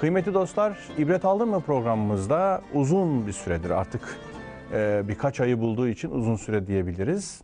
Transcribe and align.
Kıymetli 0.00 0.34
dostlar, 0.34 0.78
ibret 0.98 1.24
aldın 1.24 1.48
mı 1.48 1.60
programımızda 1.60 2.62
uzun 2.74 3.26
bir 3.26 3.32
süredir 3.32 3.70
artık 3.70 4.18
e, 4.72 5.02
birkaç 5.08 5.40
ayı 5.40 5.60
bulduğu 5.60 5.88
için 5.88 6.10
uzun 6.10 6.36
süre 6.36 6.66
diyebiliriz. 6.66 7.42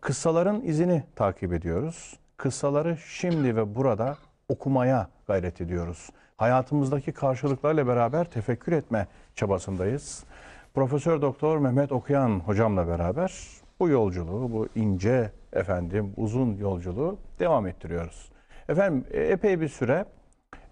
Kıssaların 0.00 0.62
izini 0.64 1.02
takip 1.16 1.52
ediyoruz. 1.52 2.18
Kıssaları 2.36 2.96
şimdi 2.96 3.56
ve 3.56 3.74
burada 3.74 4.16
okumaya 4.48 5.08
gayret 5.26 5.60
ediyoruz. 5.60 6.10
Hayatımızdaki 6.36 7.12
karşılıklarla 7.12 7.86
beraber 7.86 8.24
tefekkür 8.24 8.72
etme 8.72 9.06
çabasındayız. 9.34 10.24
Profesör 10.74 11.22
Doktor 11.22 11.58
Mehmet 11.58 11.92
Okuyan 11.92 12.40
hocamla 12.40 12.88
beraber 12.88 13.32
bu 13.80 13.88
yolculuğu, 13.88 14.52
bu 14.52 14.68
ince 14.74 15.30
efendim 15.52 16.12
uzun 16.16 16.56
yolculuğu 16.56 17.18
devam 17.38 17.66
ettiriyoruz. 17.66 18.32
Efendim 18.68 19.04
e, 19.10 19.20
epey 19.20 19.60
bir 19.60 19.68
süre 19.68 20.04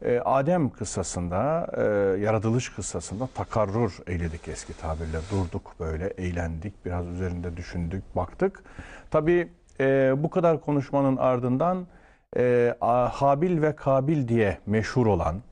e, 0.05 0.21
Adem 0.25 0.71
kıssasında, 0.71 1.67
e, 1.77 1.83
yaratılış 2.21 2.69
kıssasında 2.69 3.29
takarrur 3.35 3.99
eyledik 4.07 4.49
eski 4.49 4.73
tabirle. 4.73 5.19
Durduk 5.31 5.75
böyle, 5.81 6.07
eğlendik, 6.07 6.85
biraz 6.85 7.07
üzerinde 7.07 7.57
düşündük, 7.57 8.17
baktık. 8.17 8.63
Tabii 9.11 9.49
e, 9.81 10.13
bu 10.17 10.31
kadar 10.31 10.61
konuşmanın 10.61 11.17
ardından 11.17 11.87
Habil 13.11 13.63
ve 13.63 13.77
Kabil 13.77 14.29
diye 14.29 14.59
meşhur 14.67 15.07
olan 15.07 15.43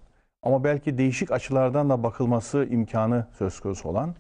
ama 0.43 0.65
belki 0.65 0.99
değişik 0.99 1.33
açılardan 1.33 1.91
da 1.91 2.03
bakılması 2.03 2.67
imkanı 2.71 3.27
söz 3.39 3.61
konusu 3.61 3.89
olan 3.89 4.15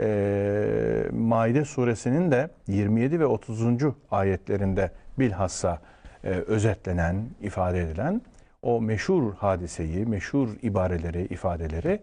e, 0.00 1.04
Maide 1.12 1.64
suresinin 1.64 2.30
de 2.30 2.50
27 2.66 3.20
ve 3.20 3.26
30. 3.26 3.62
ayetlerinde 4.10 4.90
bilhassa 5.18 5.78
özetlenen, 6.24 7.26
ifade 7.40 7.80
edilen 7.80 8.22
o 8.62 8.80
meşhur 8.80 9.34
hadiseyi, 9.34 10.06
meşhur 10.06 10.48
ibareleri, 10.62 11.24
ifadeleri 11.24 12.02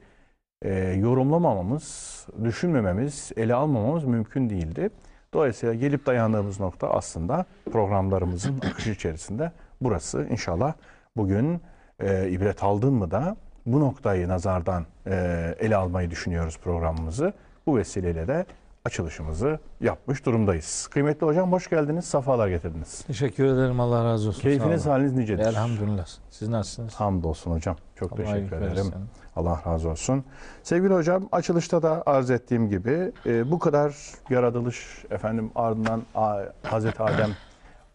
e, 0.61 0.73
yorumlamamamız, 0.79 2.27
düşünmememiz, 2.43 3.31
ele 3.37 3.55
almamamız 3.55 4.03
mümkün 4.03 4.49
değildi. 4.49 4.89
Dolayısıyla 5.33 5.75
gelip 5.75 6.05
dayandığımız 6.05 6.59
nokta 6.59 6.89
aslında 6.89 7.45
programlarımızın 7.71 8.59
akışı 8.71 8.91
içerisinde 8.91 9.51
burası. 9.81 10.27
İnşallah 10.29 10.73
bugün 11.17 11.61
e, 11.99 12.29
ibret 12.29 12.63
aldın 12.63 12.93
mı 12.93 13.11
da 13.11 13.37
bu 13.65 13.79
noktayı 13.79 14.27
nazardan 14.27 14.85
e, 15.07 15.55
ele 15.59 15.75
almayı 15.75 16.11
düşünüyoruz 16.11 16.57
programımızı. 16.57 17.33
Bu 17.67 17.77
vesileyle 17.77 18.27
de 18.27 18.45
açılışımızı 18.87 19.59
yapmış 19.81 20.25
durumdayız. 20.25 20.87
Kıymetli 20.91 21.25
hocam 21.27 21.51
hoş 21.51 21.69
geldiniz, 21.69 22.05
safalar 22.05 22.47
getirdiniz. 22.47 23.01
Teşekkür 23.07 23.45
ederim. 23.45 23.79
Allah 23.79 24.05
razı 24.05 24.29
olsun. 24.29 24.41
Keyfiniz, 24.41 24.85
haliniz 24.85 25.13
nicedir? 25.13 25.45
Elhamdülillah. 25.45 26.05
Siz 26.29 26.47
nasılsınız? 26.49 26.93
Hamdolsun 26.93 27.51
hocam. 27.51 27.75
Çok 27.95 28.11
Allah 28.11 28.17
teşekkür 28.17 28.55
ederim. 28.57 28.75
versin. 28.75 28.93
Allah 29.35 29.61
razı 29.67 29.89
olsun. 29.89 30.23
Sevgili 30.63 30.93
hocam 30.93 31.29
açılışta 31.31 31.83
da 31.83 32.03
arz 32.05 32.29
ettiğim 32.31 32.69
gibi 32.69 33.11
e, 33.25 33.51
bu 33.51 33.59
kadar 33.59 33.95
yaratılış 34.29 35.05
efendim 35.09 35.51
ardından 35.55 36.01
A- 36.15 36.43
Hazreti 36.63 37.03
Adem 37.03 37.29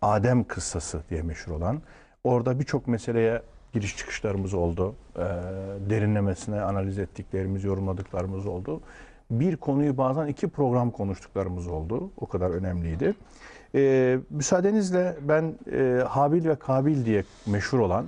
Adem 0.02 0.44
kıssası 0.44 1.02
diye 1.10 1.22
meşhur 1.22 1.52
olan 1.52 1.82
orada 2.24 2.60
birçok 2.60 2.86
meseleye 2.88 3.42
giriş 3.72 3.96
çıkışlarımız 3.96 4.54
oldu. 4.54 4.94
E, 5.16 5.20
derinlemesine 5.90 6.60
analiz 6.60 6.98
ettiklerimiz, 6.98 7.64
yorumladıklarımız 7.64 8.46
oldu. 8.46 8.80
Bir 9.32 9.56
konuyu 9.56 9.96
bazen 9.96 10.26
iki 10.26 10.48
program 10.48 10.90
konuştuklarımız 10.90 11.68
oldu. 11.68 12.10
O 12.16 12.26
kadar 12.26 12.50
önemliydi. 12.50 13.14
E, 13.74 14.18
müsaadenizle 14.30 15.16
ben 15.20 15.54
e, 15.72 16.02
Habil 16.08 16.48
ve 16.48 16.56
Kabil 16.56 17.04
diye 17.04 17.24
meşhur 17.46 17.78
olan 17.78 18.06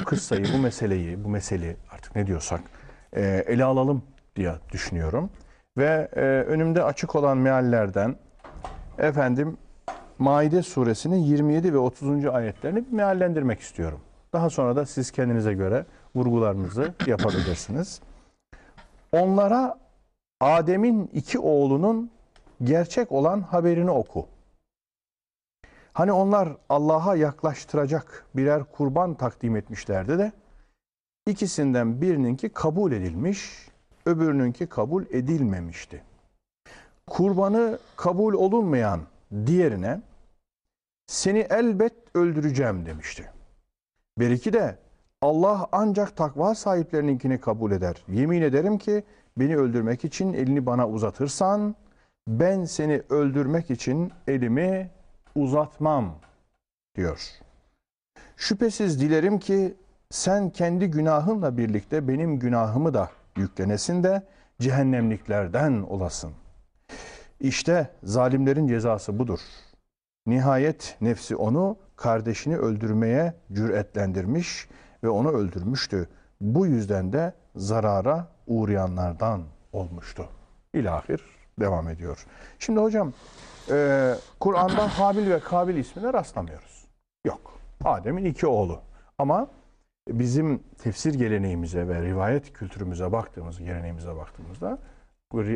bu 0.00 0.04
kıssayı, 0.04 0.46
bu 0.54 0.58
meseleyi, 0.58 1.24
bu 1.24 1.28
meseleyi 1.28 1.76
artık 1.90 2.16
ne 2.16 2.26
diyorsak 2.26 2.60
e, 3.12 3.44
ele 3.46 3.64
alalım 3.64 4.02
diye 4.36 4.52
düşünüyorum. 4.72 5.30
Ve 5.78 6.08
e, 6.16 6.20
önümde 6.20 6.82
açık 6.82 7.14
olan 7.14 7.38
meallerden 7.38 8.16
efendim 8.98 9.56
Maide 10.18 10.62
suresinin 10.62 11.16
27 11.16 11.72
ve 11.72 11.78
30. 11.78 12.26
ayetlerini 12.26 12.86
bir 12.86 12.92
meallendirmek 12.92 13.60
istiyorum. 13.60 14.00
Daha 14.32 14.50
sonra 14.50 14.76
da 14.76 14.86
siz 14.86 15.10
kendinize 15.10 15.54
göre 15.54 15.86
vurgularınızı 16.14 16.94
yapabilirsiniz. 17.06 18.00
Onlara 19.12 19.85
Adem'in 20.40 21.10
iki 21.12 21.38
oğlunun 21.38 22.10
gerçek 22.64 23.12
olan 23.12 23.40
haberini 23.40 23.90
oku. 23.90 24.28
Hani 25.92 26.12
onlar 26.12 26.56
Allah'a 26.68 27.16
yaklaştıracak 27.16 28.26
birer 28.34 28.64
kurban 28.64 29.14
takdim 29.14 29.56
etmişlerdi 29.56 30.18
de 30.18 30.32
ikisinden 31.26 32.00
birininki 32.00 32.48
kabul 32.48 32.92
edilmiş, 32.92 33.68
öbürününki 34.06 34.66
kabul 34.66 35.04
edilmemişti. 35.10 36.02
Kurbanı 37.06 37.78
kabul 37.96 38.34
olunmayan 38.34 39.00
diğerine 39.46 40.00
seni 41.06 41.38
elbet 41.38 41.92
öldüreceğim 42.14 42.86
demişti. 42.86 43.30
Beriki 44.18 44.52
de 44.52 44.78
Allah 45.22 45.68
ancak 45.72 46.16
takva 46.16 46.54
sahiplerininkini 46.54 47.40
kabul 47.40 47.72
eder. 47.72 48.04
Yemin 48.08 48.42
ederim 48.42 48.78
ki 48.78 49.04
beni 49.38 49.56
öldürmek 49.56 50.04
için 50.04 50.32
elini 50.32 50.66
bana 50.66 50.88
uzatırsan 50.88 51.74
ben 52.28 52.64
seni 52.64 53.02
öldürmek 53.10 53.70
için 53.70 54.12
elimi 54.28 54.90
uzatmam 55.34 56.14
diyor. 56.96 57.20
Şüphesiz 58.36 59.00
dilerim 59.00 59.38
ki 59.38 59.74
sen 60.10 60.50
kendi 60.50 60.86
günahınla 60.90 61.56
birlikte 61.56 62.08
benim 62.08 62.38
günahımı 62.38 62.94
da 62.94 63.10
yüklenesin 63.36 64.02
de 64.02 64.22
cehennemliklerden 64.60 65.82
olasın. 65.82 66.32
İşte 67.40 67.90
zalimlerin 68.02 68.66
cezası 68.68 69.18
budur. 69.18 69.40
Nihayet 70.26 70.96
nefsi 71.00 71.36
onu 71.36 71.76
kardeşini 71.96 72.56
öldürmeye 72.56 73.34
cüretlendirmiş 73.52 74.68
ve 75.04 75.08
onu 75.08 75.30
öldürmüştü. 75.30 76.08
Bu 76.40 76.66
yüzden 76.66 77.12
de 77.12 77.34
zarara 77.56 78.28
uğrayanlardan 78.46 79.42
olmuştu. 79.72 80.28
İlahir 80.74 81.20
devam 81.60 81.88
ediyor. 81.88 82.26
Şimdi 82.58 82.80
hocam 82.80 83.12
e, 83.70 84.12
Kur'an'da 84.40 84.98
Habil 84.98 85.30
ve 85.30 85.40
Kabil 85.40 85.76
ismine 85.76 86.12
rastlamıyoruz. 86.12 86.86
Yok. 87.26 87.52
Adem'in 87.84 88.24
iki 88.24 88.46
oğlu. 88.46 88.80
Ama 89.18 89.48
bizim 90.08 90.62
tefsir 90.78 91.14
geleneğimize 91.14 91.88
ve 91.88 92.02
rivayet 92.02 92.52
kültürümüze 92.52 93.12
baktığımız, 93.12 93.58
geleneğimize 93.58 94.16
baktığımızda 94.16 94.78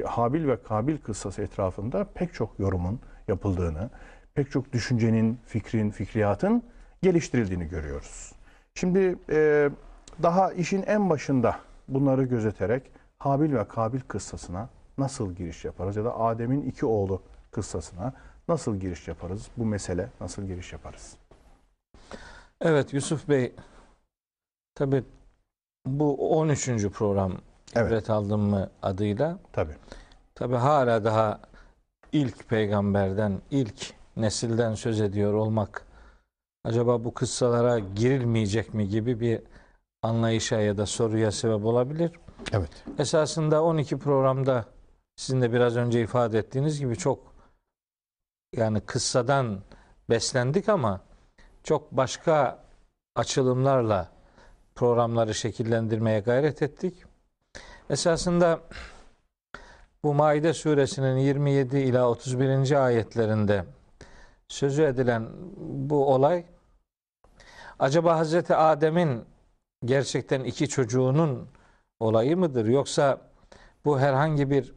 Habil 0.05 0.49
ve 0.49 0.63
Kabil 0.63 0.99
kıssası 0.99 1.43
etrafında 1.43 2.05
pek 2.05 2.35
çok 2.35 2.59
yorumun 2.59 3.01
yapıldığını, 3.29 3.91
pek 4.35 4.51
çok 4.51 4.73
düşüncenin, 4.73 5.39
fikrin, 5.47 5.91
fikriyatın 5.91 6.63
geliştirildiğini 7.03 7.69
görüyoruz. 7.69 8.33
Şimdi 8.75 9.19
e, 9.31 9.71
daha 10.23 10.53
işin 10.53 10.83
en 10.83 11.11
başında 11.11 11.57
bunları 11.89 12.25
gözeterek 12.25 12.91
Habil 13.19 13.53
ve 13.53 13.69
Kabil 13.69 14.01
kıssasına 14.01 14.69
nasıl 14.99 15.33
giriş 15.33 15.65
yaparız 15.65 15.97
ya 15.97 16.05
da 16.05 16.21
Adem'in 16.21 16.63
iki 16.63 16.87
oğlu 16.87 17.23
kıssasına 17.51 18.13
nasıl 18.49 18.77
giriş 18.77 19.09
yaparız? 19.09 19.49
Bu 19.57 19.65
mesele 19.65 20.09
nasıl 20.21 20.43
giriş 20.43 20.73
yaparız? 20.73 21.17
Evet 22.61 22.93
Yusuf 22.95 23.29
Bey. 23.29 23.53
Tabi 24.75 25.05
bu 25.87 26.39
13. 26.39 26.89
program 26.89 27.33
Evet. 27.75 27.89
İbret 27.89 28.11
Aldım 28.11 28.41
mı 28.41 28.71
adıyla. 28.83 29.39
Tabii. 29.53 29.75
Tabi 30.35 30.55
hala 30.55 31.05
daha 31.05 31.41
ilk 32.13 32.49
peygamberden, 32.49 33.41
ilk 33.51 33.95
nesilden 34.17 34.75
söz 34.75 35.01
ediyor 35.01 35.33
olmak 35.33 35.87
acaba 36.65 37.05
bu 37.05 37.15
kıssalara 37.15 37.79
girilmeyecek 37.79 38.75
mi 38.75 38.89
gibi 38.89 39.21
bir 39.21 39.41
anlayışa 40.03 40.61
ya 40.61 40.79
da 40.79 40.87
soruya 40.87 41.33
sebep 41.33 41.65
olabilir. 41.65 42.11
Evet. 42.53 42.71
Esasında 42.99 43.65
12 43.65 43.99
programda 43.99 44.65
sizin 45.17 45.43
de 45.43 45.53
biraz 45.53 45.77
önce 45.77 46.03
ifade 46.03 46.39
ettiğiniz 46.39 46.81
gibi 46.81 46.97
çok 46.97 47.35
yani 48.57 48.81
kıssadan 48.81 49.61
beslendik 50.11 50.69
ama 50.69 51.01
çok 51.65 51.93
başka 51.93 52.65
açılımlarla 53.17 54.09
programları 54.75 55.35
şekillendirmeye 55.35 56.21
gayret 56.21 56.63
ettik. 56.63 57.05
Esasında 57.91 58.61
bu 60.03 60.15
Maide 60.15 60.55
suresinin 60.55 61.17
27 61.17 61.79
ila 61.79 62.09
31. 62.09 62.85
ayetlerinde 62.85 63.65
sözü 64.49 64.83
edilen 64.83 65.29
bu 65.59 66.15
olay 66.15 66.45
acaba 67.79 68.19
Hazreti 68.19 68.55
Adem'in 68.55 69.25
gerçekten 69.85 70.45
iki 70.45 70.69
çocuğunun 70.69 71.49
olayı 72.01 72.37
mıdır 72.37 72.67
yoksa 72.67 73.21
bu 73.85 74.01
herhangi 74.01 74.51
bir 74.51 74.75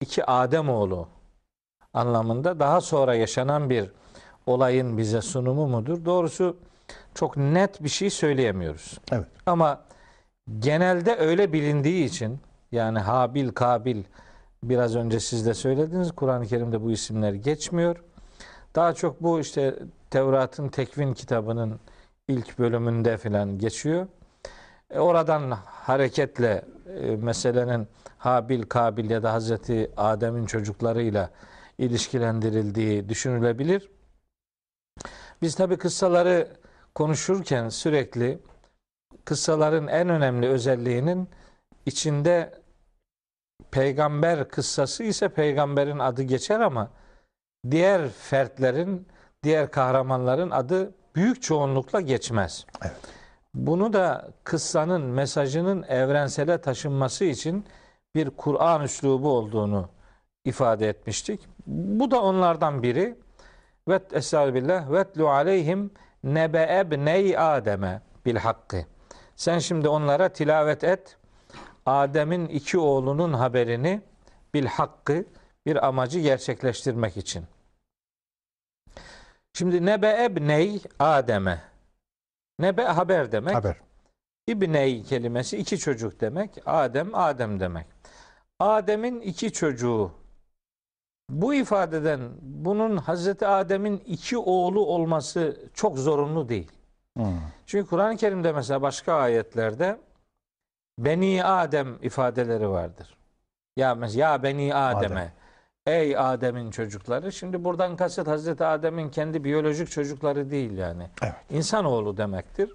iki 0.00 0.24
Adem 0.24 0.68
oğlu 0.68 1.08
anlamında 1.92 2.60
daha 2.60 2.80
sonra 2.80 3.14
yaşanan 3.14 3.70
bir 3.70 3.90
olayın 4.46 4.98
bize 4.98 5.22
sunumu 5.22 5.68
mudur? 5.68 6.04
Doğrusu 6.04 6.56
çok 7.14 7.36
net 7.36 7.82
bir 7.84 7.88
şey 7.88 8.10
söyleyemiyoruz. 8.10 8.98
Evet. 9.12 9.26
Ama 9.46 9.80
genelde 10.58 11.16
öyle 11.16 11.52
bilindiği 11.52 12.04
için 12.04 12.40
yani 12.72 12.98
Habil, 12.98 13.48
Kabil 13.48 14.04
biraz 14.62 14.96
önce 14.96 15.20
siz 15.20 15.46
de 15.46 15.54
söylediniz. 15.54 16.12
Kur'an-ı 16.12 16.46
Kerim'de 16.46 16.82
bu 16.82 16.90
isimler 16.90 17.32
geçmiyor. 17.32 17.96
Daha 18.74 18.94
çok 18.94 19.22
bu 19.22 19.40
işte 19.40 19.74
Tevrat'ın 20.10 20.68
tekvin 20.68 21.14
kitabının 21.14 21.80
ilk 22.28 22.58
bölümünde 22.58 23.18
filan 23.18 23.58
geçiyor. 23.58 24.06
E, 24.94 25.00
oradan 25.00 25.50
hareketle 25.66 26.64
e, 27.00 27.16
meselenin 27.16 27.88
Habil, 28.18 28.62
Kabil 28.62 29.10
ya 29.10 29.22
da 29.22 29.32
Hazreti 29.32 29.90
Adem'in 29.96 30.46
çocuklarıyla 30.46 31.30
ilişkilendirildiği 31.78 33.08
düşünülebilir. 33.08 33.90
Biz 35.42 35.54
tabi 35.54 35.76
kıssaları 35.76 36.48
konuşurken 36.94 37.68
sürekli 37.68 38.38
kıssaların 39.24 39.86
en 39.86 40.08
önemli 40.08 40.48
özelliğinin 40.48 41.28
içinde 41.86 42.62
peygamber 43.70 44.48
kıssası 44.48 45.04
ise 45.04 45.28
peygamberin 45.28 45.98
adı 45.98 46.22
geçer 46.22 46.60
ama 46.60 46.90
diğer 47.70 48.08
fertlerin, 48.08 49.08
diğer 49.42 49.70
kahramanların 49.70 50.50
adı 50.50 50.94
büyük 51.14 51.42
çoğunlukla 51.42 52.00
geçmez. 52.00 52.66
Evet. 52.82 53.13
Bunu 53.54 53.92
da 53.92 54.30
kıssanın 54.44 55.02
mesajının 55.02 55.82
evrensele 55.82 56.60
taşınması 56.60 57.24
için 57.24 57.64
bir 58.14 58.30
Kur'an 58.30 58.82
üslubu 58.82 59.32
olduğunu 59.32 59.88
ifade 60.44 60.88
etmiştik. 60.88 61.40
Bu 61.66 62.10
da 62.10 62.22
onlardan 62.22 62.82
biri. 62.82 63.16
Ve 63.88 64.00
estağfirullah 64.12 64.92
vetlu 64.92 65.28
aleyhim 65.28 65.90
nebe 66.24 66.78
ebney 66.78 67.38
Adem'e 67.38 68.00
bil 68.26 68.36
hakkı. 68.36 68.86
Sen 69.36 69.58
şimdi 69.58 69.88
onlara 69.88 70.28
tilavet 70.28 70.84
et. 70.84 71.16
Adem'in 71.86 72.46
iki 72.46 72.78
oğlunun 72.78 73.32
haberini 73.32 74.00
bil 74.54 74.66
hakkı 74.66 75.24
bir 75.66 75.86
amacı 75.86 76.20
gerçekleştirmek 76.20 77.16
için. 77.16 77.44
Şimdi 79.52 79.86
nebe 79.86 80.24
ebney 80.24 80.82
Adem'e. 80.98 81.73
Nebe 82.58 82.82
haber 82.82 83.32
demek. 83.32 83.54
Haber. 83.54 83.76
İbney 84.46 85.02
kelimesi 85.02 85.56
iki 85.56 85.78
çocuk 85.78 86.20
demek. 86.20 86.50
Adem, 86.66 87.14
Adem 87.14 87.60
demek. 87.60 87.86
Adem'in 88.58 89.20
iki 89.20 89.52
çocuğu. 89.52 90.12
Bu 91.30 91.54
ifadeden 91.54 92.20
bunun 92.40 92.96
Hazreti 92.96 93.46
Adem'in 93.46 93.96
iki 94.06 94.38
oğlu 94.38 94.86
olması 94.86 95.70
çok 95.74 95.98
zorunlu 95.98 96.48
değil. 96.48 96.72
Hmm. 97.16 97.40
Çünkü 97.66 97.90
Kur'an-ı 97.90 98.16
Kerim'de 98.16 98.52
mesela 98.52 98.82
başka 98.82 99.14
ayetlerde 99.14 99.98
Beni 100.98 101.44
Adem 101.44 101.98
ifadeleri 102.02 102.68
vardır. 102.68 103.16
Ya 103.76 103.94
mesela 103.94 104.30
ya 104.30 104.42
Beni 104.42 104.74
Adem'e. 104.74 105.20
Adem. 105.20 105.32
Ey 105.86 106.18
Adem'in 106.18 106.70
çocukları. 106.70 107.32
Şimdi 107.32 107.64
buradan 107.64 107.96
kasıt 107.96 108.28
Hazreti 108.28 108.64
Adem'in 108.64 109.10
kendi 109.10 109.44
biyolojik 109.44 109.90
çocukları 109.90 110.50
değil 110.50 110.78
yani. 110.78 111.10
Evet. 111.22 111.34
İnsanoğlu 111.50 112.16
demektir. 112.16 112.72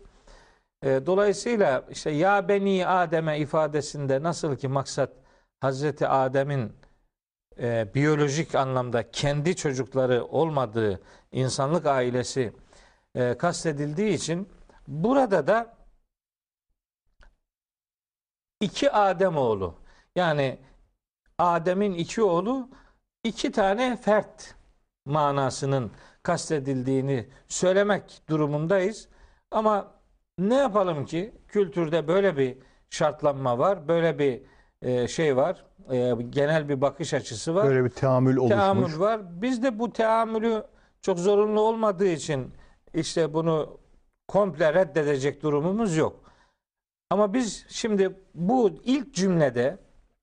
E, 0.83 1.01
dolayısıyla 1.05 1.85
işte 1.89 2.09
ya 2.11 2.47
Beni 2.47 2.87
Adem'e 2.87 3.39
ifadesinde 3.39 4.23
nasıl 4.23 4.55
ki 4.55 4.67
maksat 4.67 5.09
Hazreti 5.61 6.07
Adem'in 6.07 6.73
e, 7.59 7.87
biyolojik 7.95 8.55
anlamda 8.55 9.11
kendi 9.11 9.55
çocukları 9.55 10.25
olmadığı 10.25 11.01
insanlık 11.31 11.85
ailesi 11.85 12.53
e, 13.15 13.37
kastedildiği 13.37 14.13
için 14.13 14.49
burada 14.87 15.47
da 15.47 15.77
iki 18.61 18.91
Adem 18.91 19.37
oğlu 19.37 19.75
yani 20.15 20.59
Adem'in 21.37 21.93
iki 21.93 22.23
oğlu 22.23 22.69
iki 23.23 23.51
tane 23.51 23.97
fert 23.97 24.55
manasının 25.05 25.91
kastedildiğini 26.23 27.27
söylemek 27.47 28.21
durumundayız. 28.29 29.07
Ama 29.51 29.91
ne 30.37 30.55
yapalım 30.55 31.05
ki 31.05 31.33
kültürde 31.47 32.07
böyle 32.07 32.37
bir 32.37 32.57
şartlanma 32.89 33.59
var, 33.59 33.87
böyle 33.87 34.19
bir 34.19 34.41
e, 34.81 35.07
şey 35.07 35.35
var, 35.37 35.65
e, 35.91 36.15
genel 36.29 36.69
bir 36.69 36.81
bakış 36.81 37.13
açısı 37.13 37.55
var, 37.55 37.67
Böyle 37.67 37.83
bir 37.85 37.89
teamül 37.89 38.37
oluşmuş. 38.37 38.59
teamül 38.59 38.99
var. 38.99 39.41
Biz 39.41 39.63
de 39.63 39.79
bu 39.79 39.93
teamülü 39.93 40.63
çok 41.01 41.19
zorunlu 41.19 41.61
olmadığı 41.61 42.07
için 42.07 42.53
işte 42.93 43.33
bunu 43.33 43.77
komple 44.27 44.73
reddedecek 44.73 45.43
durumumuz 45.43 45.97
yok. 45.97 46.31
Ama 47.09 47.33
biz 47.33 47.65
şimdi 47.69 48.19
bu 48.35 48.69
ilk 48.83 49.13
cümlede 49.13 49.77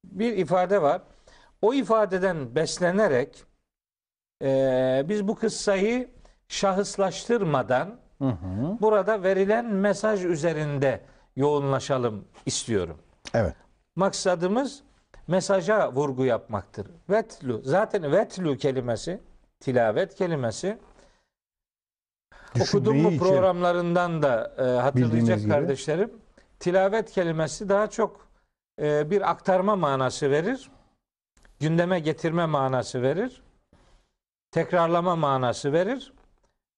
bir 0.04 0.32
ifade 0.36 0.82
var. 0.82 1.02
O 1.62 1.74
ifadeden 1.74 2.54
beslenerek 2.54 3.44
e, 4.42 5.04
biz 5.08 5.28
bu 5.28 5.34
kıssayı 5.36 6.10
şahıslaştırmadan 6.48 7.98
Hı 8.18 8.28
hı. 8.28 8.78
burada 8.80 9.22
verilen 9.22 9.66
mesaj 9.66 10.24
üzerinde 10.24 11.00
yoğunlaşalım 11.36 12.24
istiyorum. 12.46 12.98
Evet. 13.34 13.54
Maksadımız 13.96 14.82
mesaja 15.28 15.92
vurgu 15.92 16.24
yapmaktır. 16.24 16.86
Vetlu 17.10 17.60
zaten 17.64 18.12
vetlu 18.12 18.56
kelimesi 18.56 19.20
tilavet 19.60 20.14
kelimesi 20.14 20.78
okudum 22.60 22.94
Düşünmeyi 22.94 23.18
programlarından 23.18 24.22
da 24.22 24.54
e, 24.58 24.62
hatırlayacak 24.62 25.38
gibi. 25.38 25.48
kardeşlerim. 25.48 26.10
Tilavet 26.60 27.10
kelimesi 27.10 27.68
daha 27.68 27.86
çok 27.90 28.28
e, 28.80 29.10
bir 29.10 29.30
aktarma 29.30 29.76
manası 29.76 30.30
verir. 30.30 30.70
Gündeme 31.60 32.00
getirme 32.00 32.46
manası 32.46 33.02
verir. 33.02 33.42
Tekrarlama 34.50 35.16
manası 35.16 35.72
verir. 35.72 36.12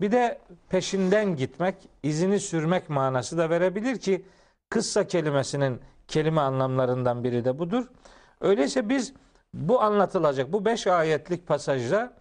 Bir 0.01 0.13
de 0.13 0.39
peşinden 0.69 1.37
gitmek, 1.37 1.77
izini 2.03 2.41
sürmek 2.41 2.91
manası 2.91 3.39
da 3.39 3.51
verebilir 3.51 3.99
ki 3.99 4.25
kıssa 4.71 5.07
kelimesinin 5.07 5.81
kelime 6.09 6.41
anlamlarından 6.41 7.25
biri 7.25 7.45
de 7.45 7.59
budur. 7.59 7.85
Öyleyse 8.41 8.89
biz 8.89 9.13
bu 9.55 9.83
anlatılacak, 9.83 10.53
bu 10.53 10.65
beş 10.65 10.87
ayetlik 10.87 11.47
pasajda 11.47 12.13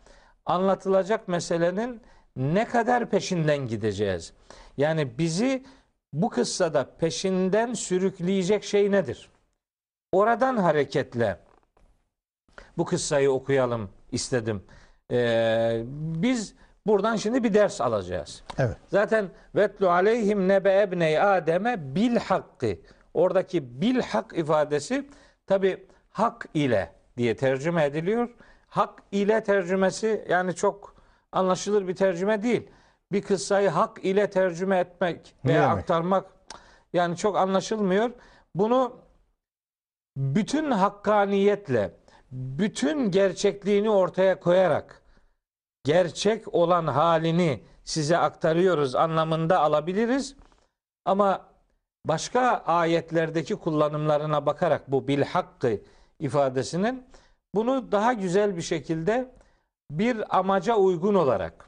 anlatılacak 0.45 1.27
meselenin 1.27 2.01
ne 2.35 2.65
kadar 2.65 3.09
peşinden 3.09 3.57
gideceğiz? 3.57 4.33
Yani 4.77 5.17
bizi 5.17 5.65
bu 6.13 6.29
kıssada 6.29 6.97
peşinden 6.97 7.73
sürükleyecek 7.73 8.63
şey 8.63 8.91
nedir? 8.91 9.29
Oradan 10.11 10.57
hareketle 10.57 11.39
bu 12.77 12.85
kıssayı 12.85 13.31
okuyalım 13.31 13.89
istedim. 14.11 14.63
Ee, 15.11 15.81
biz 15.95 16.55
buradan 16.87 17.15
şimdi 17.15 17.43
bir 17.43 17.53
ders 17.53 17.81
alacağız. 17.81 18.43
Evet. 18.57 18.77
Zaten 18.87 19.29
vetlu 19.55 19.89
aleyhim 19.89 20.47
nebe 20.47 20.81
ebney 20.81 21.21
Adem'e 21.21 21.95
bil 21.95 22.15
hakkı. 22.15 22.75
Oradaki 23.13 23.81
bil 23.81 24.01
hak 24.01 24.37
ifadesi 24.37 25.09
tabi 25.47 25.87
hak 26.09 26.45
ile 26.53 26.91
diye 27.17 27.35
tercüme 27.35 27.85
ediliyor. 27.85 28.29
Hak 28.67 29.03
ile 29.11 29.43
tercümesi 29.43 30.25
yani 30.29 30.55
çok 30.55 30.95
anlaşılır 31.31 31.87
bir 31.87 31.95
tercüme 31.95 32.43
değil. 32.43 32.69
Bir 33.11 33.21
kıssayı 33.21 33.69
hak 33.69 34.05
ile 34.05 34.29
tercüme 34.29 34.79
etmek 34.79 35.35
Ne 35.43 35.51
veya 35.53 35.61
demek? 35.69 35.77
aktarmak 35.77 36.25
yani 36.93 37.17
çok 37.17 37.37
anlaşılmıyor. 37.37 38.11
Bunu 38.55 38.95
bütün 40.17 40.71
hakkaniyetle, 40.71 41.91
bütün 42.31 43.11
gerçekliğini 43.11 43.89
ortaya 43.89 44.39
koyarak 44.39 45.01
gerçek 45.83 46.53
olan 46.53 46.87
halini 46.87 47.63
size 47.83 48.17
aktarıyoruz 48.17 48.95
anlamında 48.95 49.59
alabiliriz. 49.59 50.35
Ama 51.05 51.45
başka 52.05 52.41
ayetlerdeki 52.65 53.55
kullanımlarına 53.55 54.45
bakarak 54.45 54.91
bu 54.91 55.07
bil 55.07 55.21
hakkı 55.21 55.81
ifadesinin 56.19 57.05
bunu 57.55 57.91
daha 57.91 58.13
güzel 58.13 58.57
bir 58.57 58.61
şekilde 58.61 59.33
bir 59.91 60.37
amaca 60.37 60.75
uygun 60.75 61.15
olarak 61.15 61.67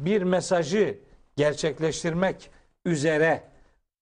bir 0.00 0.22
mesajı 0.22 0.98
gerçekleştirmek 1.36 2.50
üzere 2.84 3.42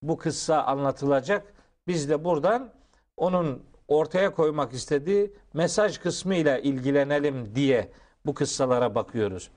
bu 0.01 0.17
kıssa 0.17 0.63
anlatılacak. 0.63 1.53
Biz 1.87 2.09
de 2.09 2.23
buradan 2.23 2.69
onun 3.17 3.63
ortaya 3.87 4.35
koymak 4.35 4.73
istediği 4.73 5.33
mesaj 5.53 5.97
kısmıyla 5.97 6.57
ilgilenelim 6.57 7.55
diye 7.55 7.91
bu 8.25 8.33
kıssalara 8.33 8.95
bakıyoruz. 8.95 9.51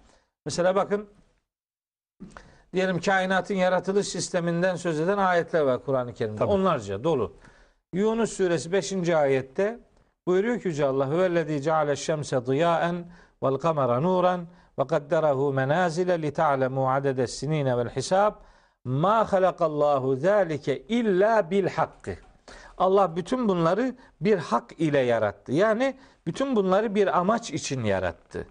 Mesela 0.44 0.74
bakın 0.74 1.08
diyelim 2.74 3.00
kainatın 3.00 3.54
yaratılış 3.54 4.08
sisteminden 4.08 4.76
söz 4.76 5.00
eden 5.00 5.18
ayetler 5.18 5.60
var 5.60 5.84
Kur'an-ı 5.84 6.14
Kerim'de. 6.14 6.38
Tabii. 6.38 6.50
Onlarca 6.50 7.04
dolu. 7.04 7.36
Yunus 7.92 8.32
suresi 8.32 8.72
5. 8.72 9.08
ayette 9.08 9.78
buyuruyor 10.26 10.60
ki 10.60 10.68
Yüce 10.68 10.86
Allah 10.86 11.08
huvellezî 11.08 11.62
ceale 11.62 11.96
şemse 11.96 12.46
diyâen 12.46 13.06
vel 13.42 13.54
kamera 13.54 14.00
nuran 14.00 14.46
ve 14.78 14.86
kadderahu 14.86 15.52
menazile 15.52 16.22
li 16.22 16.32
ta'lemu 16.32 16.90
adedes 16.90 17.34
sinine 17.34 17.76
vel 17.76 17.88
hisab 17.88 18.34
ma 18.84 19.32
halakallahu 19.32 20.16
zâlike 20.16 20.78
illa 20.78 21.50
bil 21.50 21.68
hakkı. 21.68 22.16
Allah 22.80 23.16
bütün 23.16 23.48
bunları 23.48 23.94
bir 24.20 24.38
hak 24.38 24.72
ile 24.78 24.98
yarattı. 24.98 25.52
Yani 25.52 25.94
bütün 26.26 26.56
bunları 26.56 26.94
bir 26.94 27.18
amaç 27.18 27.50
için 27.50 27.84
yarattı. 27.84 28.46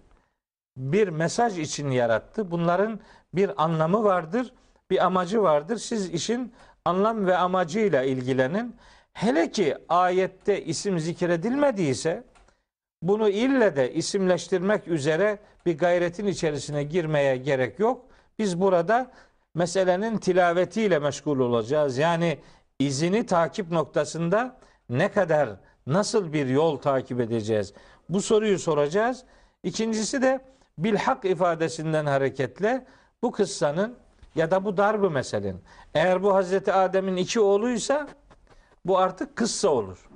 Bir 0.76 1.08
mesaj 1.08 1.58
için 1.58 1.90
yarattı. 1.90 2.50
Bunların 2.50 3.00
bir 3.34 3.64
anlamı 3.64 4.04
vardır, 4.04 4.52
bir 4.90 5.04
amacı 5.04 5.42
vardır. 5.42 5.76
Siz 5.76 6.10
işin 6.10 6.52
anlam 6.84 7.26
ve 7.26 7.36
amacıyla 7.36 8.02
ilgilenin. 8.02 8.76
Hele 9.12 9.50
ki 9.50 9.76
ayette 9.88 10.64
isim 10.64 10.98
zikredilmediyse 10.98 12.24
bunu 13.02 13.28
ille 13.28 13.76
de 13.76 13.94
isimleştirmek 13.94 14.88
üzere 14.88 15.38
bir 15.66 15.78
gayretin 15.78 16.26
içerisine 16.26 16.82
girmeye 16.84 17.36
gerek 17.36 17.78
yok. 17.78 18.06
Biz 18.38 18.60
burada 18.60 19.10
meselenin 19.54 20.18
tilavetiyle 20.18 20.98
meşgul 20.98 21.38
olacağız. 21.38 21.98
Yani 21.98 22.38
izini 22.80 23.26
takip 23.26 23.70
noktasında 23.70 24.56
ne 24.88 25.10
kadar 25.10 25.50
nasıl 25.86 26.32
bir 26.32 26.46
yol 26.46 26.76
takip 26.76 27.20
edeceğiz? 27.20 27.72
Bu 28.08 28.22
soruyu 28.22 28.58
soracağız. 28.58 29.24
İkincisi 29.62 30.22
de 30.22 30.40
bilhak 30.78 31.24
ifadesinden 31.24 32.06
hareketle 32.06 32.86
bu 33.22 33.32
kıssanın 33.32 33.94
ya 34.34 34.50
da 34.50 34.64
bu 34.64 34.76
darbı 34.76 35.10
meselenin 35.10 35.60
eğer 35.94 36.22
bu 36.22 36.34
Hazreti 36.34 36.72
Adem'in 36.72 37.16
iki 37.16 37.40
oğluysa 37.40 38.08
bu 38.84 38.98
artık 38.98 39.36
kıssa 39.36 39.68
olur. 39.68 40.08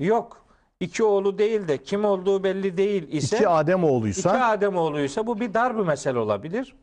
Yok 0.00 0.44
iki 0.80 1.04
oğlu 1.04 1.38
değil 1.38 1.68
de 1.68 1.82
kim 1.82 2.04
olduğu 2.04 2.44
belli 2.44 2.76
değil 2.76 3.08
ise 3.12 3.36
İki 3.36 3.48
Adem 3.48 3.84
oğluysa 3.84 4.30
İki 4.30 4.44
Adem 4.44 4.76
oğluysa 4.76 5.26
bu 5.26 5.40
bir 5.40 5.54
darb 5.54 5.86
mesele 5.86 6.18
olabilir. 6.18 6.76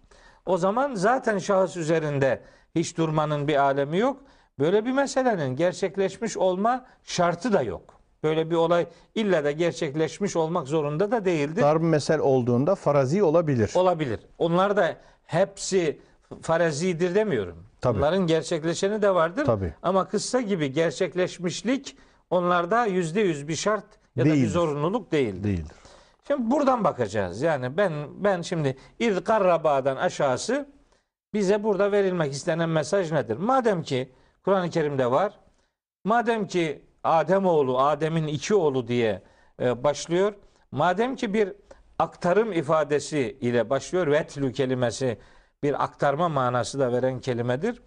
O 0.46 0.58
zaman 0.58 0.96
zaten 0.96 1.38
şahıs 1.38 1.78
üzerinde 1.78 2.42
hiç 2.76 2.98
durmanın 2.98 3.48
bir 3.48 3.56
alemi 3.56 3.98
yok. 3.98 4.18
Böyle 4.60 4.86
bir 4.86 4.92
meselenin 4.92 5.56
gerçekleşmiş 5.56 6.38
olma 6.38 6.86
şartı 7.04 7.54
da 7.54 7.62
yok. 7.62 8.02
Böyle 8.24 8.50
bir 8.50 8.56
olay 8.56 8.86
illa 9.16 9.44
da 9.44 9.52
gerçekleşmiş 9.52 10.36
olmak 10.36 10.68
zorunda 10.68 11.12
da 11.12 11.26
değildir. 11.26 11.62
darb 11.62 11.82
mesel 11.82 12.20
olduğunda 12.20 12.76
farazi 12.76 13.24
olabilir. 13.24 13.72
Olabilir. 13.76 14.20
Onlar 14.38 14.78
da 14.78 14.96
hepsi 15.26 16.00
farazidir 16.42 17.16
demiyorum. 17.16 17.66
Tabii. 17.82 17.98
Onların 18.00 18.28
gerçekleşeni 18.28 19.02
de 19.02 19.16
vardır. 19.16 19.46
Tabii. 19.46 19.74
Ama 19.84 20.08
kıssa 20.08 20.42
gibi 20.42 20.72
gerçekleşmişlik 20.74 21.98
onlarda 22.30 22.86
yüzde 22.86 23.22
yüz 23.22 23.48
bir 23.48 23.56
şart 23.56 23.86
ya 24.16 24.26
da 24.26 24.30
bir 24.30 24.34
Değildir. 24.34 24.50
zorunluluk 24.50 25.12
değildir. 25.12 25.44
Değildir. 25.44 25.76
Şimdi 26.28 26.52
buradan 26.52 26.84
bakacağız. 26.84 27.42
Yani 27.42 27.78
ben 27.78 27.94
ben 28.24 28.42
şimdi 28.42 28.78
iz 29.00 29.24
karrabadan 29.24 29.96
aşağısı 29.96 30.70
bize 31.34 31.64
burada 31.64 31.92
verilmek 31.92 32.34
istenen 32.34 32.70
mesaj 32.70 33.12
nedir? 33.12 33.38
Madem 33.38 33.84
ki 33.84 34.10
Kur'an-ı 34.46 34.70
Kerim'de 34.70 35.12
var. 35.12 35.40
Madem 36.04 36.48
ki 36.48 36.86
Adem 37.04 37.46
oğlu, 37.46 37.80
Adem'in 37.80 38.28
iki 38.28 38.56
oğlu 38.56 38.88
diye 38.88 39.22
e, 39.62 39.84
başlıyor. 39.84 40.34
Madem 40.72 41.16
ki 41.16 41.34
bir 41.34 41.54
aktarım 42.00 42.52
ifadesi 42.52 43.38
ile 43.42 43.70
başlıyor. 43.70 44.08
Vetlü 44.08 44.54
kelimesi 44.54 45.18
bir 45.64 45.84
aktarma 45.84 46.30
manası 46.30 46.80
da 46.80 46.92
veren 46.92 47.20
kelimedir. 47.20 47.82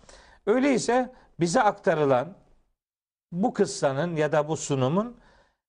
Öyleyse 0.46 1.12
bize 1.40 1.62
aktarılan 1.62 2.36
bu 3.32 3.52
kıssanın 3.52 4.16
ya 4.16 4.32
da 4.32 4.48
bu 4.48 4.56
sunumun 4.56 5.16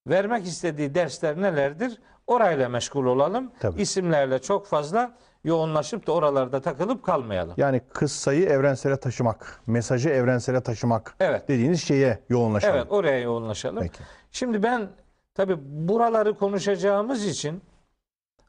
vermek 0.08 0.46
istediği 0.46 0.96
dersler 0.96 1.42
nelerdir? 1.42 2.02
Orayla 2.28 2.70
meşgul 2.70 3.06
olalım. 3.06 3.52
Tabii. 3.60 3.82
İsimlerle 3.82 4.40
çok 4.40 4.68
fazla 4.68 5.18
yoğunlaşıp 5.46 6.08
da 6.08 6.12
oralarda 6.12 6.62
takılıp 6.62 7.04
kalmayalım. 7.04 7.54
Yani 7.58 7.82
kıssayı 7.94 8.46
evrensele 8.46 8.98
taşımak, 8.98 9.62
mesajı 9.68 10.10
evrensele 10.10 10.62
taşımak 10.62 11.16
Evet. 11.20 11.48
dediğiniz 11.48 11.84
şeye 11.84 12.20
yoğunlaşalım. 12.30 12.76
Evet, 12.76 12.88
oraya 12.90 13.20
yoğunlaşalım. 13.20 13.84
Peki. 13.84 14.00
Şimdi 14.32 14.64
ben 14.64 14.90
tabi 15.34 15.56
buraları 15.60 16.38
konuşacağımız 16.38 17.26
için 17.26 17.62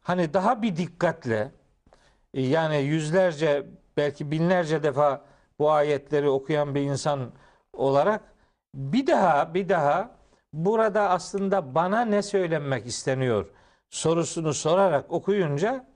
hani 0.03 0.35
daha 0.35 0.63
bir 0.63 0.77
dikkatle 0.77 1.53
e, 2.35 2.43
yani 2.43 2.77
yüzlerce 2.77 3.67
belki 3.97 4.31
binlerce 4.31 4.83
defa 4.83 5.21
bu 5.59 5.71
ayetleri 5.71 6.29
okuyan 6.29 6.75
bir 6.75 6.81
insan 6.81 7.31
olarak 7.73 8.21
bir 8.75 9.07
daha 9.07 9.55
bir 9.55 9.69
daha 9.69 10.11
burada 10.53 11.11
aslında 11.11 11.75
bana 11.75 12.01
ne 12.01 12.23
söylenmek 12.23 12.87
isteniyor 12.87 13.47
sorusunu 13.91 14.55
sorarak 14.55 15.13
okuyunca 15.13 15.87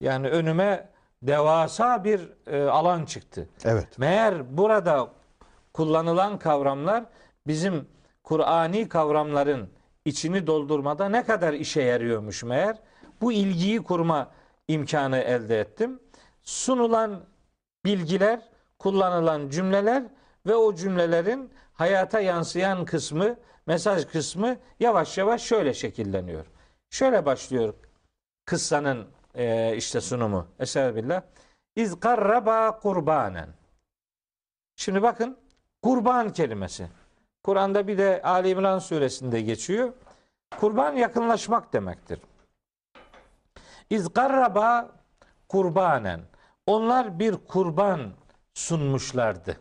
yani 0.00 0.28
önüme 0.28 0.88
devasa 1.22 2.04
bir 2.04 2.32
e, 2.46 2.62
alan 2.62 3.04
çıktı. 3.04 3.48
Evet. 3.64 3.98
Meğer 3.98 4.56
burada 4.56 5.08
kullanılan 5.72 6.38
kavramlar 6.38 7.04
bizim 7.46 7.88
Kur'ani 8.22 8.88
kavramların 8.88 9.70
içini 10.04 10.46
doldurmada 10.46 11.08
ne 11.08 11.24
kadar 11.24 11.52
işe 11.52 11.82
yarıyormuş 11.82 12.42
meğer. 12.42 12.76
Bu 13.20 13.32
ilgiyi 13.32 13.82
kurma 13.82 14.30
imkanı 14.68 15.18
elde 15.18 15.60
ettim. 15.60 16.00
Sunulan 16.42 17.20
bilgiler, 17.84 18.40
kullanılan 18.78 19.48
cümleler 19.48 20.02
ve 20.46 20.54
o 20.54 20.74
cümlelerin 20.74 21.50
hayata 21.72 22.20
yansıyan 22.20 22.84
kısmı, 22.84 23.36
mesaj 23.66 24.06
kısmı 24.06 24.56
yavaş 24.80 25.18
yavaş 25.18 25.42
şöyle 25.42 25.74
şekilleniyor. 25.74 26.46
Şöyle 26.90 27.26
başlıyor 27.26 27.74
kıssanın 28.44 29.06
e, 29.34 29.76
işte 29.76 30.00
sunumu. 30.00 30.46
Estağfirullah. 30.58 31.22
İz 31.76 32.00
karraba 32.00 32.78
kurbanen. 32.78 33.48
Şimdi 34.76 35.02
bakın 35.02 35.38
kurban 35.82 36.32
kelimesi. 36.32 36.88
Kur'an'da 37.42 37.86
bir 37.86 37.98
de 37.98 38.22
Ali 38.24 38.48
İmran 38.48 38.78
suresinde 38.78 39.40
geçiyor. 39.40 39.92
Kurban 40.60 40.92
yakınlaşmak 40.92 41.72
demektir. 41.72 42.20
İz 43.90 44.08
karraba 44.08 44.90
kurbanen. 45.48 46.20
Onlar 46.66 47.18
bir 47.18 47.36
kurban 47.36 48.12
sunmuşlardı. 48.54 49.56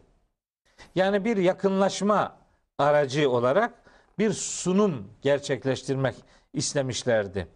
Yani 0.95 1.25
bir 1.25 1.37
yakınlaşma 1.37 2.37
aracı 2.77 3.29
olarak 3.29 3.73
bir 4.19 4.33
sunum 4.33 5.13
gerçekleştirmek 5.21 6.15
istemişlerdi. 6.53 7.47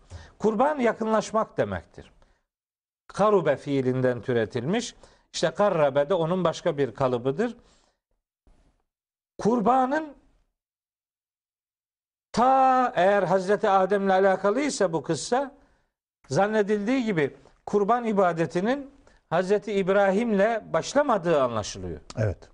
Kurban 0.43 0.79
yakınlaşmak 0.79 1.57
demektir. 1.57 2.11
Karube 3.07 3.57
fiilinden 3.57 4.21
türetilmiş. 4.21 4.95
İşte 5.33 5.51
karrabe 5.51 6.09
de 6.09 6.13
onun 6.13 6.43
başka 6.43 6.77
bir 6.77 6.93
kalıbıdır. 6.93 7.57
Kurbanın 9.37 10.13
ta 12.31 12.93
eğer 12.95 13.23
Hazreti 13.23 13.69
Adem'le 13.69 14.09
alakalıysa 14.09 14.93
bu 14.93 15.03
kıssa 15.03 15.55
zannedildiği 16.27 17.05
gibi 17.05 17.37
kurban 17.65 18.05
ibadetinin 18.05 18.91
Hazreti 19.29 19.73
İbrahim'le 19.73 20.73
başlamadığı 20.73 21.43
anlaşılıyor. 21.43 21.99
Evet. 22.17 22.49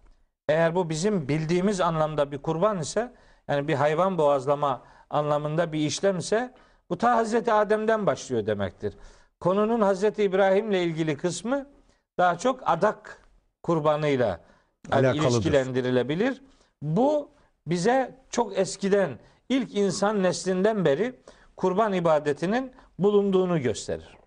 Eğer 0.49 0.75
bu 0.75 0.89
bizim 0.89 1.27
bildiğimiz 1.27 1.81
anlamda 1.81 2.31
bir 2.31 2.41
kurban 2.41 2.79
ise 2.79 3.13
yani 3.47 3.67
bir 3.67 3.75
hayvan 3.75 4.17
boğazlama 4.17 4.81
anlamında 5.09 5.73
bir 5.73 5.79
işlem 5.79 6.17
ise 6.17 6.53
bu 6.89 6.97
ta 6.97 7.15
Hazreti 7.15 7.53
Adem'den 7.53 8.05
başlıyor 8.05 8.45
demektir. 8.45 8.93
Konunun 9.39 9.81
Hazreti 9.81 10.23
İbrahim'le 10.23 10.73
ilgili 10.73 11.17
kısmı 11.17 11.69
daha 12.17 12.37
çok 12.37 12.59
adak 12.65 13.21
kurbanıyla 13.63 14.41
yani 14.91 15.17
ilişkilendirilebilir. 15.17 16.41
Bu 16.81 17.29
bize 17.67 18.15
çok 18.29 18.57
eskiden 18.57 19.19
ilk 19.49 19.75
insan 19.75 20.23
neslinden 20.23 20.85
beri 20.85 21.19
kurban 21.57 21.93
ibadetinin 21.93 22.71
bulunduğunu 22.99 23.61
gösterir. 23.61 24.17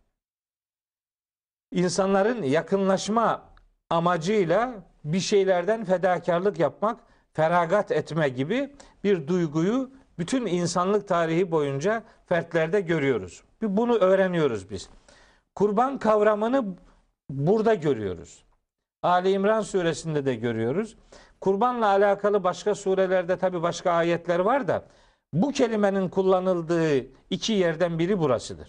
İnsanların 1.73 2.43
yakınlaşma 2.43 3.43
amacıyla 3.91 4.75
bir 5.05 5.21
şeylerden 5.21 5.85
fedakarlık 5.85 6.59
yapmak, 6.59 7.01
feragat 7.33 7.91
etme 7.91 8.29
gibi 8.29 8.75
bir 9.05 9.27
duyguyu 9.27 9.91
bütün 10.19 10.47
insanlık 10.47 11.09
tarihi 11.09 11.51
boyunca 11.51 12.03
fertlerde 12.27 12.81
görüyoruz. 12.81 13.43
Bunu 13.63 13.95
öğreniyoruz 13.95 14.71
biz. 14.71 14.89
Kurban 15.55 15.99
kavramını 15.99 16.65
burada 17.31 17.75
görüyoruz. 17.75 18.45
Ali 19.03 19.31
İmran 19.31 19.61
suresinde 19.61 20.25
de 20.25 20.35
görüyoruz. 20.35 20.97
Kurbanla 21.41 21.87
alakalı 21.87 22.45
başka 22.45 22.75
surelerde 22.75 23.39
tabi 23.39 23.63
başka 23.63 23.91
ayetler 23.93 24.39
var 24.39 24.69
da 24.69 24.85
bu 25.33 25.53
kelimenin 25.53 26.09
kullanıldığı 26.09 27.07
iki 27.31 27.53
yerden 27.53 27.99
biri 27.99 28.19
burasıdır. 28.19 28.69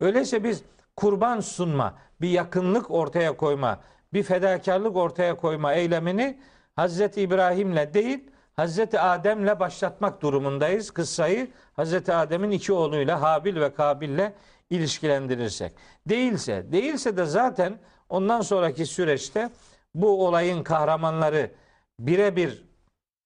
Öyleyse 0.00 0.44
biz 0.44 0.62
kurban 0.96 1.40
sunma, 1.40 1.94
bir 2.20 2.28
yakınlık 2.28 2.90
ortaya 2.90 3.36
koyma, 3.36 3.80
bir 4.12 4.22
fedakarlık 4.22 4.96
ortaya 4.96 5.36
koyma 5.36 5.74
eylemini 5.74 6.38
Hazreti 6.76 7.20
İbrahim'le 7.20 7.94
değil, 7.94 8.29
Hazreti 8.56 9.00
Adem'le 9.00 9.60
başlatmak 9.60 10.22
durumundayız. 10.22 10.90
Kıssayı 10.90 11.48
Hazreti 11.72 12.12
Adem'in 12.12 12.50
iki 12.50 12.72
oğluyla 12.72 13.22
Habil 13.22 13.60
ve 13.60 13.74
Kabil'le 13.74 14.32
ilişkilendirirsek. 14.70 15.72
Değilse, 16.08 16.72
değilse 16.72 17.16
de 17.16 17.24
zaten 17.24 17.78
ondan 18.08 18.40
sonraki 18.40 18.86
süreçte 18.86 19.50
bu 19.94 20.26
olayın 20.26 20.62
kahramanları 20.62 21.50
birebir 21.98 22.64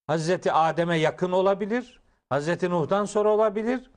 Hazreti 0.06 0.52
Adem'e 0.52 0.98
yakın 0.98 1.32
olabilir. 1.32 2.00
Hazreti 2.28 2.70
Nuh'tan 2.70 3.04
sonra 3.04 3.28
olabilir. 3.28 3.90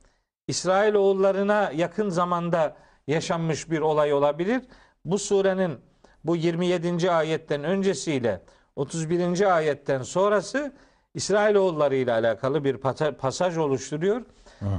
İsrail 0.46 0.94
oğullarına 0.94 1.70
yakın 1.74 2.08
zamanda 2.08 2.76
yaşanmış 3.06 3.70
bir 3.70 3.80
olay 3.80 4.12
olabilir. 4.12 4.62
Bu 5.04 5.18
surenin 5.18 5.80
bu 6.24 6.36
27. 6.36 7.10
ayetten 7.10 7.64
öncesiyle 7.64 8.42
31. 8.76 9.56
ayetten 9.56 10.02
sonrası 10.02 10.72
İsrail 11.18 11.54
oğulları 11.54 11.96
ile 11.96 12.12
alakalı 12.12 12.64
bir 12.64 12.76
pasaj 13.18 13.58
oluşturuyor. 13.58 14.22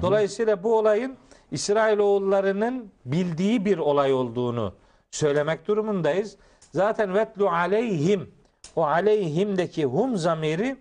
Dolayısıyla 0.01 0.63
bu 0.63 0.77
olayın 0.77 1.17
İsrail 1.51 1.99
oğullarının 1.99 2.91
bildiği 3.05 3.65
bir 3.65 3.77
olay 3.77 4.13
olduğunu 4.13 4.73
söylemek 5.11 5.67
durumundayız. 5.67 6.37
Zaten 6.73 7.13
vetlu 7.13 7.49
aleyhim 7.49 8.31
o 8.75 8.83
aleyhimdeki 8.83 9.85
hum 9.85 10.17
zamiri 10.17 10.77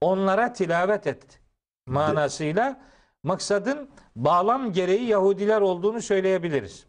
onlara 0.00 0.52
tilavet 0.52 1.06
et 1.06 1.40
manasıyla 1.86 2.80
maksadın 3.22 3.88
bağlam 4.16 4.72
gereği 4.72 5.04
Yahudiler 5.04 5.60
olduğunu 5.60 6.02
söyleyebiliriz. 6.02 6.86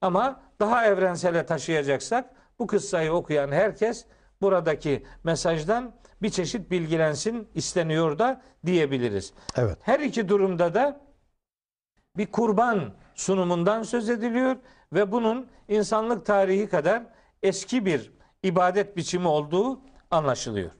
Ama 0.00 0.40
daha 0.60 0.86
evrensele 0.86 1.46
taşıyacaksak 1.46 2.30
bu 2.58 2.66
kıssayı 2.66 3.12
okuyan 3.12 3.52
herkes 3.52 4.04
buradaki 4.40 5.02
mesajdan 5.24 5.92
bir 6.22 6.30
çeşit 6.30 6.70
bilgilensin 6.70 7.48
isteniyor 7.54 8.18
da 8.18 8.42
diyebiliriz. 8.66 9.32
Evet. 9.56 9.78
Her 9.82 10.00
iki 10.00 10.28
durumda 10.28 10.74
da 10.74 11.00
bir 12.16 12.26
kurban 12.26 12.94
sunumundan 13.14 13.82
söz 13.82 14.10
ediliyor 14.10 14.56
ve 14.92 15.12
bunun 15.12 15.46
insanlık 15.68 16.26
tarihi 16.26 16.68
kadar 16.68 17.02
eski 17.42 17.86
bir 17.86 18.12
ibadet 18.42 18.96
biçimi 18.96 19.28
olduğu 19.28 19.80
anlaşılıyor. 20.10 20.70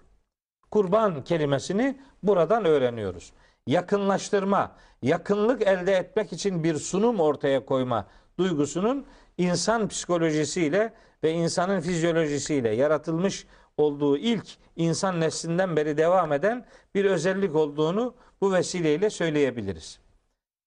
Kurban 0.71 1.25
kelimesini 1.25 2.01
buradan 2.23 2.65
öğreniyoruz. 2.65 3.33
Yakınlaştırma, 3.67 4.77
yakınlık 5.03 5.63
elde 5.63 5.93
etmek 5.93 6.33
için 6.33 6.65
bir 6.65 6.77
sunum 6.77 7.21
ortaya 7.21 7.65
koyma 7.65 8.07
duygusunun 8.39 9.07
insan 9.39 9.89
psikolojisiyle 9.89 10.93
ve 11.25 11.33
insanın 11.33 11.81
fizyolojisiyle 11.81 12.69
yaratılmış 12.69 13.47
olduğu 13.77 14.17
ilk 14.17 14.59
insan 14.77 15.21
neslinden 15.21 15.77
beri 15.77 15.97
devam 15.97 16.33
eden 16.33 16.67
bir 16.95 17.05
özellik 17.05 17.55
olduğunu 17.55 18.15
bu 18.41 18.53
vesileyle 18.53 19.11
söyleyebiliriz. 19.11 20.01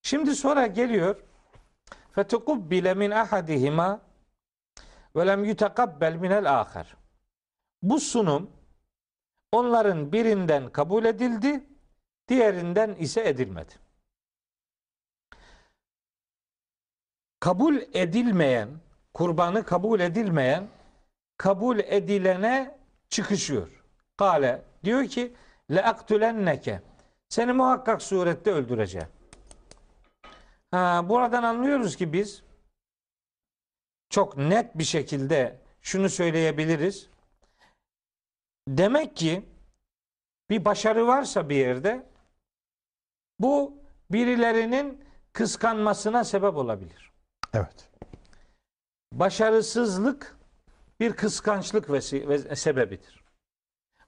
Şimdi 0.01 0.35
sonra 0.35 0.67
geliyor. 0.67 1.23
Fetukubbile 2.11 2.93
min 2.93 3.11
ahadihima 3.11 4.01
ve 5.15 5.27
lem 5.27 5.43
yutakabbel 5.43 6.15
minel 6.15 6.59
ahar. 6.59 6.97
Bu 7.81 7.99
sunum 7.99 8.51
onların 9.51 10.11
birinden 10.11 10.69
kabul 10.69 11.05
edildi, 11.05 11.63
diğerinden 12.27 12.95
ise 12.95 13.29
edilmedi. 13.29 13.73
Kabul 17.39 17.75
edilmeyen, 17.93 18.69
kurbanı 19.13 19.63
kabul 19.63 19.99
edilmeyen, 19.99 20.67
kabul 21.37 21.79
edilene 21.79 22.77
çıkışıyor. 23.09 23.83
Kale 24.17 24.63
diyor 24.83 25.07
ki 25.07 25.33
le 25.71 25.83
aktulenneke 25.83 26.81
seni 27.29 27.53
muhakkak 27.53 28.01
surette 28.01 28.51
öldüreceğim. 28.51 29.07
Ha, 30.71 31.09
buradan 31.09 31.43
anlıyoruz 31.43 31.95
ki 31.95 32.13
biz 32.13 32.43
çok 34.09 34.37
net 34.37 34.77
bir 34.77 34.83
şekilde 34.83 35.59
şunu 35.81 36.09
söyleyebiliriz. 36.09 37.09
Demek 38.67 39.15
ki 39.15 39.45
bir 40.49 40.65
başarı 40.65 41.07
varsa 41.07 41.49
bir 41.49 41.55
yerde 41.55 42.09
bu 43.39 43.77
birilerinin 44.11 45.03
kıskanmasına 45.33 46.23
sebep 46.23 46.57
olabilir. 46.57 47.11
Evet. 47.53 47.89
Başarısızlık 49.13 50.36
bir 50.99 51.13
kıskançlık 51.13 51.89
ve 51.89 52.01
sebebidir. 52.55 53.23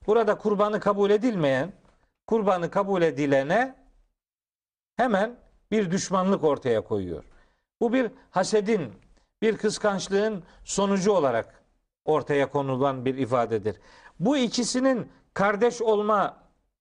Burada 0.06 0.38
kurbanı 0.38 0.80
kabul 0.80 1.10
edilmeyen, 1.10 1.72
kurbanı 2.26 2.70
kabul 2.70 3.02
edilene 3.02 3.74
hemen 4.96 5.36
bir 5.70 5.90
düşmanlık 5.90 6.44
ortaya 6.44 6.84
koyuyor. 6.84 7.24
Bu 7.80 7.92
bir 7.92 8.10
hasedin, 8.30 8.92
bir 9.42 9.56
kıskançlığın 9.56 10.42
sonucu 10.64 11.12
olarak 11.12 11.64
ortaya 12.04 12.50
konulan 12.50 13.04
bir 13.04 13.14
ifadedir. 13.14 13.76
Bu 14.20 14.36
ikisinin 14.36 15.12
kardeş 15.34 15.82
olma 15.82 16.36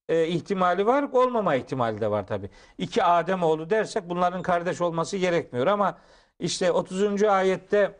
e, 0.09 0.27
ihtimali 0.27 0.85
var, 0.85 1.03
olmama 1.03 1.55
ihtimali 1.55 2.01
de 2.01 2.11
var 2.11 2.27
tabi. 2.27 2.49
İki 2.77 3.03
Adem 3.03 3.43
oğlu 3.43 3.69
dersek 3.69 4.09
bunların 4.09 4.41
kardeş 4.41 4.81
olması 4.81 5.17
gerekmiyor 5.17 5.67
ama 5.67 5.97
işte 6.39 6.71
30. 6.71 7.23
ayette 7.23 7.98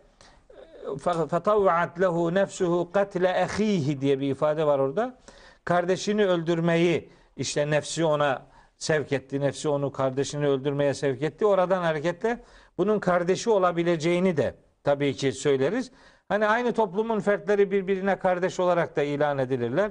فَتَوَّعَتْ 1.04 1.92
لَهُ 1.98 2.16
نَفْسُهُ 2.40 2.92
قَتْلَ 2.92 3.44
اَخ۪يهِ 3.44 4.00
diye 4.00 4.20
bir 4.20 4.30
ifade 4.30 4.66
var 4.66 4.78
orada. 4.78 5.18
Kardeşini 5.64 6.26
öldürmeyi 6.26 7.08
işte 7.36 7.70
nefsi 7.70 8.04
ona 8.04 8.46
sevk 8.76 9.12
etti. 9.12 9.40
Nefsi 9.40 9.68
onu 9.68 9.92
kardeşini 9.92 10.48
öldürmeye 10.48 10.94
sevk 10.94 11.22
etti. 11.22 11.46
Oradan 11.46 11.82
hareketle 11.82 12.42
bunun 12.78 12.98
kardeşi 12.98 13.50
olabileceğini 13.50 14.36
de 14.36 14.54
tabii 14.84 15.14
ki 15.14 15.32
söyleriz. 15.32 15.90
Hani 16.28 16.46
aynı 16.46 16.72
toplumun 16.72 17.20
fertleri 17.20 17.70
birbirine 17.70 18.18
kardeş 18.18 18.60
olarak 18.60 18.96
da 18.96 19.02
ilan 19.02 19.38
edilirler. 19.38 19.90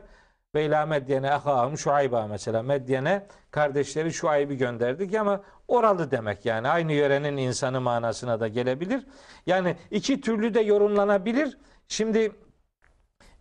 Ve 0.54 0.64
ilâ 0.64 0.86
medyene 0.86 1.26
ehâhum 1.26 1.78
şuayba 1.78 2.26
mesela. 2.26 2.62
Medyene 2.62 3.26
kardeşleri 3.50 4.12
Şuayb'i 4.12 4.56
gönderdik 4.56 5.14
ama 5.14 5.42
oralı 5.68 6.10
demek 6.10 6.46
yani. 6.46 6.68
Aynı 6.68 6.92
yörenin 6.92 7.36
insanı 7.36 7.80
manasına 7.80 8.40
da 8.40 8.48
gelebilir. 8.48 9.06
Yani 9.46 9.76
iki 9.90 10.20
türlü 10.20 10.54
de 10.54 10.60
yorumlanabilir. 10.60 11.58
Şimdi 11.88 12.32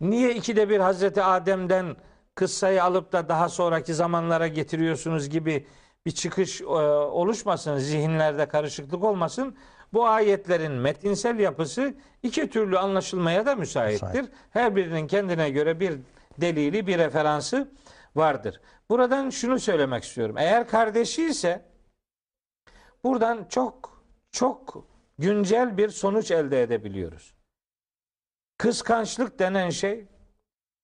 niye 0.00 0.34
ikide 0.34 0.68
bir 0.68 0.80
Hazreti 0.80 1.22
Adem'den 1.22 1.96
kıssayı 2.34 2.84
alıp 2.84 3.12
da 3.12 3.28
daha 3.28 3.48
sonraki 3.48 3.94
zamanlara 3.94 4.46
getiriyorsunuz 4.46 5.28
gibi 5.28 5.66
bir 6.06 6.10
çıkış 6.10 6.60
e, 6.60 6.64
oluşmasın, 6.64 7.78
zihinlerde 7.78 8.48
karışıklık 8.48 9.04
olmasın. 9.04 9.56
Bu 9.92 10.06
ayetlerin 10.06 10.72
metinsel 10.72 11.38
yapısı 11.38 11.94
iki 12.22 12.50
türlü 12.50 12.78
anlaşılmaya 12.78 13.46
da 13.46 13.54
müsaittir. 13.54 14.04
Müsait. 14.06 14.30
Her 14.50 14.76
birinin 14.76 15.06
kendine 15.06 15.50
göre 15.50 15.80
bir 15.80 15.98
delili, 16.40 16.86
bir 16.86 16.98
referansı 16.98 17.68
vardır. 18.16 18.60
Buradan 18.90 19.30
şunu 19.30 19.60
söylemek 19.60 20.04
istiyorum. 20.04 20.38
Eğer 20.38 20.68
kardeşi 20.68 21.26
ise 21.26 21.64
buradan 23.04 23.46
çok 23.48 24.02
çok 24.32 24.84
güncel 25.18 25.76
bir 25.76 25.88
sonuç 25.88 26.30
elde 26.30 26.62
edebiliyoruz. 26.62 27.34
Kıskançlık 28.58 29.38
denen 29.38 29.70
şey 29.70 30.06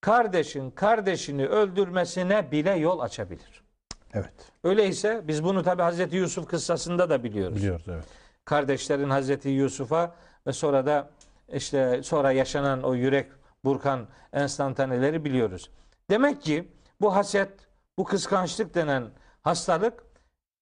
kardeşin 0.01 0.71
kardeşini 0.71 1.47
öldürmesine 1.47 2.51
bile 2.51 2.71
yol 2.71 2.99
açabilir. 2.99 3.63
Evet. 4.13 4.51
Öyleyse 4.63 5.21
biz 5.27 5.43
bunu 5.43 5.63
tabi 5.63 5.81
Hazreti 5.81 6.15
Yusuf 6.15 6.47
kıssasında 6.47 7.09
da 7.09 7.23
biliyoruz. 7.23 7.57
Biliyoruz 7.57 7.85
evet. 7.87 8.05
Kardeşlerin 8.45 9.09
Hazreti 9.09 9.49
Yusuf'a 9.49 10.15
ve 10.47 10.53
sonra 10.53 10.85
da 10.85 11.09
işte 11.53 12.03
sonra 12.03 12.31
yaşanan 12.31 12.83
o 12.83 12.93
yürek 12.93 13.31
burkan 13.65 14.07
enstantaneleri 14.33 15.25
biliyoruz. 15.25 15.69
Demek 16.09 16.41
ki 16.41 16.71
bu 17.01 17.15
haset, 17.15 17.49
bu 17.97 18.03
kıskançlık 18.03 18.75
denen 18.75 19.03
hastalık 19.41 20.03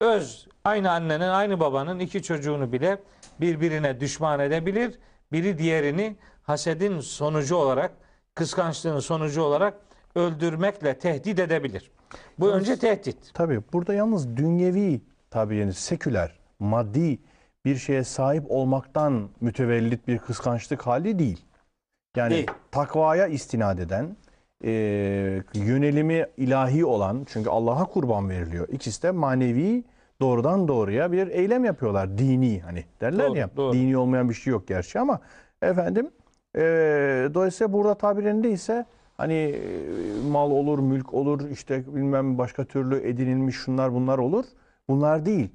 öz 0.02 0.48
aynı 0.64 0.92
annenin 0.92 1.28
aynı 1.28 1.60
babanın 1.60 2.00
iki 2.00 2.24
çocuğunu 2.24 2.72
bile 2.72 3.04
birbirine 3.42 4.00
düşman 4.00 4.40
edebilir. 4.40 5.00
Biri 5.32 5.58
diğerini 5.58 6.16
hasedin 6.44 7.00
sonucu 7.00 7.56
olarak, 7.56 7.92
kıskançlığın 8.36 9.00
sonucu 9.00 9.42
olarak 9.42 9.74
öldürmekle 10.16 11.00
tehdit 11.00 11.40
edebilir. 11.40 11.92
Bu 12.40 12.52
önce 12.52 12.80
tehdit. 12.80 13.32
Tabii 13.34 13.62
burada 13.74 13.94
yalnız 13.94 14.38
dünyevi 14.38 15.02
tabii 15.30 15.58
yani 15.58 15.74
seküler, 15.74 16.40
maddi 16.60 17.20
bir 17.66 17.76
şeye 17.76 18.04
sahip 18.04 18.44
olmaktan 18.50 19.30
mütevellit 19.42 20.08
bir 20.08 20.18
kıskançlık 20.18 20.88
hali 20.88 21.20
değil. 21.20 21.46
Yani 22.16 22.32
Değil. 22.32 22.48
takvaya 22.72 23.28
istinad 23.28 23.78
eden, 23.78 24.16
e, 24.64 24.72
yönelimi 25.54 26.26
ilahi 26.38 26.86
olan 26.86 27.26
çünkü 27.30 27.50
Allah'a 27.50 27.86
kurban 27.86 28.30
veriliyor. 28.30 28.68
İkisi 28.72 29.04
de 29.04 29.12
manevi 29.12 29.84
doğrudan 30.22 30.68
doğruya 30.68 31.12
bir 31.12 31.28
eylem 31.28 31.66
yapıyorlar. 31.66 32.18
Dini 32.18 32.60
hani 32.62 32.84
derler 33.02 33.28
Doğru, 33.28 33.38
ya. 33.38 33.50
doğru. 33.58 33.74
Dini 33.74 33.98
olmayan 33.98 34.30
bir 34.30 34.34
şey 34.34 34.52
yok 34.52 34.68
gerçi 34.68 35.00
ama 35.00 35.20
efendim 35.62 36.12
e, 36.56 36.62
dolayısıyla 37.34 37.74
burada 37.74 37.96
tabirinde 37.96 38.52
ise 38.52 38.86
hani 39.18 39.34
e, 39.34 39.60
mal 40.32 40.52
olur, 40.52 40.80
mülk 40.80 41.14
olur, 41.14 41.50
işte 41.50 41.96
bilmem 41.96 42.38
başka 42.38 42.66
türlü 42.66 43.08
edinilmiş 43.08 43.56
şunlar 43.56 43.94
bunlar 43.94 44.18
olur. 44.18 44.46
Bunlar 44.90 45.26
değil. 45.26 45.50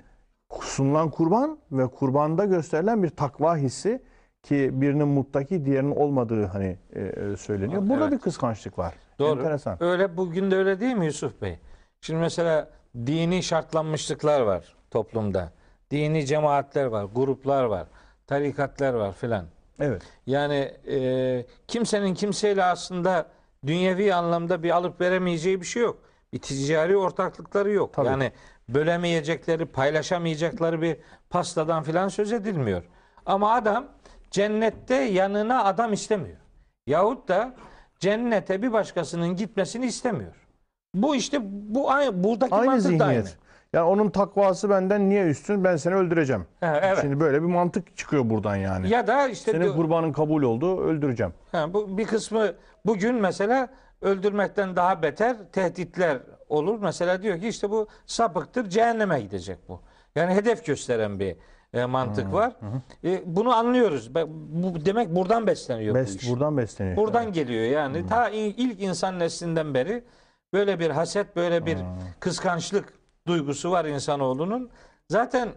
Sunulan 0.61 1.11
kurban 1.11 1.59
ve 1.73 1.87
kurbanda 1.87 2.45
gösterilen 2.45 3.03
bir 3.03 3.09
takva 3.09 3.57
hissi 3.57 4.03
ki 4.43 4.71
birinin 4.73 5.09
muttaki 5.09 5.65
diğerinin 5.65 5.97
olmadığı 5.97 6.45
hani 6.47 6.79
e, 6.93 7.01
e, 7.01 7.37
söyleniyor. 7.37 7.83
Burada 7.89 8.05
Evet. 8.05 8.13
bir 8.13 8.19
kıskançlık 8.19 8.79
var. 8.79 8.95
Doğru. 9.19 9.41
Enteresan. 9.41 9.83
Öyle 9.83 10.17
bugün 10.17 10.51
de 10.51 10.57
öyle 10.57 10.81
değil 10.81 10.95
mi 10.95 11.07
Yusuf 11.07 11.43
Bey? 11.43 11.59
Şimdi 12.01 12.21
mesela 12.21 12.71
dini 12.97 13.43
şartlanmışlıklar 13.43 14.41
var 14.41 14.75
toplumda. 14.91 15.53
Dini 15.91 16.27
cemaatler 16.27 16.85
var, 16.87 17.05
gruplar 17.05 17.65
var, 17.65 17.87
tarikatlar 18.27 18.95
var 18.95 19.13
filan. 19.13 19.45
Evet. 19.81 20.03
Yani 20.27 20.73
e, 20.91 21.47
kimsenin 21.69 22.15
kimseyle 22.15 22.65
aslında 22.65 23.27
dünyevi 23.67 24.15
anlamda 24.15 24.63
bir 24.63 24.71
alıp 24.71 25.01
veremeyeceği 25.01 25.61
bir 25.61 25.67
şey 25.67 25.83
yok. 25.83 25.99
Bir 26.33 26.39
ticari 26.39 26.97
ortaklıkları 26.97 27.71
yok. 27.73 27.93
Tabii. 27.93 28.07
Yani 28.07 28.33
bölemeyecekleri, 28.69 29.67
paylaşamayacakları 29.67 30.83
bir 30.83 30.97
pastadan 31.31 31.83
filan 31.83 32.09
söz 32.09 32.33
edilmiyor. 32.33 32.83
Ama 33.27 33.53
adam 33.55 33.87
cennette 34.31 34.95
yanına 34.95 35.65
adam 35.65 35.93
istemiyor. 35.93 36.37
Yahut 36.87 37.29
da 37.29 37.55
cennete 37.99 38.63
bir 38.63 38.73
başkasının 38.73 39.37
gitmesini 39.37 39.87
istemiyor. 39.87 40.33
Bu 40.95 41.17
işte 41.17 41.39
bu 41.43 41.91
aynı 41.91 42.25
buradaki 42.25 42.55
Aynı 42.55 42.67
mantık 42.67 42.99
da 42.99 43.05
aynı. 43.05 43.15
zihniyet. 43.23 43.39
Yani 43.73 43.85
onun 43.85 44.11
takvası 44.11 44.71
benden 44.71 45.09
niye 45.09 45.27
üstün? 45.27 45.65
Ben 45.65 45.77
seni 45.77 45.95
öldüreceğim. 45.95 46.47
Ha, 46.61 46.81
evet. 46.83 46.99
Şimdi 47.01 47.21
böyle 47.21 47.43
bir 47.43 47.47
mantık 47.47 47.97
çıkıyor 47.97 48.31
buradan 48.31 48.57
yani. 48.57 48.89
Ya 48.91 49.07
da 49.07 49.29
işte 49.29 49.53
Senin 49.53 49.73
kurbanın 49.73 50.13
kabul 50.13 50.43
oldu, 50.43 50.81
öldüreceğim. 50.81 51.33
Ha, 51.53 51.75
bu 51.75 51.99
bir 51.99 52.07
kısmı 52.07 52.53
bugün 52.87 53.15
mesela 53.15 53.69
öldürmekten 54.03 54.77
daha 54.77 55.03
beter 55.03 55.37
tehditler 55.53 56.19
olur. 56.49 56.79
Mesela 56.83 57.23
diyor 57.23 57.41
ki 57.41 57.49
işte 57.49 57.71
bu 57.71 57.89
sapıktır, 58.07 58.69
cehenneme 58.69 59.21
gidecek 59.21 59.59
bu. 59.69 59.81
Yani 60.17 60.35
hedef 60.35 60.67
gösteren 60.67 61.21
bir 61.21 61.37
e, 61.75 61.85
mantık 61.85 62.33
var. 62.33 62.53
E, 63.05 63.23
bunu 63.37 63.55
anlıyoruz. 63.55 64.15
Bu 64.15 64.85
demek 64.85 65.15
buradan 65.17 65.47
besleniyor 65.47 65.95
bu 65.95 65.99
Bes, 65.99 66.17
iş. 66.17 66.31
buradan 66.31 66.57
besleniyor. 66.57 66.97
Buradan 66.97 67.33
geliyor 67.33 67.65
yani. 67.65 68.07
Ta 68.07 68.29
i- 68.31 68.37
ilk 68.57 68.83
insan 68.83 69.19
neslinden 69.19 69.75
beri 69.75 70.05
böyle 70.53 70.79
bir 70.79 70.91
haset, 70.91 71.37
böyle 71.37 71.67
bir 71.67 71.79
kıskançlık 72.21 72.93
duygusu 73.27 73.71
var 73.71 73.85
insanoğlunun. 73.85 74.71
Zaten 75.09 75.49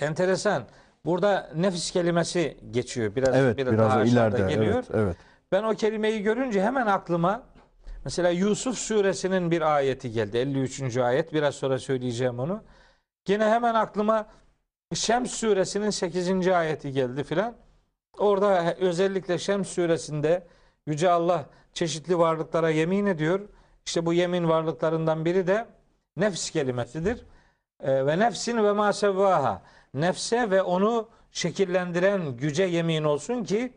enteresan. 0.00 0.62
Burada 1.04 1.50
nefis 1.56 1.90
kelimesi 1.90 2.56
geçiyor. 2.70 3.14
Biraz 3.16 3.36
Evet, 3.36 3.56
biraz, 3.58 3.72
biraz, 3.72 3.90
daha 3.90 4.04
ileride. 4.04 4.54
geliyor. 4.54 4.74
Evet, 4.74 4.90
evet. 4.94 5.16
Ben 5.52 5.62
o 5.62 5.74
kelimeyi 5.74 6.22
görünce 6.22 6.62
hemen 6.62 6.86
aklıma 6.86 7.42
mesela 8.04 8.30
Yusuf 8.30 8.78
suresinin 8.78 9.50
bir 9.50 9.62
ayeti 9.76 10.10
geldi. 10.12 10.38
53. 10.38 10.96
ayet. 10.96 11.32
Biraz 11.32 11.54
sonra 11.54 11.78
söyleyeceğim 11.78 12.38
onu. 12.38 12.62
Yine 13.28 13.44
hemen 13.44 13.74
aklıma 13.74 14.26
Şems 14.94 15.30
suresinin 15.30 15.90
8. 15.90 16.48
ayeti 16.48 16.92
geldi 16.92 17.24
filan. 17.24 17.54
Orada 18.18 18.74
özellikle 18.80 19.38
Şems 19.38 19.68
suresinde 19.68 20.46
Yüce 20.86 21.10
Allah 21.10 21.44
çeşitli 21.72 22.18
varlıklara 22.18 22.70
yemin 22.70 23.06
ediyor. 23.06 23.40
İşte 23.86 24.06
bu 24.06 24.12
yemin 24.12 24.48
varlıklarından 24.48 25.24
biri 25.24 25.46
de 25.46 25.66
nefs 26.16 26.50
kelimesidir. 26.50 27.24
Ee, 27.82 28.06
ve 28.06 28.18
nefsin 28.18 28.64
ve 28.64 28.72
ma 28.72 28.92
sevvaha. 28.92 29.62
Nefse 29.94 30.50
ve 30.50 30.62
onu 30.62 31.08
şekillendiren 31.32 32.36
güce 32.36 32.62
yemin 32.62 33.04
olsun 33.04 33.44
ki 33.44 33.72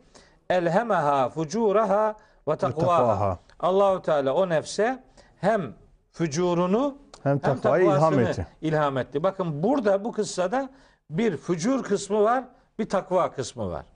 elhemeha 0.50 1.28
fucuraha 1.28 2.14
ve 2.48 2.56
takvaha. 2.56 3.38
Allahu 3.60 4.02
Teala 4.02 4.34
o 4.34 4.48
nefse 4.48 5.02
hem 5.40 5.74
fücurunu 6.12 6.98
Hem 7.22 7.38
takvayı 7.38 7.84
ilham 7.86 8.18
etti. 8.18 8.46
ilham 8.62 8.98
etti. 8.98 9.22
Bakın 9.22 9.62
burada 9.62 10.04
bu 10.04 10.12
kıssada 10.12 10.70
bir 11.10 11.36
fücur 11.36 11.82
kısmı 11.82 12.22
var, 12.22 12.44
bir 12.78 12.88
takva 12.88 13.32
kısmı 13.32 13.70
var. 13.70 13.86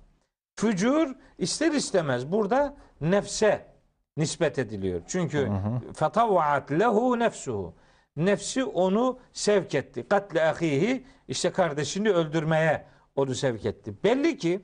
Fücur 0.57 1.15
ister 1.39 1.73
istemez 1.73 2.33
burada 2.33 2.77
nefse 3.01 3.67
nispet 4.17 4.59
ediliyor. 4.59 5.01
Çünkü 5.07 5.51
fetavvaat 5.95 6.71
lehu 6.71 7.19
nefsuhu. 7.19 7.75
Nefsi 8.17 8.65
onu 8.65 9.19
sevk 9.33 9.75
etti. 9.75 10.09
Katle 10.09 10.43
ahihi 10.45 11.05
işte 11.29 11.51
kardeşini 11.51 12.11
öldürmeye 12.11 12.87
onu 13.17 13.35
sevk 13.35 13.67
etti. 13.67 13.95
Belli 14.05 14.39
ki 14.39 14.61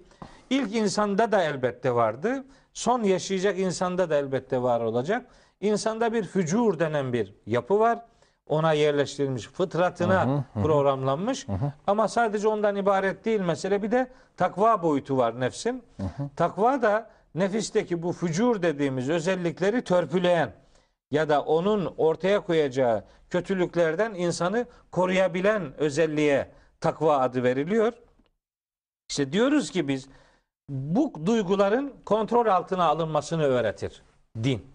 ilk 0.50 0.74
insanda 0.74 1.32
da 1.32 1.42
elbette 1.42 1.94
vardı. 1.94 2.44
Son 2.72 3.02
yaşayacak 3.02 3.58
insanda 3.58 4.10
da 4.10 4.16
elbette 4.16 4.62
var 4.62 4.80
olacak. 4.80 5.26
İnsanda 5.60 6.12
bir 6.12 6.24
fücur 6.24 6.78
denen 6.78 7.12
bir 7.12 7.34
yapı 7.46 7.78
var. 7.78 8.04
Ona 8.46 8.72
yerleştirilmiş, 8.72 9.48
fıtratına 9.48 10.44
programlanmış. 10.54 11.46
Ama 11.86 12.08
sadece 12.08 12.48
ondan 12.48 12.76
ibaret 12.76 13.24
değil 13.24 13.40
mesele. 13.40 13.82
Bir 13.82 13.90
de 13.90 14.10
takva 14.36 14.82
boyutu 14.82 15.16
var 15.16 15.40
nefsin. 15.40 15.82
Takva 16.36 16.82
da 16.82 17.10
nefisteki 17.34 18.02
bu 18.02 18.12
fücur 18.12 18.62
dediğimiz 18.62 19.08
özellikleri 19.08 19.82
törpüleyen 19.84 20.52
ya 21.10 21.28
da 21.28 21.42
onun 21.42 21.94
ortaya 21.96 22.40
koyacağı 22.40 23.04
kötülüklerden 23.30 24.14
insanı 24.14 24.66
koruyabilen 24.90 25.78
özelliğe 25.78 26.50
takva 26.80 27.18
adı 27.18 27.42
veriliyor. 27.42 27.92
İşte 29.08 29.32
diyoruz 29.32 29.70
ki 29.70 29.88
biz 29.88 30.08
bu 30.68 31.12
duyguların 31.26 31.94
kontrol 32.04 32.46
altına 32.46 32.84
alınmasını 32.84 33.42
öğretir 33.42 34.02
din. 34.42 34.66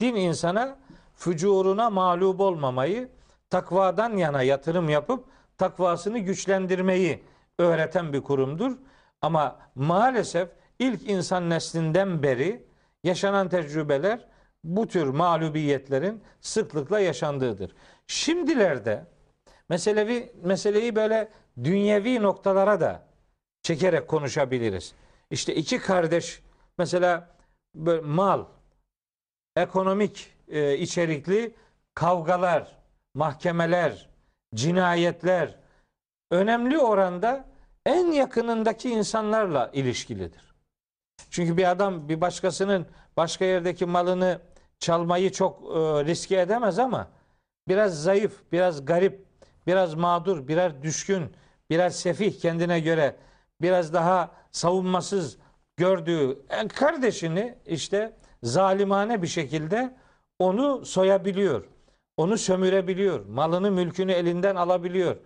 Din 0.00 0.14
insana 0.14 0.76
fücuruna 1.14 1.90
mağlup 1.90 2.40
olmamayı, 2.40 3.08
takvadan 3.50 4.16
yana 4.16 4.42
yatırım 4.42 4.88
yapıp 4.88 5.24
takvasını 5.58 6.18
güçlendirmeyi 6.18 7.22
öğreten 7.58 8.12
bir 8.12 8.20
kurumdur. 8.20 8.76
Ama 9.22 9.58
maalesef 9.74 10.48
ilk 10.78 11.08
insan 11.10 11.50
neslinden 11.50 12.22
beri 12.22 12.64
yaşanan 13.04 13.48
tecrübeler 13.48 14.28
bu 14.64 14.88
tür 14.88 15.06
mağlubiyetlerin 15.06 16.22
sıklıkla 16.40 17.00
yaşandığıdır. 17.00 17.74
Şimdilerde 18.06 19.06
meselevi 19.68 20.32
meseleyi 20.42 20.96
böyle 20.96 21.28
dünyevi 21.64 22.22
noktalara 22.22 22.80
da 22.80 23.02
çekerek 23.62 24.08
konuşabiliriz. 24.08 24.94
İşte 25.30 25.54
iki 25.54 25.78
kardeş 25.78 26.42
mesela 26.78 27.36
mal, 28.02 28.44
ekonomik 29.56 30.31
e, 30.48 30.78
içerikli 30.78 31.54
kavgalar, 31.94 32.76
mahkemeler, 33.14 34.08
cinayetler 34.54 35.54
önemli 36.30 36.78
oranda 36.78 37.44
en 37.86 38.06
yakınındaki 38.06 38.90
insanlarla 38.90 39.70
ilişkilidir. 39.72 40.54
Çünkü 41.30 41.56
bir 41.56 41.70
adam 41.70 42.08
bir 42.08 42.20
başkasının 42.20 42.86
başka 43.16 43.44
yerdeki 43.44 43.86
malını 43.86 44.40
çalmayı 44.78 45.32
çok 45.32 45.62
e, 45.62 45.78
riske 46.04 46.40
edemez 46.40 46.78
ama 46.78 47.08
biraz 47.68 48.02
zayıf, 48.02 48.40
biraz 48.52 48.84
garip, 48.84 49.26
biraz 49.66 49.94
mağdur, 49.94 50.48
biraz 50.48 50.82
düşkün, 50.82 51.32
biraz 51.70 51.96
sefih 51.96 52.40
kendine 52.40 52.80
göre, 52.80 53.16
biraz 53.60 53.92
daha 53.92 54.30
savunmasız 54.52 55.38
gördüğü 55.76 56.38
en 56.50 56.68
kardeşini 56.68 57.54
işte 57.66 58.16
zalimane 58.42 59.22
bir 59.22 59.26
şekilde 59.26 59.96
onu 60.42 60.84
soyabiliyor. 60.84 61.64
Onu 62.16 62.38
sömürebiliyor. 62.38 63.26
Malını, 63.26 63.70
mülkünü 63.70 64.12
elinden 64.12 64.56
alabiliyor. 64.56 65.16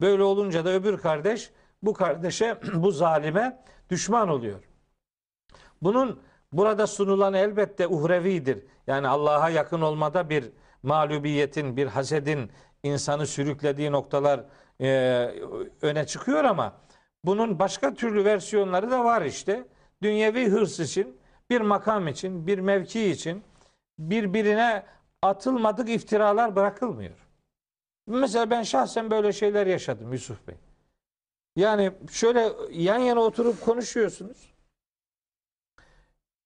Böyle 0.00 0.22
olunca 0.22 0.64
da 0.64 0.70
öbür 0.70 0.98
kardeş 0.98 1.50
bu 1.82 1.92
kardeşe, 1.92 2.58
bu 2.74 2.90
zalime 2.90 3.64
düşman 3.90 4.28
oluyor. 4.28 4.60
Bunun 5.82 6.20
burada 6.52 6.86
sunulan 6.86 7.34
elbette 7.34 7.88
uhrevidir. 7.88 8.64
Yani 8.86 9.08
Allah'a 9.08 9.50
yakın 9.50 9.80
olmada 9.80 10.30
bir 10.30 10.44
mağlubiyetin, 10.82 11.76
bir 11.76 11.86
hasedin 11.86 12.50
insanı 12.82 13.26
sürüklediği 13.26 13.92
noktalar 13.92 14.44
e, 14.80 14.88
öne 15.82 16.06
çıkıyor 16.06 16.44
ama 16.44 16.72
bunun 17.24 17.58
başka 17.58 17.94
türlü 17.94 18.24
versiyonları 18.24 18.90
da 18.90 19.04
var 19.04 19.22
işte. 19.22 19.66
Dünyevi 20.02 20.48
hırs 20.48 20.80
için, 20.80 21.16
bir 21.50 21.60
makam 21.60 22.08
için, 22.08 22.46
bir 22.46 22.58
mevki 22.58 23.10
için 23.10 23.42
birbirine 23.98 24.86
atılmadık 25.22 25.88
iftiralar 25.88 26.56
bırakılmıyor. 26.56 27.28
Mesela 28.06 28.50
ben 28.50 28.62
şahsen 28.62 29.10
böyle 29.10 29.32
şeyler 29.32 29.66
yaşadım 29.66 30.12
Yusuf 30.12 30.48
Bey. 30.48 30.56
Yani 31.56 31.92
şöyle 32.10 32.52
yan 32.70 32.98
yana 32.98 33.20
oturup 33.20 33.60
konuşuyorsunuz. 33.60 34.54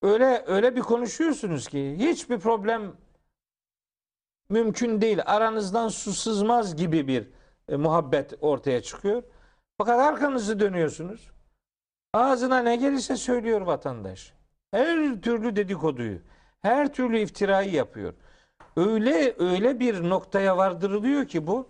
Öyle 0.03 0.45
öyle 0.47 0.77
bir 0.77 0.81
konuşuyorsunuz 0.81 1.69
ki 1.69 1.97
hiçbir 1.99 2.39
problem 2.39 2.97
mümkün 4.51 5.01
değil. 5.01 5.19
Aranızdan 5.27 5.89
su 5.89 6.13
sızmaz 6.13 6.77
gibi 6.77 7.09
bir 7.09 7.29
e, 7.69 7.77
muhabbet 7.77 8.35
ortaya 8.41 8.83
çıkıyor. 8.83 9.23
Fakat 9.79 10.01
arkanızı 10.01 10.61
dönüyorsunuz. 10.61 11.31
Ağzına 12.13 12.59
ne 12.59 12.77
gelirse 12.77 13.17
söylüyor 13.17 13.61
vatandaş. 13.61 14.33
Her 14.71 15.21
türlü 15.21 15.57
dedikoduyu, 15.57 16.19
her 16.63 16.93
türlü 16.93 17.19
iftirayı 17.19 17.73
yapıyor. 17.73 18.15
Öyle 18.77 19.35
öyle 19.39 19.81
bir 19.81 20.09
noktaya 20.09 20.57
vardırılıyor 20.57 21.27
ki 21.27 21.47
bu. 21.47 21.69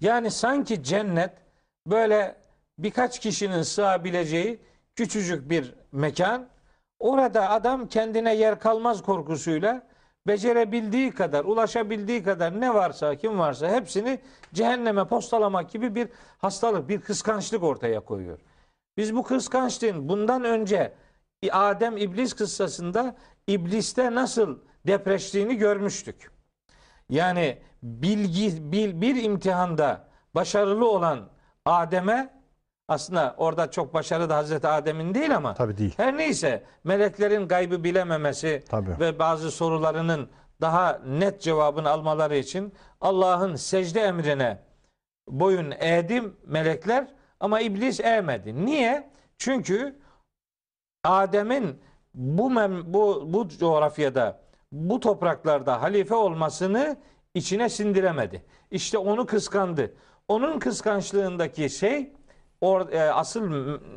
Yani 0.00 0.30
sanki 0.30 0.82
cennet 0.82 1.32
böyle 1.86 2.36
birkaç 2.78 3.18
kişinin 3.18 3.62
sığabileceği 3.62 4.60
küçücük 4.96 5.50
bir 5.50 5.74
mekan. 5.92 6.48
Orada 6.98 7.50
adam 7.50 7.88
kendine 7.88 8.34
yer 8.34 8.60
kalmaz 8.60 9.02
korkusuyla 9.02 9.86
becerebildiği 10.26 11.10
kadar, 11.10 11.44
ulaşabildiği 11.44 12.22
kadar 12.22 12.60
ne 12.60 12.74
varsa, 12.74 13.16
kim 13.16 13.38
varsa 13.38 13.68
hepsini 13.68 14.18
cehenneme 14.54 15.04
postalamak 15.04 15.70
gibi 15.70 15.94
bir 15.94 16.08
hastalık, 16.38 16.88
bir 16.88 17.00
kıskançlık 17.00 17.62
ortaya 17.62 18.00
koyuyor. 18.00 18.38
Biz 18.96 19.14
bu 19.14 19.22
kıskançlığın 19.22 20.08
bundan 20.08 20.44
önce 20.44 20.92
Adem 21.52 21.96
İblis 21.96 22.32
kıssasında 22.32 23.16
ibliste 23.46 24.14
nasıl 24.14 24.58
depreştiğini 24.86 25.56
görmüştük. 25.56 26.30
Yani 27.10 27.58
bilgi 27.82 28.72
bil, 28.72 29.00
bir 29.00 29.22
imtihanda 29.22 30.08
başarılı 30.34 30.90
olan 30.90 31.28
Adem'e 31.64 32.36
aslında 32.88 33.34
orada 33.38 33.70
çok 33.70 33.94
başarılı 33.94 34.28
da 34.28 34.36
Hazreti 34.36 34.68
Adem'in 34.68 35.14
değil 35.14 35.36
ama 35.36 35.54
Tabii 35.54 35.78
değil. 35.78 35.94
her 35.96 36.16
neyse 36.16 36.64
meleklerin 36.84 37.48
gaybı 37.48 37.84
bilememesi 37.84 38.64
Tabii. 38.68 39.00
ve 39.00 39.18
bazı 39.18 39.50
sorularının 39.50 40.28
daha 40.60 41.00
net 41.06 41.40
cevabını 41.40 41.90
almaları 41.90 42.36
için 42.36 42.72
Allah'ın 43.00 43.56
secde 43.56 44.00
emrine 44.00 44.58
boyun 45.28 45.70
eğdim 45.70 46.36
melekler 46.46 47.08
ama 47.40 47.60
iblis 47.60 48.00
eğmedi. 48.00 48.64
Niye? 48.66 49.10
Çünkü 49.38 49.98
Adem'in 51.04 51.80
bu 52.16 52.50
mem, 52.50 52.94
bu 52.94 53.24
bu 53.32 53.48
coğrafyada 53.48 54.40
bu 54.72 55.00
topraklarda 55.00 55.82
halife 55.82 56.14
olmasını 56.14 56.96
içine 57.34 57.68
sindiremedi. 57.68 58.42
İşte 58.70 58.98
onu 58.98 59.26
kıskandı. 59.26 59.94
Onun 60.28 60.58
kıskançlığındaki 60.58 61.70
şey 61.70 62.12
or, 62.60 62.88
e, 62.88 63.12
asıl 63.12 63.50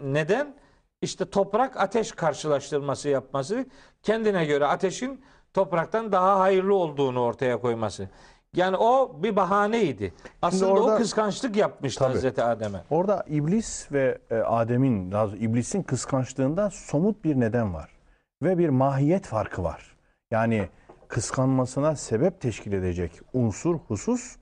neden 0.04 0.56
işte 1.02 1.30
toprak 1.30 1.78
ateş 1.78 2.12
karşılaştırması 2.12 3.10
yapması, 3.10 3.66
kendine 4.04 4.46
göre 4.46 4.66
ateşin 4.66 5.22
topraktan 5.54 6.12
daha 6.12 6.40
hayırlı 6.40 6.76
olduğunu 6.76 7.22
ortaya 7.22 7.62
koyması. 7.62 8.10
Yani 8.56 8.78
o 8.78 9.24
bir 9.24 9.36
bahaneydi. 9.36 10.14
Aslında 10.42 10.72
orada- 10.72 10.96
o 10.96 10.98
kıskançlık 10.98 11.56
yapmıştı 11.56 12.00
Tabii. 12.00 12.14
Hazreti 12.14 12.44
Adem'e. 12.44 12.84
Orada 12.90 13.26
iblis 13.28 13.92
ve 13.92 14.18
e, 14.32 14.36
Adem'in, 14.36 15.12
iblisin 15.40 15.84
kıskançlığında 15.84 16.70
somut 16.70 17.24
bir 17.24 17.40
neden 17.40 17.74
var. 17.74 17.99
Ve 18.42 18.58
bir 18.58 18.70
mahiyet 18.70 19.26
farkı 19.26 19.64
var. 19.64 19.98
Yani 20.32 20.70
kıskanmasına 21.08 21.96
sebep 21.96 22.42
teşkil 22.42 22.74
edecek 22.74 23.22
unsur, 23.34 23.76
husus 23.88 24.36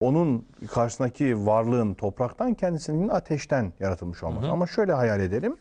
onun 0.00 0.48
karşısındaki 0.70 1.46
varlığın 1.46 1.94
topraktan 1.94 2.54
kendisinin 2.54 3.08
ateşten 3.08 3.72
yaratılmış 3.80 4.22
olması. 4.22 4.46
Ama 4.52 4.66
şöyle 4.66 4.92
hayal 4.92 5.20
edelim. 5.20 5.56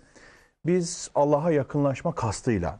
Biz 0.65 1.11
Allah'a 1.15 1.51
yakınlaşma 1.51 2.15
kastıyla 2.15 2.79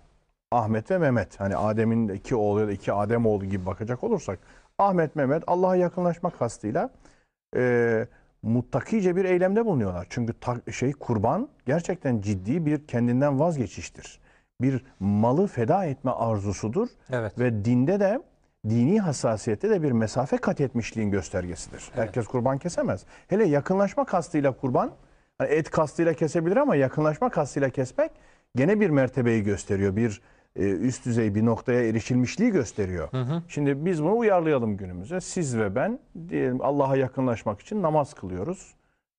Ahmet 0.51 0.91
ve 0.91 0.97
Mehmet 0.97 1.39
hani 1.39 1.55
Adem'in 1.55 2.07
iki 2.07 2.35
oğlu 2.35 2.59
ya 2.59 2.67
da 2.67 2.71
iki 2.71 2.93
Adem 2.93 3.25
oğlu 3.25 3.45
gibi 3.45 3.65
bakacak 3.65 4.03
olursak 4.03 4.39
Ahmet 4.77 5.15
Mehmet 5.15 5.43
Allah'a 5.47 5.75
yakınlaşma 5.75 6.29
kastıyla 6.29 6.89
e, 7.55 8.07
muttakice 8.43 9.15
bir 9.15 9.25
eylemde 9.25 9.65
bulunuyorlar. 9.65 10.07
Çünkü 10.09 10.33
ta- 10.39 10.71
şey 10.71 10.91
kurban 10.91 11.49
gerçekten 11.65 12.21
ciddi 12.21 12.65
bir 12.65 12.87
kendinden 12.87 13.39
vazgeçiştir. 13.39 14.20
Bir 14.61 14.83
malı 14.99 15.47
feda 15.47 15.85
etme 15.85 16.11
arzusudur 16.11 16.87
Evet. 17.11 17.39
ve 17.39 17.65
dinde 17.65 17.99
de 17.99 18.19
dini 18.69 18.99
hassasiyette 18.99 19.69
de 19.69 19.83
bir 19.83 19.91
mesafe 19.91 20.37
kat 20.37 20.61
etmişliğin 20.61 21.11
göstergesidir. 21.11 21.91
Herkes 21.95 22.27
kurban 22.27 22.57
kesemez. 22.57 23.05
Hele 23.27 23.47
yakınlaşma 23.47 24.05
kastıyla 24.05 24.51
kurban, 24.51 24.91
hani 25.37 25.49
et 25.49 25.69
kastıyla 25.69 26.13
kesebilir 26.13 26.57
ama 26.57 26.75
yakınlaşma 26.75 27.29
kastıyla 27.29 27.69
kesmek 27.69 28.11
gene 28.55 28.79
bir 28.79 28.89
mertebeyi 28.89 29.43
gösteriyor. 29.43 29.95
Bir 29.95 30.21
e, 30.55 30.69
üst 30.69 31.05
düzey 31.05 31.35
bir 31.35 31.45
noktaya 31.45 31.83
erişilmişliği 31.89 32.51
gösteriyor. 32.51 33.09
Şimdi 33.47 33.85
biz 33.85 34.03
bunu 34.03 34.17
uyarlayalım 34.17 34.77
günümüze. 34.77 35.21
Siz 35.21 35.57
ve 35.57 35.75
ben 35.75 35.99
diyelim 36.29 36.61
Allah'a 36.61 36.95
yakınlaşmak 36.95 37.61
için 37.61 37.81
namaz 37.81 38.13
kılıyoruz. 38.13 38.73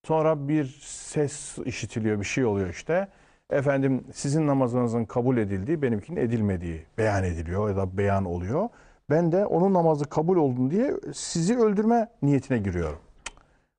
Sonra 0.06 0.48
bir 0.48 0.78
ses 0.82 1.58
işitiliyor, 1.64 2.20
bir 2.20 2.24
şey 2.24 2.44
oluyor 2.44 2.68
işte. 2.68 3.08
Efendim 3.52 4.04
sizin 4.12 4.46
namazınızın 4.46 5.04
kabul 5.04 5.36
edildiği, 5.36 5.82
benimkinin 5.82 6.20
edilmediği 6.20 6.86
beyan 6.98 7.24
ediliyor 7.24 7.68
ya 7.68 7.76
da 7.76 7.96
beyan 7.96 8.24
oluyor. 8.24 8.68
Ben 9.10 9.32
de 9.32 9.46
onun 9.46 9.74
namazı 9.74 10.04
kabul 10.04 10.36
oldu 10.36 10.70
diye 10.70 10.94
sizi 11.14 11.58
öldürme 11.58 12.08
niyetine 12.22 12.58
giriyorum. 12.58 12.98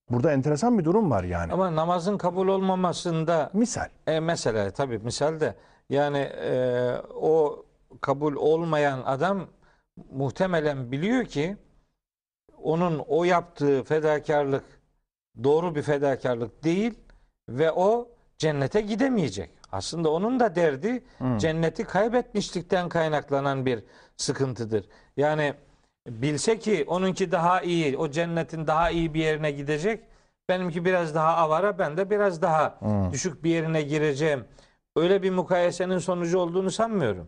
Burada 0.09 0.31
enteresan 0.31 0.79
bir 0.79 0.86
durum 0.86 1.12
var 1.12 1.23
yani. 1.23 1.53
Ama 1.53 1.75
namazın 1.75 2.17
kabul 2.17 2.47
olmamasında 2.47 3.49
Misal. 3.53 3.88
E, 4.07 4.19
mesela 4.19 4.71
tabii 4.71 4.97
misal 4.97 5.39
de 5.39 5.55
yani 5.89 6.17
e, 6.17 6.91
o 7.15 7.65
kabul 8.01 8.36
olmayan 8.36 9.01
adam 9.05 9.47
muhtemelen 10.12 10.91
biliyor 10.91 11.25
ki 11.25 11.57
onun 12.63 12.99
o 13.07 13.23
yaptığı 13.23 13.83
fedakarlık 13.83 14.63
doğru 15.43 15.75
bir 15.75 15.81
fedakarlık 15.81 16.63
değil 16.63 16.93
ve 17.49 17.71
o 17.71 18.09
cennete 18.38 18.81
gidemeyecek. 18.81 19.49
Aslında 19.73 20.09
onun 20.12 20.39
da 20.39 20.55
derdi 20.55 21.03
cenneti 21.38 21.83
kaybetmişlikten 21.83 22.89
kaynaklanan 22.89 23.65
bir 23.65 23.83
sıkıntıdır. 24.17 24.86
Yani 25.17 25.53
bilse 26.07 26.59
ki 26.59 26.86
onunki 26.88 27.31
daha 27.31 27.62
iyi, 27.62 27.97
o 27.97 28.12
cennetin 28.12 28.67
daha 28.67 28.89
iyi 28.89 29.13
bir 29.13 29.19
yerine 29.19 29.51
gidecek. 29.51 30.03
Benimki 30.49 30.86
biraz 30.86 31.15
daha 31.15 31.36
avara, 31.38 31.79
ben 31.79 31.97
de 31.97 32.09
biraz 32.09 32.41
daha 32.41 32.79
düşük 33.12 33.43
bir 33.43 33.49
yerine 33.49 33.81
gireceğim. 33.81 34.45
Öyle 34.95 35.23
bir 35.23 35.31
mukayesenin 35.31 35.97
sonucu 35.97 36.39
olduğunu 36.39 36.71
sanmıyorum. 36.71 37.27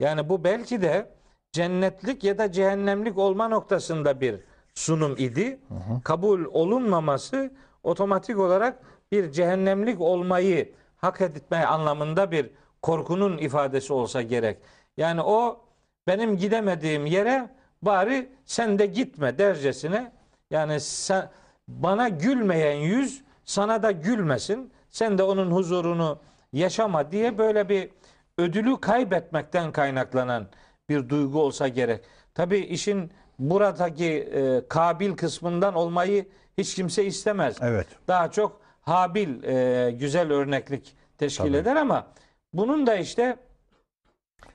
Yani 0.00 0.28
bu 0.28 0.44
belki 0.44 0.82
de 0.82 1.10
cennetlik 1.52 2.24
ya 2.24 2.38
da 2.38 2.52
cehennemlik 2.52 3.18
olma 3.18 3.48
noktasında 3.48 4.20
bir 4.20 4.40
sunum 4.74 5.14
idi. 5.18 5.60
Kabul 6.04 6.44
olunmaması 6.44 7.50
otomatik 7.82 8.38
olarak 8.38 8.78
bir 9.12 9.32
cehennemlik 9.32 10.00
olmayı 10.00 10.72
hak 11.04 11.20
etme 11.20 11.64
anlamında 11.64 12.30
bir 12.30 12.50
korkunun 12.82 13.38
ifadesi 13.38 13.92
olsa 13.92 14.22
gerek. 14.22 14.58
Yani 14.96 15.22
o 15.22 15.60
benim 16.06 16.36
gidemediğim 16.36 17.06
yere 17.06 17.50
bari 17.82 18.28
sen 18.44 18.78
de 18.78 18.86
gitme 18.86 19.38
dercesine 19.38 20.12
yani 20.50 20.80
sen, 20.80 21.30
bana 21.68 22.08
gülmeyen 22.08 22.76
yüz 22.76 23.22
sana 23.44 23.82
da 23.82 23.90
gülmesin. 23.90 24.72
Sen 24.90 25.18
de 25.18 25.22
onun 25.22 25.50
huzurunu 25.50 26.18
yaşama 26.52 27.12
diye 27.12 27.38
böyle 27.38 27.68
bir 27.68 27.90
ödülü 28.38 28.80
kaybetmekten 28.80 29.72
kaynaklanan 29.72 30.46
bir 30.88 31.08
duygu 31.08 31.42
olsa 31.42 31.68
gerek. 31.68 32.04
Tabii 32.34 32.58
işin 32.58 33.10
buradaki 33.38 34.12
e, 34.14 34.68
kabil 34.68 35.12
kısmından 35.12 35.74
olmayı 35.74 36.28
hiç 36.58 36.74
kimse 36.74 37.04
istemez. 37.04 37.56
Evet. 37.60 37.86
Daha 38.08 38.30
çok 38.30 38.63
Habil 38.84 39.42
e, 39.44 39.90
güzel 39.90 40.32
örneklik 40.32 40.96
teşkil 41.18 41.44
Tabii. 41.44 41.56
eder 41.56 41.76
ama 41.76 42.06
bunun 42.52 42.86
da 42.86 42.96
işte 42.96 43.36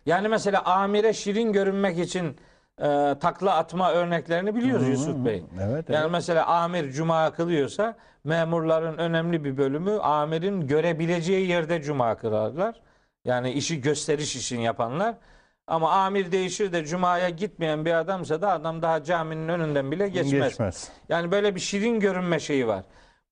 yani 0.06 0.28
mesela 0.28 0.66
amire 0.66 1.14
şirin 1.14 1.54
görünmek 1.54 2.00
için 2.00 2.38
e, 2.82 3.16
takla 3.20 3.56
atma 3.56 3.92
örneklerini 3.92 4.56
biliyoruz 4.56 4.88
Yusuf 4.88 5.26
Bey. 5.26 5.44
Evet, 5.62 5.90
Yani 5.90 6.02
evet. 6.02 6.12
mesela 6.12 6.46
amir 6.46 6.92
cuma 6.92 7.34
kılıyorsa 7.34 7.96
memurların 8.24 8.98
önemli 8.98 9.44
bir 9.44 9.58
bölümü 9.58 10.00
amirin 10.00 10.68
görebileceği 10.68 11.48
yerde 11.48 11.82
cuma 11.82 12.18
kılarlar. 12.18 12.82
Yani 13.26 13.52
işi 13.52 13.82
gösteriş 13.82 14.36
için 14.36 14.60
yapanlar. 14.60 15.16
Ama 15.68 15.92
amir 15.92 16.32
değişir 16.32 16.72
de 16.72 16.86
cumaya 16.86 17.30
gitmeyen 17.30 17.86
bir 17.86 17.94
adamsa 17.94 18.42
da 18.42 18.52
adam 18.52 18.82
daha 18.82 19.04
caminin 19.04 19.48
önünden 19.48 19.92
bile 19.92 20.10
geçmez. 20.10 20.50
Geçmez. 20.50 20.90
Yani 21.10 21.32
böyle 21.32 21.56
bir 21.56 21.60
şirin 21.60 22.00
görünme 22.00 22.40
şeyi 22.40 22.68
var. 22.68 22.84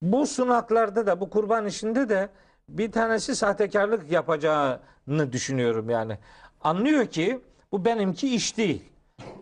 Bu 0.02 0.28
sunaklarda 0.28 1.08
da 1.08 1.22
bu 1.22 1.30
kurban 1.30 1.66
işinde 1.66 2.10
de 2.10 2.30
bir 2.70 2.92
tanesi 2.92 3.36
sahtekarlık 3.36 4.12
yapacağını 4.12 5.32
düşünüyorum 5.32 5.90
yani. 5.90 6.18
Anlıyor 6.62 7.06
ki 7.06 7.40
bu 7.72 7.86
benimki 7.86 8.36
iş 8.36 8.58
değil. 8.58 8.84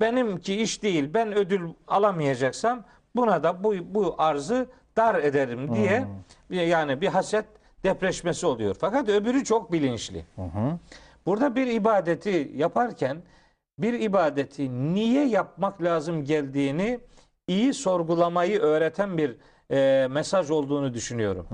Benimki 0.01 0.61
iş 0.61 0.83
değil. 0.83 1.13
Ben 1.13 1.35
ödül 1.35 1.69
alamayacaksam 1.87 2.83
buna 3.15 3.43
da 3.43 3.63
bu 3.63 3.73
bu 3.95 4.15
arzı 4.17 4.67
dar 4.97 5.15
ederim 5.15 5.75
diye 5.75 6.07
yani 6.49 7.01
bir 7.01 7.07
haset 7.07 7.45
depreşmesi 7.83 8.45
oluyor. 8.45 8.75
Fakat 8.79 9.09
öbürü 9.09 9.43
çok 9.43 9.71
bilinçli. 9.71 10.25
Burada 11.25 11.55
bir 11.55 11.67
ibadeti 11.67 12.51
yaparken 12.55 13.17
bir 13.79 13.93
ibadeti 13.93 14.93
niye 14.93 15.25
yapmak 15.27 15.83
lazım 15.83 16.23
geldiğini 16.23 16.99
iyi 17.47 17.73
sorgulamayı 17.73 18.59
öğreten 18.59 19.17
bir 19.17 19.35
e, 19.71 20.07
mesaj 20.11 20.51
olduğunu 20.51 20.93
düşünüyorum. 20.93 21.47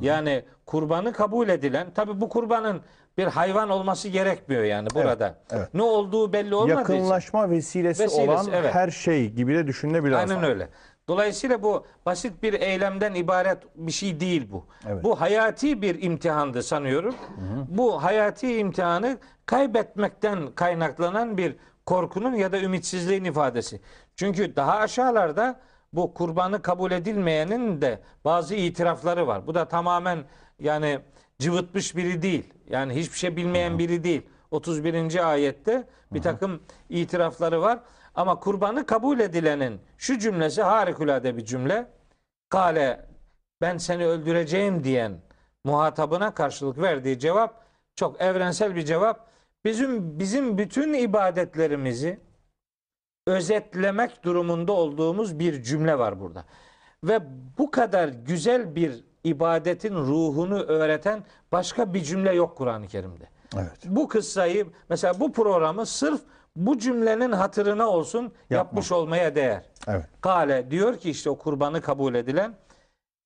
Yani 0.00 0.44
kurbanı 0.66 1.12
kabul 1.12 1.48
edilen, 1.48 1.90
tabi 1.90 2.20
bu 2.20 2.28
kurbanın 2.28 2.80
bir 3.18 3.26
hayvan 3.26 3.70
olması 3.70 4.08
gerekmiyor 4.08 4.64
yani 4.64 4.88
burada. 4.94 5.38
evet. 5.50 5.74
Ne 5.74 5.82
olduğu 5.82 6.32
belli 6.32 6.54
olmadığı 6.54 6.82
için. 6.82 6.94
Yakınlaşma 6.94 7.50
vesilesi, 7.50 8.02
Vesilesi, 8.02 8.30
olan 8.30 8.46
evet. 8.52 8.74
her 8.74 8.90
şey 8.90 9.30
gibi 9.30 9.54
de 9.54 9.66
düşünülebilir 9.66 10.12
Aynen 10.12 10.30
aslında. 10.34 10.46
öyle. 10.46 10.68
Dolayısıyla 11.08 11.62
bu 11.62 11.86
basit 12.06 12.42
bir 12.42 12.52
eylemden 12.52 13.14
ibaret 13.14 13.58
bir 13.74 13.92
şey 13.92 14.20
değil 14.20 14.48
bu. 14.50 14.66
Evet. 14.88 15.04
Bu 15.04 15.20
hayati 15.20 15.82
bir 15.82 16.02
imtihandı 16.02 16.62
sanıyorum. 16.62 17.14
Bu 17.68 18.02
hayati 18.02 18.58
imtihanı 18.58 19.18
kaybetmekten 19.46 20.52
kaynaklanan 20.54 21.38
bir 21.38 21.56
korkunun 21.86 22.34
ya 22.34 22.52
da 22.52 22.60
ümitsizliğin 22.60 23.24
ifadesi. 23.24 23.80
Çünkü 24.16 24.56
daha 24.56 24.76
aşağılarda 24.76 25.60
bu 25.92 26.14
kurbanı 26.14 26.62
kabul 26.62 26.90
edilmeyenin 26.90 27.82
de 27.82 28.00
bazı 28.24 28.54
itirafları 28.54 29.26
var. 29.26 29.46
Bu 29.46 29.54
da 29.54 29.68
tamamen 29.68 30.24
yani 30.58 31.00
cıvıtmış 31.38 31.96
biri 31.96 32.22
değil. 32.22 32.54
Yani 32.70 32.94
hiçbir 32.94 33.18
şey 33.18 33.36
bilmeyen 33.36 33.78
biri 33.78 34.04
değil. 34.04 34.22
31. 34.50 35.30
ayette 35.30 35.88
bir 36.12 36.22
takım 36.22 36.62
itirafları 36.88 37.60
var. 37.60 37.78
Ama 38.14 38.40
kurbanı 38.40 38.86
kabul 38.86 39.20
edilenin 39.20 39.80
şu 39.98 40.18
cümlesi 40.18 40.62
harikulade 40.62 41.36
bir 41.36 41.44
cümle. 41.44 41.86
Kale 42.48 43.06
ben 43.60 43.78
seni 43.78 44.06
öldüreceğim 44.06 44.84
diyen 44.84 45.20
muhatabına 45.64 46.34
karşılık 46.34 46.78
verdiği 46.78 47.18
cevap 47.18 47.64
çok 47.96 48.20
evrensel 48.20 48.76
bir 48.76 48.84
cevap. 48.84 49.28
Bizim 49.64 50.18
bizim 50.18 50.58
bütün 50.58 50.92
ibadetlerimizi 50.92 52.20
özetlemek 53.28 54.24
durumunda 54.24 54.72
olduğumuz 54.72 55.38
bir 55.38 55.62
cümle 55.62 55.98
var 55.98 56.20
burada. 56.20 56.44
Ve 57.04 57.20
bu 57.58 57.70
kadar 57.70 58.08
güzel 58.08 58.74
bir 58.74 59.04
ibadetin 59.24 59.94
ruhunu 59.94 60.62
öğreten 60.62 61.24
başka 61.52 61.94
bir 61.94 62.02
cümle 62.02 62.34
yok 62.34 62.56
Kur'an-ı 62.56 62.86
Kerim'de. 62.86 63.28
Evet. 63.56 63.78
Bu 63.84 64.08
kıssayı 64.08 64.66
mesela 64.88 65.20
bu 65.20 65.32
programı 65.32 65.86
sırf 65.86 66.20
bu 66.56 66.78
cümlenin 66.78 67.32
hatırına 67.32 67.88
olsun 67.88 68.32
yapmış 68.50 68.92
olmaya 68.92 69.34
değer. 69.34 69.62
Evet. 69.88 70.04
Kale 70.20 70.70
diyor 70.70 70.96
ki 70.96 71.10
işte 71.10 71.30
o 71.30 71.38
kurbanı 71.38 71.80
kabul 71.80 72.14
edilen 72.14 72.54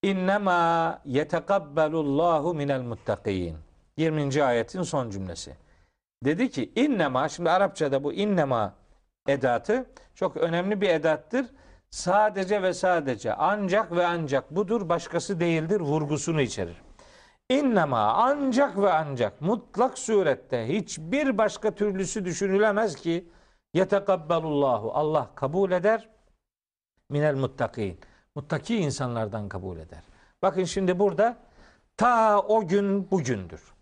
innema 0.03 0.99
yetekabbalullahu 1.05 2.53
minel 2.53 2.81
muttakin. 2.81 3.57
20. 3.97 4.43
ayetin 4.43 4.83
son 4.83 5.09
cümlesi. 5.09 5.53
Dedi 6.25 6.49
ki 6.49 6.71
innema 6.75 7.29
şimdi 7.29 7.49
Arapçada 7.49 8.03
bu 8.03 8.13
innema 8.13 8.73
edatı 9.27 9.85
çok 10.15 10.37
önemli 10.37 10.81
bir 10.81 10.89
edattır. 10.89 11.45
Sadece 11.89 12.61
ve 12.61 12.73
sadece 12.73 13.33
ancak 13.33 13.91
ve 13.91 14.07
ancak 14.07 14.55
budur 14.55 14.89
başkası 14.89 15.39
değildir 15.39 15.79
vurgusunu 15.79 16.41
içerir. 16.41 16.81
İnnema 17.49 18.13
ancak 18.13 18.77
ve 18.77 18.93
ancak 18.93 19.41
mutlak 19.41 19.97
surette 19.97 20.67
hiçbir 20.67 21.37
başka 21.37 21.71
türlüsü 21.71 22.25
düşünülemez 22.25 22.95
ki 22.95 23.29
yetekabbalullahu 23.73 24.91
Allah 24.93 25.29
kabul 25.35 25.71
eder 25.71 26.09
minel 27.09 27.35
muttakin. 27.35 27.99
Muttaki 28.35 28.77
insanlardan 28.77 29.49
kabul 29.49 29.77
eder. 29.77 30.03
Bakın 30.41 30.63
şimdi 30.63 30.99
burada 30.99 31.37
ta 31.97 32.39
o 32.41 32.67
gün 32.67 33.11
bugündür. 33.11 33.73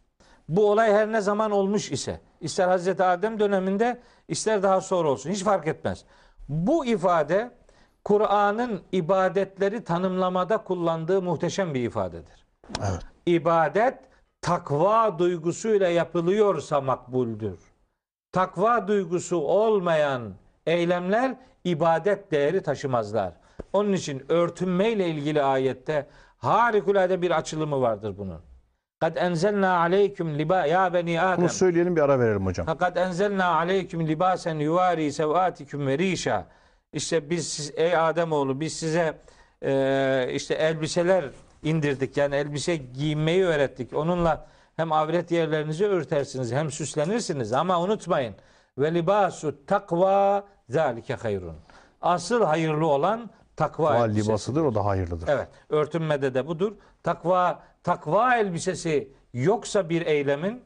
Bu 0.49 0.71
olay 0.71 0.93
her 0.93 1.11
ne 1.11 1.21
zaman 1.21 1.51
olmuş 1.51 1.91
ise, 1.91 2.21
ister 2.41 2.67
Hazreti 2.67 3.03
Adem 3.03 3.39
döneminde, 3.39 3.99
ister 4.27 4.63
daha 4.63 4.81
sonra 4.81 5.09
olsun, 5.09 5.29
hiç 5.29 5.43
fark 5.43 5.67
etmez. 5.67 6.05
Bu 6.49 6.85
ifade 6.85 7.51
Kur'an'ın 8.03 8.81
ibadetleri 8.91 9.83
tanımlamada 9.83 10.57
kullandığı 10.57 11.21
muhteşem 11.21 11.73
bir 11.73 11.83
ifadedir. 11.83 12.45
Evet. 12.79 13.01
İbadet 13.25 13.97
takva 14.41 15.19
duygusuyla 15.19 15.87
yapılıyorsa 15.87 16.81
makbuldür. 16.81 17.59
Takva 18.31 18.87
duygusu 18.87 19.37
olmayan 19.37 20.33
eylemler 20.65 21.35
ibadet 21.63 22.31
değeri 22.31 22.63
taşımazlar. 22.63 23.33
Onun 23.73 23.93
için 23.93 24.25
örtünmeyle 24.29 25.09
ilgili 25.09 25.43
ayette 25.43 26.07
harikulade 26.37 27.21
bir 27.21 27.31
açılımı 27.31 27.81
vardır 27.81 28.17
bunun. 28.17 28.41
Kad 29.01 29.15
enzelna 29.15 29.77
aleyküm 29.77 30.37
liba 30.39 30.65
ya 30.65 30.93
beni 30.93 31.21
Adem. 31.21 31.41
Bunu 31.41 31.49
söyleyelim 31.49 31.95
bir 31.95 32.01
ara 32.01 32.19
verelim 32.19 32.45
hocam. 32.45 32.65
Fakat 32.65 32.97
enzelna 32.97 33.45
aleyküm 33.45 34.07
libasen 34.07 34.55
yuvari 34.55 35.13
sevatikum 35.13 35.87
ve 35.87 35.97
rişa. 35.97 36.45
İşte 36.93 37.29
biz 37.29 37.47
siz- 37.47 37.71
ey 37.75 37.97
Ademoğlu 37.97 38.59
biz 38.59 38.73
size 38.73 39.17
e, 39.63 40.27
işte 40.33 40.53
elbiseler 40.53 41.25
indirdik. 41.63 42.17
Yani 42.17 42.35
elbise 42.35 42.75
giyinmeyi 42.75 43.45
öğrettik. 43.45 43.93
Onunla 43.93 44.47
hem 44.75 44.91
avret 44.91 45.31
yerlerinizi 45.31 45.85
örtersiniz 45.85 46.51
hem 46.51 46.71
süslenirsiniz 46.71 47.53
ama 47.53 47.81
unutmayın. 47.81 48.35
Ve 48.77 48.93
libasu 48.93 49.65
takva 49.65 50.43
zalike 50.69 51.15
hayrun. 51.15 51.55
Asıl 52.01 52.43
hayırlı 52.43 52.87
olan 52.87 53.29
takva 53.55 53.83
Val 53.83 54.09
elbisesi. 54.09 54.27
libasıdır 54.29 54.61
o 54.63 54.75
da 54.75 54.85
hayırlıdır. 54.85 55.27
Evet. 55.27 55.47
Örtünmede 55.69 56.33
de 56.33 56.47
budur. 56.47 56.71
Takva 57.03 57.63
takva 57.83 58.35
elbisesi 58.35 59.11
yoksa 59.33 59.89
bir 59.89 60.05
eylemin 60.05 60.61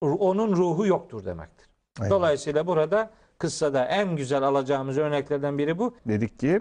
onun 0.00 0.56
ruhu 0.56 0.86
yoktur 0.86 1.24
demektir. 1.24 1.68
Eyvallah. 1.98 2.10
Dolayısıyla 2.10 2.66
burada 2.66 3.10
kıssada 3.38 3.84
en 3.84 4.16
güzel 4.16 4.42
alacağımız 4.42 4.98
örneklerden 4.98 5.58
biri 5.58 5.78
bu. 5.78 5.94
Dedik 6.08 6.38
ki 6.38 6.60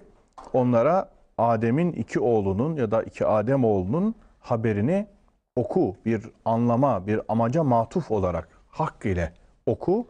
onlara 0.53 1.09
Adem'in 1.37 1.91
iki 1.91 2.19
oğlunun 2.19 2.75
ya 2.75 2.91
da 2.91 3.03
iki 3.03 3.25
Adem 3.25 3.63
oğlunun 3.63 4.15
haberini 4.39 5.07
oku. 5.55 5.95
Bir 6.05 6.21
anlama, 6.45 7.07
bir 7.07 7.21
amaca 7.27 7.63
matuf 7.63 8.11
olarak 8.11 8.47
hak 8.69 9.05
ile 9.05 9.33
oku 9.65 10.07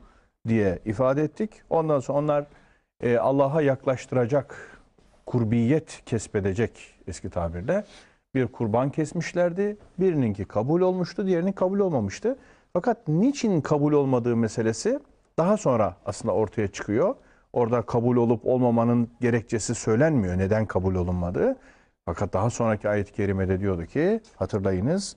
diye 0.48 0.80
ifade 0.86 1.24
ettik. 1.24 1.52
Ondan 1.70 2.00
sonra 2.00 2.20
onlar 2.20 2.46
e, 3.02 3.18
Allah'a 3.18 3.62
yaklaştıracak, 3.62 4.80
kurbiyet 5.26 6.02
kesbedecek 6.06 6.72
eski 7.08 7.30
tabirle 7.30 7.84
bir 8.36 8.48
kurban 8.48 8.90
kesmişlerdi. 8.90 9.78
Birininki 10.00 10.46
kabul 10.46 10.82
olmuştu, 10.82 11.28
diğerinin 11.28 11.52
kabul 11.52 11.80
olmamıştı. 11.80 12.38
Fakat 12.74 13.08
niçin 13.08 13.62
kabul 13.62 13.94
olmadığı 13.94 14.36
meselesi 14.36 15.00
daha 15.38 15.58
sonra 15.58 15.96
aslında 16.06 16.34
ortaya 16.34 16.68
çıkıyor. 16.68 17.16
Orada 17.54 17.82
kabul 17.82 18.18
olup 18.18 18.46
olmamanın 18.46 19.10
gerekçesi 19.22 19.76
söylenmiyor. 19.76 20.38
Neden 20.38 20.66
kabul 20.66 20.96
olunmadığı. 20.96 21.56
Fakat 22.06 22.34
daha 22.34 22.50
sonraki 22.50 22.90
ayet-i 22.90 23.14
kerimede 23.14 23.60
diyordu 23.60 23.86
ki 23.86 24.22
hatırlayınız 24.36 25.16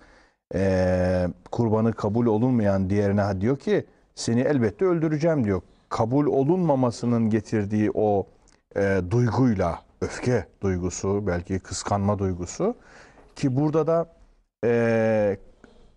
eee, 0.55 1.29
kurbanı 1.53 1.93
kabul 1.93 2.27
olunmayan 2.27 2.91
diğerine 2.91 3.41
diyor 3.41 3.59
ki 3.59 3.85
seni 4.15 4.41
elbette 4.41 4.85
öldüreceğim 4.85 5.45
diyor. 5.45 5.61
Kabul 5.89 6.27
olunmamasının 6.27 7.31
getirdiği 7.31 7.91
o 7.95 8.27
eee, 8.77 9.11
duyguyla 9.11 9.79
öfke 10.01 10.47
duygusu 10.63 11.27
belki 11.27 11.59
kıskanma 11.59 12.19
duygusu 12.19 12.75
ki 13.37 13.57
burada 13.57 13.87
da 13.87 14.07
eee, 14.65 15.39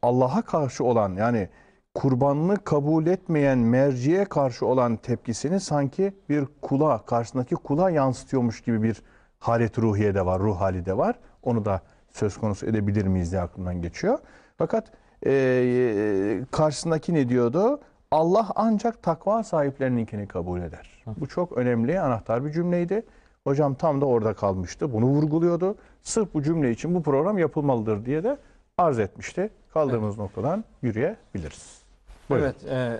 Allah'a 0.01 0.41
karşı 0.41 0.83
olan 0.83 1.15
yani 1.15 1.49
kurbanını 1.95 2.57
kabul 2.63 3.07
etmeyen 3.07 3.57
merciye 3.57 4.25
karşı 4.25 4.65
olan 4.65 4.95
tepkisini 4.95 5.59
sanki 5.59 6.13
bir 6.29 6.45
kula, 6.61 7.05
karşısındaki 7.05 7.55
kula 7.55 7.89
yansıtıyormuş 7.89 8.61
gibi 8.61 8.83
bir 8.83 9.03
halet 9.39 9.79
ruhiye 9.79 10.15
de 10.15 10.25
var, 10.25 10.39
ruh 10.39 10.59
hali 10.61 10.85
de 10.85 10.97
var. 10.97 11.19
Onu 11.43 11.65
da 11.65 11.81
söz 12.09 12.37
konusu 12.37 12.65
edebilir 12.65 13.05
miyiz 13.05 13.31
diye 13.31 13.41
aklımdan 13.41 13.81
geçiyor. 13.81 14.19
Fakat 14.57 14.91
e, 15.25 16.41
karşısındaki 16.51 17.13
ne 17.13 17.29
diyordu? 17.29 17.79
Allah 18.11 18.47
ancak 18.55 19.03
takva 19.03 19.43
sahiplerininkini 19.43 20.27
kabul 20.27 20.61
eder. 20.61 21.03
Bu 21.17 21.27
çok 21.27 21.57
önemli, 21.57 21.99
anahtar 21.99 22.45
bir 22.45 22.51
cümleydi. 22.51 23.05
Hocam 23.49 23.75
tam 23.75 24.01
da 24.01 24.05
orada 24.05 24.33
kalmıştı. 24.33 24.93
Bunu 24.93 25.05
vurguluyordu. 25.05 25.75
Sırf 26.01 26.33
bu 26.33 26.43
cümle 26.43 26.71
için 26.71 26.95
bu 26.95 27.03
program 27.03 27.37
yapılmalıdır 27.37 28.05
diye 28.05 28.23
de 28.23 28.37
arz 28.77 28.99
etmişti. 28.99 29.49
Kaldığımız 29.73 30.17
noktadan 30.17 30.63
yürüyebiliriz. 30.81 31.81
Buyurun. 32.29 32.45
Evet 32.45 32.55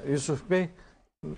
e, 0.06 0.12
Yusuf 0.12 0.50
Bey 0.50 0.70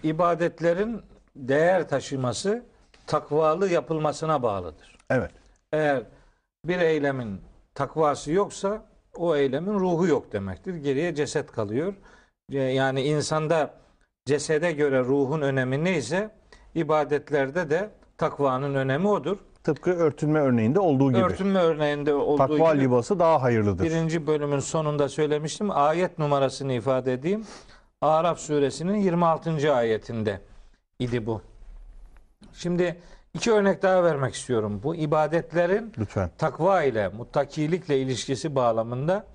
ibadetlerin 0.03 1.01
değer 1.35 1.89
taşıması 1.89 2.63
takvalı 3.07 3.69
yapılmasına 3.69 4.43
bağlıdır. 4.43 4.97
Evet. 5.09 5.31
Eğer 5.71 6.03
bir 6.65 6.79
eylemin 6.79 7.41
takvası 7.75 8.31
yoksa 8.31 8.85
o 9.17 9.35
eylemin 9.35 9.73
ruhu 9.73 10.07
yok 10.07 10.33
demektir. 10.33 10.75
Geriye 10.75 11.15
ceset 11.15 11.51
kalıyor. 11.51 11.93
E, 12.51 12.57
Yani 12.59 13.01
insanda 13.01 13.73
cesede 14.25 14.71
göre 14.71 14.99
ruhun 14.99 15.41
önemi 15.41 15.83
neyse 15.83 16.29
ibadetlerde 16.75 17.69
de 17.69 17.89
takvanın 18.21 18.75
önemi 18.75 19.07
odur. 19.07 19.37
Tıpkı 19.63 19.91
örtünme 19.91 20.39
örneğinde 20.39 20.79
olduğu 20.79 21.11
gibi. 21.11 21.23
Örtünme 21.23 21.59
örneğinde 21.59 22.13
olduğu 22.13 22.37
Takva 22.37 22.73
gibi 22.73 22.83
libası 22.83 23.19
daha 23.19 23.41
hayırlıdır. 23.41 23.83
birinci 23.83 24.27
bölümün 24.27 24.59
sonunda 24.59 25.09
söylemiştim. 25.09 25.71
Ayet 25.71 26.19
numarasını 26.19 26.73
ifade 26.73 27.13
edeyim. 27.13 27.45
Araf 28.01 28.39
suresinin 28.39 28.97
26. 28.97 29.73
ayetinde 29.73 30.41
idi 30.99 31.25
bu. 31.25 31.41
Şimdi 32.53 32.99
iki 33.33 33.51
örnek 33.51 33.81
daha 33.83 34.03
vermek 34.03 34.33
istiyorum. 34.33 34.79
Bu 34.83 34.95
ibadetlerin 34.95 35.93
Lütfen. 35.99 36.31
takva 36.37 36.83
ile, 36.83 37.07
muttakilikle 37.07 37.99
ilişkisi 37.99 38.55
bağlamında 38.55 39.25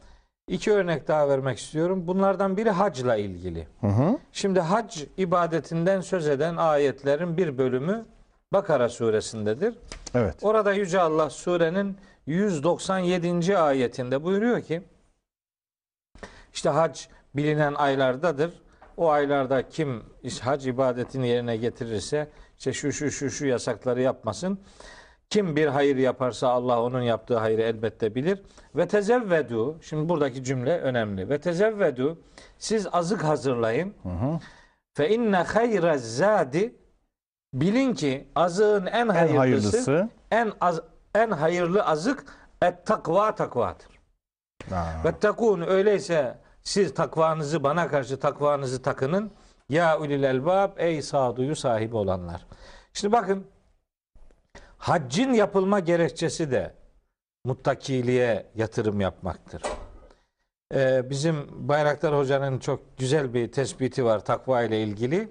iki 0.49 0.72
örnek 0.72 1.09
daha 1.09 1.28
vermek 1.28 1.59
istiyorum. 1.59 2.03
Bunlardan 2.07 2.57
biri 2.57 2.70
hacla 2.70 3.16
ilgili. 3.16 3.66
Hı 3.80 3.87
hı. 3.87 4.18
Şimdi 4.32 4.61
hac 4.61 5.03
ibadetinden 5.16 6.01
söz 6.01 6.28
eden 6.28 6.57
ayetlerin 6.57 7.37
bir 7.37 7.59
bölümü 7.59 8.05
Bakara 8.53 8.88
suresindedir. 8.88 9.74
Evet. 10.14 10.34
Orada 10.42 10.72
Yüce 10.72 11.01
Allah 11.01 11.30
surenin 11.30 11.97
197. 12.26 13.59
ayetinde 13.59 14.24
buyuruyor 14.24 14.61
ki 14.61 14.82
işte 16.55 16.68
hac 16.68 17.01
bilinen 17.34 17.74
aylardadır. 17.74 18.51
o 18.97 19.11
aylarda 19.11 19.68
kim 19.68 20.03
hac 20.42 20.66
ibadetini 20.66 21.28
yerine 21.28 21.57
getirirse 21.57 22.28
işte 22.59 22.72
şu 22.72 22.92
şu 22.92 23.11
şu 23.11 23.30
şu 23.30 23.47
yasakları 23.47 24.03
yapmasın. 24.03 24.59
Kim 25.30 25.57
bir 25.57 25.66
hayır 25.66 25.97
yaparsa 25.97 26.49
Allah 26.49 26.82
onun 26.82 27.03
yaptığı 27.03 27.36
hayrı 27.38 27.62
elbette 27.62 28.14
bilir. 28.14 28.42
Ve 28.76 28.88
tezevvedu. 28.88 29.76
Şimdi 29.82 30.09
buradaki 30.09 30.44
cümle 30.44 30.78
önemli. 30.78 31.28
Ve 31.28 31.38
tezevvedu. 31.40 32.18
Siz 32.59 32.86
azık 32.92 33.24
hazırlayın. 33.24 33.94
Fe 34.94 35.09
inne 35.09 35.36
hayre 35.36 35.99
zadi. 35.99 36.74
Bilin 37.57 37.95
ki 37.95 38.29
azığın 38.35 38.87
en 38.87 38.93
En 38.93 39.09
hayırlısı, 39.09 39.39
hayırlısı. 39.39 40.09
en 40.31 40.53
az, 40.61 40.81
en 41.15 41.31
hayırlı 41.31 41.83
azık 41.83 42.25
et 42.63 42.87
takva 42.87 43.35
takvadır. 43.35 43.87
Ve 45.05 45.19
takun 45.21 45.61
öyleyse 45.63 46.39
siz 46.63 46.95
takvanızı 46.95 47.63
bana 47.65 47.89
karşı 47.89 48.21
takvanızı 48.21 48.83
takının. 48.83 49.31
Ya 49.69 49.99
ulil 50.01 50.23
elbab 50.23 50.79
ey 50.79 51.03
sağduyu 51.03 51.57
sahibi 51.57 51.97
olanlar. 51.97 52.47
Şimdi 52.93 53.13
bakın 53.13 53.47
haccın 54.79 55.33
yapılma 55.33 55.81
gerekçesi 55.81 56.51
de 56.51 56.75
muttakiliğe 57.45 58.47
yatırım 58.55 59.01
yapmaktır. 59.01 59.63
Ee, 60.75 61.11
bizim 61.11 61.69
Bayraktar 61.69 62.17
Hoca'nın 62.19 62.59
çok 62.59 62.99
güzel 62.99 63.35
bir 63.35 63.53
tespiti 63.53 64.05
var 64.05 64.25
takva 64.25 64.63
ile 64.63 64.83
ilgili. 64.83 65.29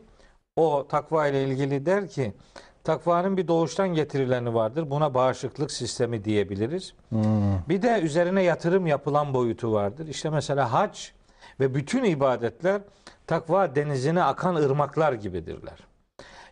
O 0.55 0.87
takva 0.87 1.27
ile 1.27 1.43
ilgili 1.43 1.85
der 1.85 2.07
ki 2.07 2.33
takvanın 2.83 3.37
bir 3.37 3.47
doğuştan 3.47 3.87
getirileni 3.93 4.53
vardır. 4.53 4.89
Buna 4.89 5.13
bağışıklık 5.13 5.71
sistemi 5.71 6.23
diyebiliriz. 6.23 6.93
Bir 7.69 7.81
de 7.81 7.99
üzerine 8.01 8.43
yatırım 8.43 8.87
yapılan 8.87 9.33
boyutu 9.33 9.71
vardır. 9.71 10.07
İşte 10.07 10.29
mesela 10.29 10.73
hac 10.73 10.99
ve 11.59 11.75
bütün 11.75 12.03
ibadetler 12.03 12.81
takva 13.27 13.75
denizine 13.75 14.23
akan 14.23 14.55
ırmaklar 14.55 15.13
gibidirler. 15.13 15.77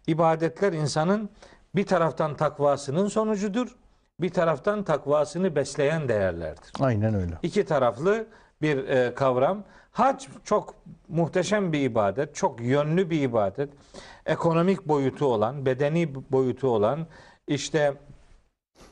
İbadetler 0.08 0.74
insanın 0.74 1.30
bir 1.76 1.86
taraftan 1.86 2.36
takvasının 2.36 3.08
sonucudur, 3.08 3.76
bir 4.20 4.30
taraftan 4.30 4.84
takvasını 4.84 5.56
besleyen 5.56 6.10
değerlerdir. 6.10 6.72
Aynen 6.80 7.14
öyle. 7.14 7.34
İki 7.44 7.66
taraflı 7.66 8.28
bir 8.62 8.88
e, 8.88 9.14
kavram. 9.16 9.64
Hac 9.94 10.26
çok 10.44 10.76
muhteşem 11.08 11.74
bir 11.74 11.80
ibadet, 11.82 12.36
çok 12.36 12.62
yönlü 12.62 13.10
bir 13.10 13.22
ibadet. 13.22 13.70
Ekonomik 14.26 14.88
boyutu 14.88 15.26
olan, 15.26 15.66
bedeni 15.66 16.16
boyutu 16.32 16.68
olan, 16.68 17.08
işte 17.48 17.94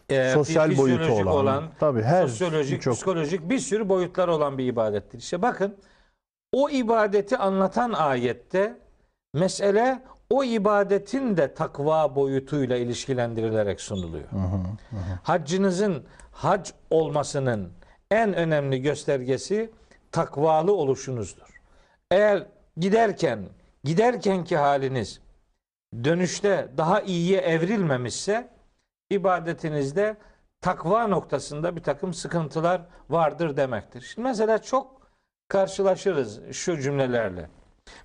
e, 0.10 0.32
Sosyal 0.34 0.78
boyutu 0.78 1.04
fizyolojik 1.04 1.28
olan, 1.28 1.64
tabii 1.80 2.02
her 2.02 2.28
sosyolojik, 2.28 2.80
birçok- 2.80 2.94
psikolojik 2.96 3.50
bir 3.50 3.60
sürü 3.60 3.90
boyutlar 3.90 4.28
olan 4.28 4.58
bir 4.58 4.66
ibadettir. 4.66 5.18
İşte 5.20 5.42
bakın 5.42 5.76
o 6.54 6.70
ibadeti 6.70 7.38
anlatan 7.38 7.92
ayette 7.92 8.78
mesele 9.34 10.02
o 10.30 10.44
ibadetin 10.44 11.38
de 11.38 11.54
takva 11.54 12.16
boyutuyla 12.16 12.78
ilişkilendirilerek 12.78 13.82
sunuluyor. 13.82 14.28
Haccınızın 15.24 16.04
hac 16.32 16.70
olmasının 16.90 17.70
en 18.12 18.34
önemli 18.34 18.82
göstergesi 18.82 19.72
takvalı 20.12 20.74
oluşunuzdur. 20.74 21.62
Eğer 22.12 22.48
giderken 22.78 23.50
giderkenki 23.84 24.58
haliniz 24.58 25.22
dönüşte 26.04 26.68
daha 26.78 27.02
iyiye 27.02 27.42
evrilmemişse 27.42 28.50
ibadetinizde 29.10 30.18
takva 30.62 31.08
noktasında 31.08 31.76
bir 31.76 31.84
takım 31.84 32.14
sıkıntılar 32.14 32.82
vardır 33.10 33.58
demektir. 33.58 34.02
Şimdi 34.02 34.28
mesela 34.28 34.58
çok 34.58 35.02
karşılaşırız 35.48 36.52
şu 36.52 36.82
cümlelerle. 36.82 37.50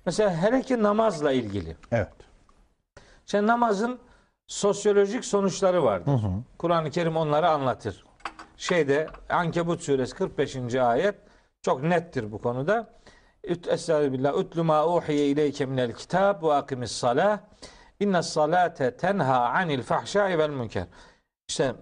Mesela 0.05 0.41
hele 0.41 0.61
ki 0.61 0.83
namazla 0.83 1.31
ilgili. 1.31 1.75
Evet. 1.91 2.13
Şimdi 3.25 3.47
namazın 3.47 3.99
sosyolojik 4.47 5.25
sonuçları 5.25 5.83
vardır. 5.83 6.21
Kur'an-ı 6.57 6.91
Kerim 6.91 7.17
onları 7.17 7.49
anlatır. 7.49 8.05
Şeyde 8.57 9.07
Ankebut 9.29 9.81
suresi 9.81 10.15
45. 10.15 10.75
ayet 10.75 11.15
çok 11.67 11.83
nettir 11.83 12.31
bu 12.31 12.41
konuda. 12.41 12.87
Estağfirullah. 13.43 14.37
Utlu 14.37 14.63
ma 14.63 14.87
uhiye 14.87 15.27
ileyke 15.27 15.65
minel 15.65 15.93
kitab 15.93 16.43
ve 16.43 16.53
akimis 16.53 16.91
salah. 16.91 17.39
İnne 17.99 18.23
salate 18.23 18.97
tenha 18.97 19.49
anil 19.49 19.81
fahşai 19.83 20.39
vel 20.39 20.49
münker. 20.49 20.85
İşte 21.47 21.75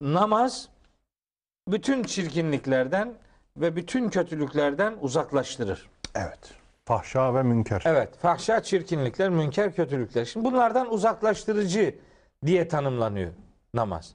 namaz 0.00 0.68
bütün 1.68 2.02
çirkinliklerden 2.02 3.14
ve 3.56 3.76
bütün 3.76 4.08
kötülüklerden 4.08 4.94
uzaklaştırır. 5.00 5.88
Evet. 6.14 6.52
Fahşa 6.84 7.34
ve 7.34 7.42
münker. 7.42 7.82
Evet, 7.84 8.18
fahşa 8.18 8.62
çirkinlikler, 8.62 9.28
münker 9.28 9.74
kötülükler. 9.74 10.24
Şimdi 10.24 10.46
bunlardan 10.46 10.92
uzaklaştırıcı 10.92 11.94
diye 12.46 12.68
tanımlanıyor 12.68 13.32
namaz. 13.74 14.14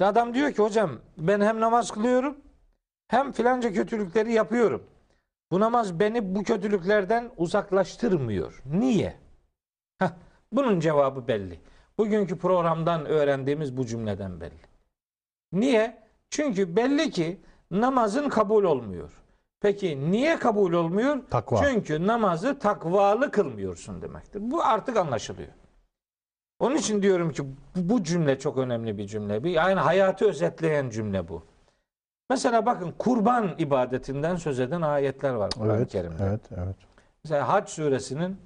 Adam 0.00 0.34
diyor 0.34 0.52
ki 0.52 0.62
hocam 0.62 0.90
ben 1.18 1.40
hem 1.40 1.60
namaz 1.60 1.90
kılıyorum 1.90 2.36
hem 3.10 3.32
filanca 3.32 3.72
kötülükleri 3.72 4.32
yapıyorum. 4.32 4.82
Bu 5.50 5.60
namaz 5.60 6.00
beni 6.00 6.34
bu 6.34 6.42
kötülüklerden 6.42 7.30
uzaklaştırmıyor. 7.36 8.62
Niye? 8.66 9.16
Heh, 9.98 10.10
bunun 10.52 10.80
cevabı 10.80 11.28
belli. 11.28 11.60
Bugünkü 11.98 12.38
programdan 12.38 13.06
öğrendiğimiz 13.06 13.76
bu 13.76 13.86
cümleden 13.86 14.40
belli. 14.40 14.60
Niye? 15.52 16.02
Çünkü 16.30 16.76
belli 16.76 17.10
ki 17.10 17.40
namazın 17.70 18.28
kabul 18.28 18.64
olmuyor. 18.64 19.10
Peki 19.60 20.10
niye 20.10 20.38
kabul 20.38 20.72
olmuyor? 20.72 21.18
Takva. 21.30 21.56
Çünkü 21.64 22.06
namazı 22.06 22.58
takvalı 22.58 23.30
kılmıyorsun 23.30 24.02
demektir. 24.02 24.40
Bu 24.42 24.64
artık 24.64 24.96
anlaşılıyor. 24.96 25.52
Onun 26.58 26.76
için 26.76 27.02
diyorum 27.02 27.32
ki 27.32 27.42
bu 27.76 28.02
cümle 28.02 28.38
çok 28.38 28.58
önemli 28.58 28.98
bir 28.98 29.06
cümle. 29.06 29.44
Bir 29.44 29.50
yani 29.50 29.80
hayatı 29.80 30.28
özetleyen 30.28 30.90
cümle 30.90 31.28
bu. 31.28 31.42
Mesela 32.30 32.66
bakın 32.66 32.94
kurban 32.98 33.50
ibadetinden 33.58 34.36
söz 34.36 34.60
eden 34.60 34.82
ayetler 34.82 35.30
var 35.30 35.50
Kur'an-ı 35.50 35.76
Evet. 35.76 35.92
Kerim'de. 35.92 36.24
Evet. 36.28 36.40
Evet. 36.56 36.76
Mesela 37.24 37.48
Hac 37.48 37.68
suresinin 37.68 38.36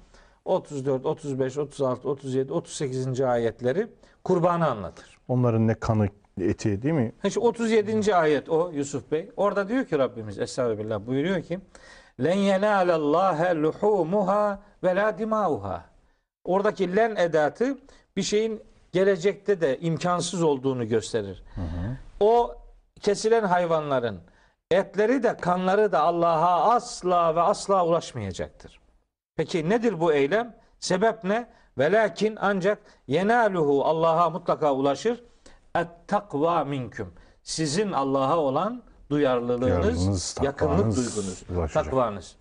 34, 0.45 1.05
35, 1.05 1.57
36, 1.57 2.09
37, 2.09 2.53
38. 2.53 3.21
ayetleri 3.21 3.87
kurbanı 4.23 4.67
anlatır. 4.67 5.17
Onların 5.27 5.67
ne 5.67 5.73
kanı 5.73 6.07
eti 6.41 6.81
değil 6.81 6.93
mi? 6.93 7.11
İşte 7.23 7.39
37. 7.39 8.15
ayet 8.15 8.49
o 8.49 8.71
Yusuf 8.73 9.11
Bey. 9.11 9.31
Orada 9.37 9.69
diyor 9.69 9.85
ki 9.85 9.99
Rabbimiz 9.99 10.39
Estağfirullah 10.39 11.07
buyuruyor 11.07 11.41
ki 11.41 11.59
len 12.23 12.37
yenalallâhe 12.37 13.55
luhumuha 13.55 14.59
ve 14.83 14.95
la 14.95 15.17
dimauha. 15.17 15.85
Oradaki 16.43 16.95
len 16.95 17.15
edatı 17.15 17.77
bir 18.17 18.23
şeyin 18.23 18.61
gelecekte 18.91 19.61
de 19.61 19.79
imkansız 19.79 20.43
olduğunu 20.43 20.87
gösterir. 20.87 21.43
O 22.19 22.55
kesilen 23.01 23.43
hayvanların 23.43 24.21
etleri 24.71 25.23
de 25.23 25.37
kanları 25.37 25.91
da 25.91 26.01
Allah'a 26.01 26.73
asla 26.73 27.35
ve 27.35 27.41
asla 27.41 27.85
ulaşmayacaktır. 27.85 28.79
Peki 29.35 29.69
nedir 29.69 29.99
bu 29.99 30.13
eylem? 30.13 30.55
Sebep 30.79 31.23
ne? 31.23 31.47
Velakin 31.77 32.37
ancak 32.41 32.79
yenaluhu 33.07 33.85
Allah'a 33.85 34.29
mutlaka 34.29 34.73
ulaşır. 34.73 35.23
Et 35.75 35.87
takva 36.07 36.63
minküm. 36.63 37.13
Sizin 37.43 37.91
Allah'a 37.91 38.37
olan 38.37 38.83
duyarlılığınız, 39.09 40.37
yakınlık 40.41 40.95
duygunuz, 40.95 41.43
ulaşacak. 41.49 41.85
takvanız. 41.85 42.35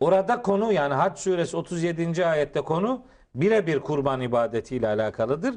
Orada 0.00 0.42
konu 0.42 0.72
yani 0.72 0.94
Hac 0.94 1.18
suresi 1.18 1.56
37. 1.56 2.26
ayette 2.26 2.60
konu 2.60 3.02
birebir 3.34 3.80
kurban 3.80 4.20
ibadetiyle 4.20 4.88
alakalıdır. 4.88 5.54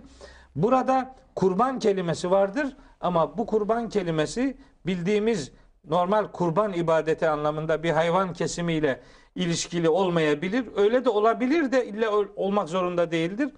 Burada 0.56 1.16
kurban 1.36 1.80
kelimesi 1.80 2.32
vardır 2.32 2.78
ama 3.04 3.38
bu 3.38 3.46
kurban 3.46 3.90
kelimesi 3.90 4.58
bildiğimiz 4.86 5.52
normal 5.90 6.28
kurban 6.32 6.74
ibadeti 6.74 7.30
anlamında 7.30 7.84
bir 7.84 7.90
hayvan 7.92 8.34
kesimiyle 8.34 9.00
ilişkili 9.36 9.90
olmayabilir. 9.90 10.66
Öyle 10.76 11.06
de 11.06 11.10
olabilir 11.10 11.72
de 11.72 11.86
illa 11.88 12.10
ol- 12.12 12.28
olmak 12.36 12.70
zorunda 12.70 13.12
değildir. 13.12 13.50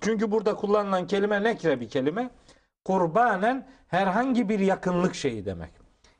Çünkü 0.00 0.30
burada 0.30 0.54
kullanılan 0.56 1.06
kelime 1.06 1.42
nekre 1.42 1.80
bir 1.80 1.88
kelime. 1.88 2.30
Kurbanen 2.84 3.66
herhangi 3.88 4.48
bir 4.48 4.58
yakınlık 4.58 5.14
şeyi 5.14 5.44
demek. 5.44 5.70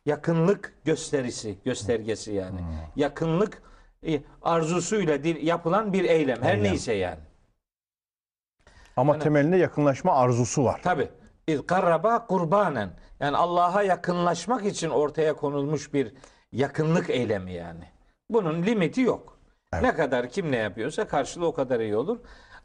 Yakınlık 0.07 0.74
gösterisi, 0.84 1.59
göstergesi 1.64 2.32
yani. 2.32 2.61
Yakınlık 2.97 3.62
e, 4.07 4.20
arzusuyla 4.42 5.24
dil- 5.24 5.47
yapılan 5.47 5.92
bir 5.92 6.05
eylem. 6.05 6.42
Her 6.42 6.55
Eylem. 6.55 6.64
neyse 6.72 6.92
yani. 6.92 7.20
Ama 8.97 9.12
Hani- 9.12 9.22
temelinde 9.22 9.57
yakınlaşma 9.57 10.12
arzusu 10.14 10.64
var. 10.64 10.80
Tabi. 10.82 11.09
İz 11.49 11.66
karraba 11.66 12.26
kurbanen. 12.26 12.90
Yani 13.20 13.36
Allah'a 13.36 13.82
yakınlaşmak 13.82 14.64
için 14.64 14.90
ortaya 14.90 15.36
konulmuş 15.36 15.94
bir 15.94 16.14
yakınlık 16.53 17.11
eylemi 17.11 17.53
yani. 17.53 17.84
Bunun 18.30 18.62
limiti 18.62 19.01
yok. 19.01 19.38
Evet. 19.72 19.82
Ne 19.82 19.94
kadar 19.94 20.28
kim 20.28 20.53
ne 20.53 20.57
yapıyorsa 20.57 21.09
karşılığı 21.09 21.47
o 21.47 21.53
kadar 21.53 21.80
iyi 21.80 21.97
olur. 21.97 22.18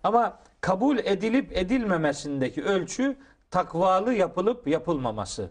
Ama 0.04 0.40
kabul 0.62 0.98
edilip 0.98 1.58
edilmemesindeki 1.58 2.64
ölçü 2.64 3.18
takvalı 3.52 4.14
yapılıp 4.14 4.68
yapılmaması 4.68 5.50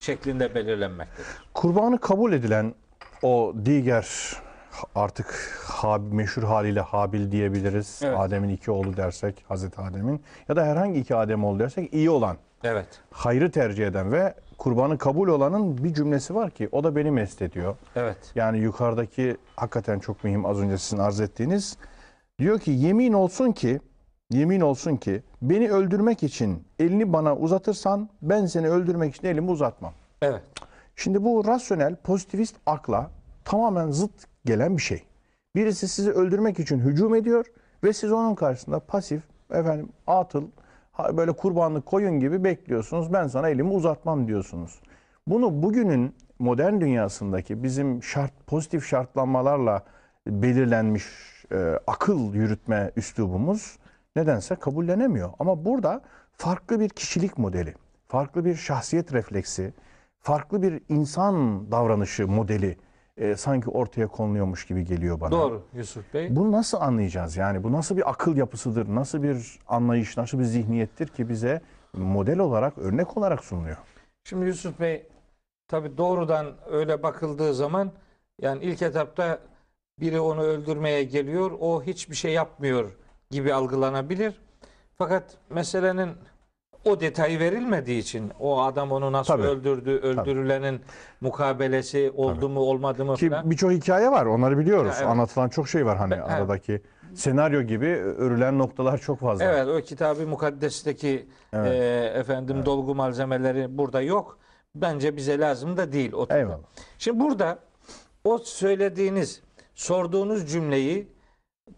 şeklinde 0.00 0.54
belirlenmektedir. 0.54 1.26
Kurbanı 1.54 2.00
kabul 2.00 2.32
edilen 2.32 2.74
o 3.22 3.54
diğer 3.64 4.08
artık 4.94 5.58
meşhur 6.10 6.42
haliyle 6.42 6.80
Habil 6.80 7.32
diyebiliriz. 7.32 8.00
Evet. 8.04 8.18
Adem'in 8.18 8.48
iki 8.48 8.70
oğlu 8.70 8.96
dersek, 8.96 9.44
Hazreti 9.48 9.80
Adem'in 9.80 10.22
ya 10.48 10.56
da 10.56 10.64
herhangi 10.64 11.00
iki 11.00 11.16
Adem 11.16 11.44
oğlu 11.44 11.58
dersek 11.58 11.94
iyi 11.94 12.10
olan, 12.10 12.36
Evet. 12.64 12.86
hayrı 13.10 13.50
tercih 13.50 13.86
eden 13.86 14.12
ve 14.12 14.34
kurbanı 14.58 14.98
kabul 14.98 15.28
olanın 15.28 15.84
bir 15.84 15.94
cümlesi 15.94 16.34
var 16.34 16.50
ki 16.50 16.68
o 16.72 16.84
da 16.84 16.96
beni 16.96 17.10
mest 17.10 17.42
ediyor. 17.42 17.76
Evet. 17.96 18.32
Yani 18.34 18.58
yukarıdaki 18.58 19.36
hakikaten 19.56 19.98
çok 19.98 20.24
mühim 20.24 20.46
az 20.46 20.58
önce 20.58 20.78
sizin 20.78 20.98
arz 20.98 21.20
ettiğiniz. 21.20 21.76
Diyor 22.38 22.58
ki 22.58 22.70
yemin 22.70 23.12
olsun 23.12 23.52
ki 23.52 23.80
yemin 24.30 24.60
olsun 24.60 24.96
ki 24.96 25.22
beni 25.42 25.70
öldürmek 25.70 26.22
için 26.22 26.64
elini 26.78 27.12
bana 27.12 27.36
uzatırsan 27.36 28.08
ben 28.22 28.46
seni 28.46 28.68
öldürmek 28.68 29.16
için 29.16 29.28
elimi 29.28 29.50
uzatmam. 29.50 29.92
Evet. 30.22 30.42
Şimdi 30.96 31.24
bu 31.24 31.44
rasyonel 31.46 31.96
pozitivist 31.96 32.56
akla 32.66 33.10
tamamen 33.44 33.90
zıt 33.90 34.12
gelen 34.44 34.76
bir 34.76 34.82
şey. 34.82 35.02
Birisi 35.56 35.88
sizi 35.88 36.10
öldürmek 36.10 36.58
için 36.58 36.78
hücum 36.78 37.14
ediyor 37.14 37.46
ve 37.84 37.92
siz 37.92 38.12
onun 38.12 38.34
karşısında 38.34 38.80
pasif 38.80 39.22
efendim 39.50 39.88
atıl 40.06 40.44
böyle 41.12 41.32
kurbanlık 41.32 41.86
koyun 41.86 42.20
gibi 42.20 42.44
bekliyorsunuz. 42.44 43.12
Ben 43.12 43.26
sana 43.26 43.48
elimi 43.48 43.72
uzatmam 43.72 44.28
diyorsunuz. 44.28 44.80
Bunu 45.26 45.62
bugünün 45.62 46.14
modern 46.38 46.80
dünyasındaki 46.80 47.62
bizim 47.62 48.02
şart 48.02 48.46
pozitif 48.46 48.86
şartlanmalarla 48.86 49.84
belirlenmiş 50.26 51.04
e, 51.52 51.80
akıl 51.86 52.34
yürütme 52.34 52.90
üslubumuz 52.96 53.78
nedense 54.16 54.54
kabullenemiyor. 54.54 55.30
Ama 55.38 55.64
burada 55.64 56.02
farklı 56.32 56.80
bir 56.80 56.88
kişilik 56.88 57.38
modeli, 57.38 57.74
farklı 58.08 58.44
bir 58.44 58.54
şahsiyet 58.54 59.12
refleksi, 59.12 59.74
farklı 60.20 60.62
bir 60.62 60.82
insan 60.88 61.66
davranışı 61.72 62.28
modeli 62.28 62.76
e, 63.18 63.36
sanki 63.36 63.70
ortaya 63.70 64.06
konuluyormuş 64.06 64.66
gibi 64.66 64.84
geliyor 64.84 65.20
bana. 65.20 65.30
Doğru 65.30 65.62
Yusuf 65.74 66.14
Bey. 66.14 66.36
Bunu 66.36 66.52
nasıl 66.52 66.80
anlayacağız? 66.80 67.36
Yani 67.36 67.64
bu 67.64 67.72
nasıl 67.72 67.96
bir 67.96 68.10
akıl 68.10 68.36
yapısıdır? 68.36 68.94
Nasıl 68.94 69.22
bir 69.22 69.58
anlayış, 69.68 70.16
nasıl 70.16 70.38
bir 70.38 70.44
zihniyettir 70.44 71.08
ki 71.08 71.28
bize 71.28 71.60
model 71.92 72.38
olarak, 72.38 72.78
örnek 72.78 73.16
olarak 73.16 73.44
sunuluyor? 73.44 73.76
Şimdi 74.24 74.46
Yusuf 74.46 74.80
Bey 74.80 75.06
tabi 75.68 75.96
doğrudan 75.96 76.46
öyle 76.70 77.02
bakıldığı 77.02 77.54
zaman 77.54 77.92
yani 78.42 78.64
ilk 78.64 78.82
etapta 78.82 79.38
biri 80.00 80.20
onu 80.20 80.42
öldürmeye 80.42 81.04
geliyor 81.04 81.50
o 81.60 81.82
hiçbir 81.82 82.14
şey 82.16 82.32
yapmıyor 82.32 82.96
gibi 83.30 83.54
algılanabilir. 83.54 84.40
Fakat 84.94 85.36
meselenin 85.50 86.10
o 86.88 87.00
detayı 87.00 87.38
verilmediği 87.38 87.98
için 87.98 88.32
o 88.40 88.62
adam 88.62 88.92
onu 88.92 89.12
nasıl 89.12 89.34
Tabii. 89.34 89.46
öldürdü, 89.46 89.90
öldürülenin 89.90 90.80
mukabelesi 91.20 92.12
oldu 92.14 92.48
mu 92.48 92.60
olmadı 92.60 93.04
mı 93.04 93.14
Ki 93.14 93.30
falan. 93.30 93.50
birçok 93.50 93.70
hikaye 93.70 94.10
var, 94.10 94.26
onları 94.26 94.58
biliyoruz. 94.58 94.92
Ya, 94.92 94.98
evet. 94.98 95.06
Anlatılan 95.08 95.48
çok 95.48 95.68
şey 95.68 95.86
var 95.86 95.98
hani 95.98 96.14
Evet. 96.14 96.24
aradaki. 96.30 96.82
Senaryo 97.14 97.62
gibi 97.62 97.86
örülen 97.96 98.58
noktalar 98.58 98.98
çok 98.98 99.18
fazla. 99.20 99.44
Evet 99.44 99.68
o 99.68 99.80
kitabı 99.86 100.26
mukaddesteki 100.26 101.28
Evet. 101.52 101.72
e, 101.72 102.18
efendim 102.18 102.66
dolgu 102.66 102.94
malzemeleri 102.94 103.78
burada 103.78 104.00
yok. 104.00 104.38
Bence 104.74 105.16
bize 105.16 105.38
lazım 105.38 105.76
da 105.76 105.92
değil 105.92 106.12
o. 106.12 106.26
Eyvallah. 106.30 106.58
Şimdi 106.98 107.20
burada 107.20 107.58
o 108.24 108.38
söylediğiniz, 108.38 109.42
sorduğunuz 109.74 110.52
cümleyi 110.52 111.08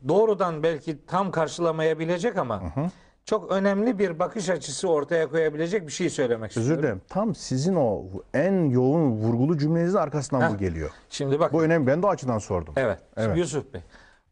doğrudan 0.08 0.62
belki 0.62 1.06
tam 1.06 1.30
karşılamayabilecek 1.30 2.36
ama 2.38 2.62
çok 3.24 3.50
önemli 3.52 3.98
bir 3.98 4.18
bakış 4.18 4.48
açısı 4.48 4.88
ortaya 4.88 5.28
koyabilecek 5.30 5.86
bir 5.86 5.92
şey 5.92 6.10
söylemek 6.10 6.50
Özür 6.50 6.60
istiyorum. 6.60 6.82
dilerim. 6.82 7.00
Tam 7.08 7.34
sizin 7.34 7.74
o 7.74 8.04
en 8.34 8.64
yoğun 8.70 9.10
vurgulu 9.10 9.58
cümlenizin 9.58 9.98
arkasından 9.98 10.40
Heh. 10.48 10.54
bu 10.54 10.58
geliyor. 10.58 10.90
Şimdi 11.10 11.40
bak. 11.40 11.52
Bu 11.52 11.62
önemli. 11.62 11.86
Ben 11.86 12.02
de 12.02 12.06
o 12.06 12.10
açıdan 12.10 12.38
sordum. 12.38 12.74
Evet. 12.76 12.98
Şimdi 13.14 13.26
Evet. 13.26 13.38
Yusuf 13.38 13.74
Bey. 13.74 13.80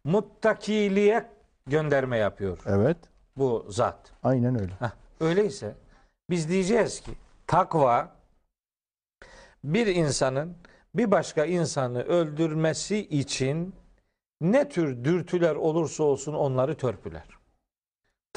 Muttakiliğe 0.05 1.26
gönderme 1.66 2.18
yapıyor 2.18 2.59
Evet. 2.66 2.97
bu 3.36 3.66
zat. 3.68 4.12
Aynen 4.22 4.61
öyle. 4.61 4.72
Heh, 4.78 4.91
öyleyse 5.20 5.74
biz 6.30 6.49
diyeceğiz 6.49 7.01
ki 7.01 7.11
takva 7.47 8.12
bir 9.64 9.86
insanın 9.86 10.57
bir 10.95 11.11
başka 11.11 11.45
insanı 11.45 12.03
öldürmesi 12.03 12.99
için 12.99 13.74
ne 14.41 14.68
tür 14.68 15.05
dürtüler 15.05 15.55
olursa 15.55 16.03
olsun 16.05 16.34
onları 16.34 16.76
törpüler. 16.76 17.24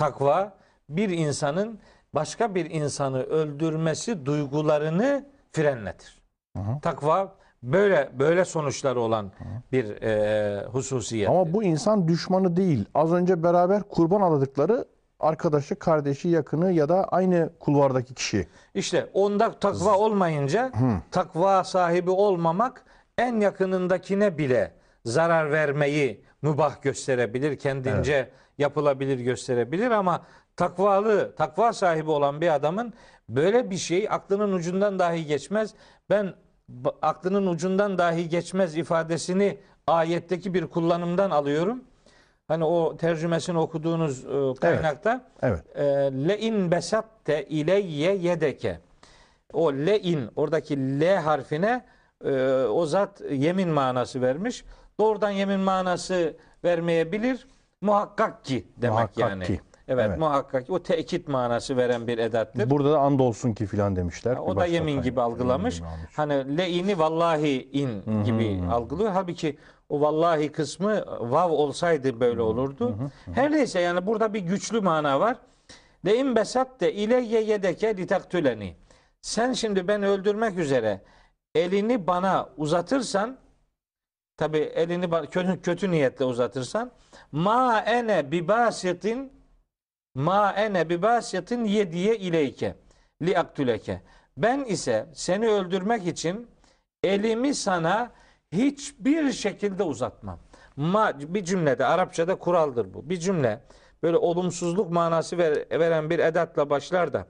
Takva 0.02 0.54
bir 0.90 1.10
insanın 1.10 1.80
başka 2.14 2.56
bir 2.56 2.72
insanı 2.72 3.24
öldürmesi 3.24 4.26
duygularını 4.26 5.26
frenletir. 5.52 6.22
Hı 6.58 6.64
hı. 6.64 6.80
Takva 6.82 7.36
böyle 7.64 8.12
böyle 8.20 8.46
sonuçları 8.46 9.00
olan 9.00 9.32
bir 9.72 10.02
e, 10.02 10.66
hususiyet. 10.66 11.30
Ama 11.30 11.54
bu 11.54 11.64
insan 11.64 12.08
düşmanı 12.08 12.56
değil. 12.56 12.86
Az 12.94 13.14
önce 13.14 13.44
beraber 13.44 13.84
kurban 13.84 14.22
aladıkları 14.22 14.86
arkadaşı, 15.20 15.76
kardeşi, 15.76 16.30
yakını 16.30 16.72
ya 16.72 16.90
da 16.90 17.04
aynı 17.04 17.50
kulvardaki 17.60 18.14
kişi. 18.14 18.48
İşte 18.74 19.10
onda 19.14 19.60
takva 19.60 19.98
olmayınca 19.98 20.72
takva 21.12 21.64
sahibi 21.64 22.10
olmamak 22.10 22.86
en 23.18 23.40
yakınındakine 23.40 24.38
bile 24.38 24.72
zarar 25.06 25.52
vermeyi 25.52 26.24
mübah 26.42 26.82
gösterebilir. 26.82 27.60
Kendince 27.60 28.30
yapılabilir 28.62 29.20
gösterebilir 29.20 29.92
ama 29.92 30.26
takvalı, 30.56 31.36
takva 31.36 31.74
sahibi 31.74 32.12
olan 32.12 32.42
bir 32.42 32.56
adamın 32.56 32.94
böyle 33.30 33.70
bir 33.70 33.78
şey 33.78 34.08
aklının 34.10 34.54
ucundan 34.54 35.00
dahi 35.00 35.26
geçmez. 35.26 35.74
Ben 36.10 36.34
aklının 37.02 37.48
ucundan 37.48 37.98
dahi 37.98 38.30
geçmez 38.30 38.78
ifadesini 38.78 39.58
ayetteki 39.88 40.54
bir 40.54 40.68
kullanımdan 40.68 41.32
alıyorum. 41.32 41.84
Hani 42.48 42.64
o 42.64 42.98
tercümesini 42.98 43.58
okuduğunuz 43.58 44.26
e, 44.26 44.60
kaynakta 44.62 45.26
Evet. 45.42 45.78
e, 45.78 45.84
le 46.28 46.40
in 46.40 46.72
besatte 46.72 47.46
ileyye 47.46 48.16
yedeke. 48.16 48.80
O 49.54 49.74
le 49.74 50.00
in 50.00 50.30
oradaki 50.36 50.78
L 51.00 51.16
harfine 51.16 51.86
e, 52.26 52.32
o 52.64 52.86
zat 52.86 53.22
yemin 53.32 53.70
manası 53.70 54.22
vermiş. 54.22 54.66
Doğrudan 55.00 55.30
yemin 55.30 55.60
manası 55.60 56.34
vermeyebilir. 56.64 57.48
Muhakkak 57.82 58.46
ki 58.46 58.68
demek 58.78 58.94
Muhakkak 58.94 59.18
yani. 59.30 59.44
ki. 59.44 59.62
Evet, 59.88 60.06
Evet. 60.08 60.20
muhakkak 60.20 60.66
ki. 60.66 60.72
O 60.72 60.84
tekit 60.84 61.28
manası 61.28 61.78
veren 61.78 62.08
bir 62.08 62.18
edattır. 62.18 62.70
Burada 62.70 62.92
da 62.92 63.00
andolsun 63.00 63.54
ki 63.54 63.66
filan 63.66 63.96
demişler. 63.96 64.36
Ha, 64.36 64.42
o 64.42 64.56
da 64.56 64.66
yemin 64.66 65.02
gibi 65.02 65.22
algılamış. 65.22 65.80
Yemin 65.80 65.92
gibi. 65.96 66.08
Hani 66.16 66.58
le'ini 66.58 67.00
vallahi 67.00 67.70
in 67.72 68.24
gibi 68.24 68.64
algılıyor. 68.72 69.12
Halbuki 69.12 69.58
o 69.90 70.02
vallahi 70.02 70.52
kısmı 70.52 71.06
vav 71.32 71.50
olsaydı 71.52 72.20
böyle 72.20 72.42
olurdu. 72.42 72.96
Her 73.34 73.52
neyse 73.52 73.80
yani 73.80 74.06
burada 74.08 74.34
bir 74.34 74.40
güçlü 74.40 74.82
mana 74.82 75.20
var. 75.20 75.38
Le 76.06 76.18
in 76.18 76.36
besatte 76.36 76.94
ileyye 76.94 77.42
yedeke 77.42 77.98
litaktüleni. 77.98 78.76
Sen 79.22 79.54
şimdi 79.54 79.88
beni 79.88 80.08
öldürmek 80.08 80.58
üzere 80.58 81.02
elini 81.56 82.08
bana 82.08 82.50
uzatırsan 82.58 83.38
tabi 84.42 84.58
elini 84.58 85.10
kötü, 85.30 85.62
kötü 85.62 85.92
niyetle 85.92 86.26
uzatırsan 86.26 86.92
ma 87.32 87.80
ene 87.80 88.32
bibasitin 88.32 89.34
ma 90.16 90.52
ene 90.52 90.90
bibasitin 90.90 91.66
yediye 91.66 92.18
ileyke 92.18 92.76
li 93.22 93.38
aktüleke. 93.38 94.02
Ben 94.38 94.64
ise 94.64 95.06
seni 95.14 95.48
öldürmek 95.48 96.08
için 96.08 96.48
elimi 97.04 97.56
sana 97.56 98.12
hiçbir 98.52 99.32
şekilde 99.32 99.84
uzatmam. 99.84 100.40
Ma 100.76 101.14
bir 101.20 101.44
cümlede 101.44 101.86
Arapçada 101.86 102.36
kuraldır 102.36 102.94
bu. 102.94 103.10
Bir 103.10 103.18
cümle 103.18 103.60
böyle 104.04 104.18
olumsuzluk 104.18 104.92
manası 104.92 105.38
ver- 105.38 105.80
veren 105.80 106.10
bir 106.10 106.20
edatla 106.20 106.70
başlar 106.70 107.14
da 107.14 107.28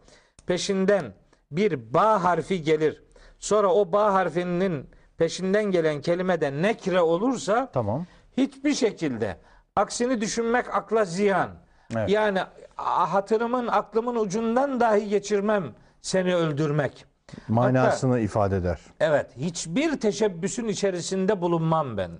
peşinden 0.47 1.13
bir 1.51 1.93
ba 1.93 2.23
harfi 2.23 2.63
gelir. 2.63 3.03
Sonra 3.39 3.73
o 3.73 3.91
ba 3.91 4.13
harfinin 4.13 4.89
peşinden 5.21 5.63
gelen 5.63 6.01
kelimede 6.01 6.61
nekre 6.61 7.01
olursa 7.01 7.69
Tamam. 7.73 8.05
hiçbir 8.37 8.73
şekilde 8.73 9.37
aksini 9.75 10.21
düşünmek 10.21 10.75
akla 10.75 11.05
ziyan. 11.05 11.49
Evet. 11.95 12.09
Yani 12.09 12.39
hatırımın 12.75 13.67
aklımın 13.67 14.15
ucundan 14.15 14.79
dahi 14.79 15.09
geçirmem 15.09 15.63
seni 16.01 16.35
öldürmek. 16.35 17.05
Manasını 17.47 18.19
ifade 18.19 18.57
eder. 18.57 18.79
Evet, 18.99 19.37
hiçbir 19.37 19.99
teşebbüsün 19.99 20.67
içerisinde 20.67 21.41
bulunmam 21.41 21.97
ben 21.97 22.11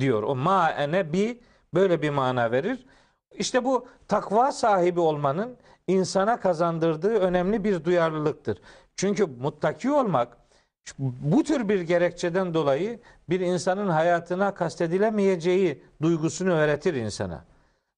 diyor. 0.00 0.22
O 0.22 0.34
ma 0.34 0.70
ene 0.70 1.12
bi 1.12 1.40
böyle 1.74 2.02
bir 2.02 2.10
mana 2.10 2.50
verir. 2.50 2.86
İşte 3.30 3.64
bu 3.64 3.88
takva 4.08 4.52
sahibi 4.52 5.00
olmanın 5.00 5.56
insana 5.86 6.40
kazandırdığı 6.40 7.14
önemli 7.14 7.64
bir 7.64 7.84
duyarlılıktır. 7.84 8.58
Çünkü 8.96 9.26
muttaki 9.26 9.90
olmak 9.90 10.43
bu 10.98 11.44
tür 11.44 11.68
bir 11.68 11.80
gerekçeden 11.80 12.54
dolayı 12.54 13.00
bir 13.28 13.40
insanın 13.40 13.88
hayatına 13.88 14.54
kastedilemeyeceği 14.54 15.82
duygusunu 16.02 16.52
öğretir 16.52 16.94
insana. 16.94 17.44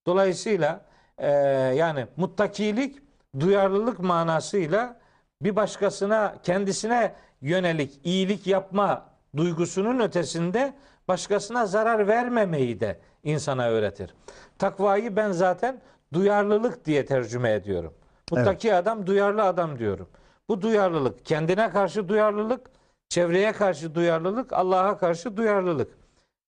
Dolayısıyla 0.06 0.84
e, 1.18 1.30
yani 1.76 2.06
muttakilik 2.16 2.98
duyarlılık 3.40 3.98
manasıyla 3.98 5.00
bir 5.42 5.56
başkasına 5.56 6.34
kendisine 6.42 7.14
yönelik 7.40 8.00
iyilik 8.04 8.46
yapma 8.46 9.10
duygusunun 9.36 10.00
ötesinde 10.00 10.74
başkasına 11.08 11.66
zarar 11.66 12.08
vermemeyi 12.08 12.80
de 12.80 13.00
insana 13.24 13.68
öğretir. 13.68 14.14
Takvayı 14.58 15.16
ben 15.16 15.32
zaten 15.32 15.80
duyarlılık 16.12 16.84
diye 16.84 17.06
tercüme 17.06 17.52
ediyorum. 17.52 17.94
Muttaki 18.30 18.74
adam 18.74 19.06
duyarlı 19.06 19.42
adam 19.42 19.78
diyorum. 19.78 20.08
Bu 20.48 20.62
duyarlılık 20.62 21.24
kendine 21.26 21.70
karşı 21.70 22.08
duyarlılık, 22.08 22.70
çevreye 23.08 23.52
karşı 23.52 23.94
duyarlılık, 23.94 24.52
Allah'a 24.52 24.98
karşı 24.98 25.36
duyarlılık. 25.36 25.88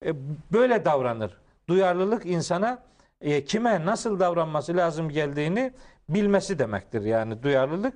E, 0.04 0.12
böyle 0.52 0.84
davranır. 0.84 1.36
Duyarlılık 1.68 2.26
insana 2.26 2.82
e, 3.20 3.44
kime 3.44 3.86
nasıl 3.86 4.20
davranması 4.20 4.76
lazım 4.76 5.08
geldiğini 5.08 5.72
bilmesi 6.08 6.58
demektir. 6.58 7.02
Yani 7.02 7.42
duyarlılık. 7.42 7.94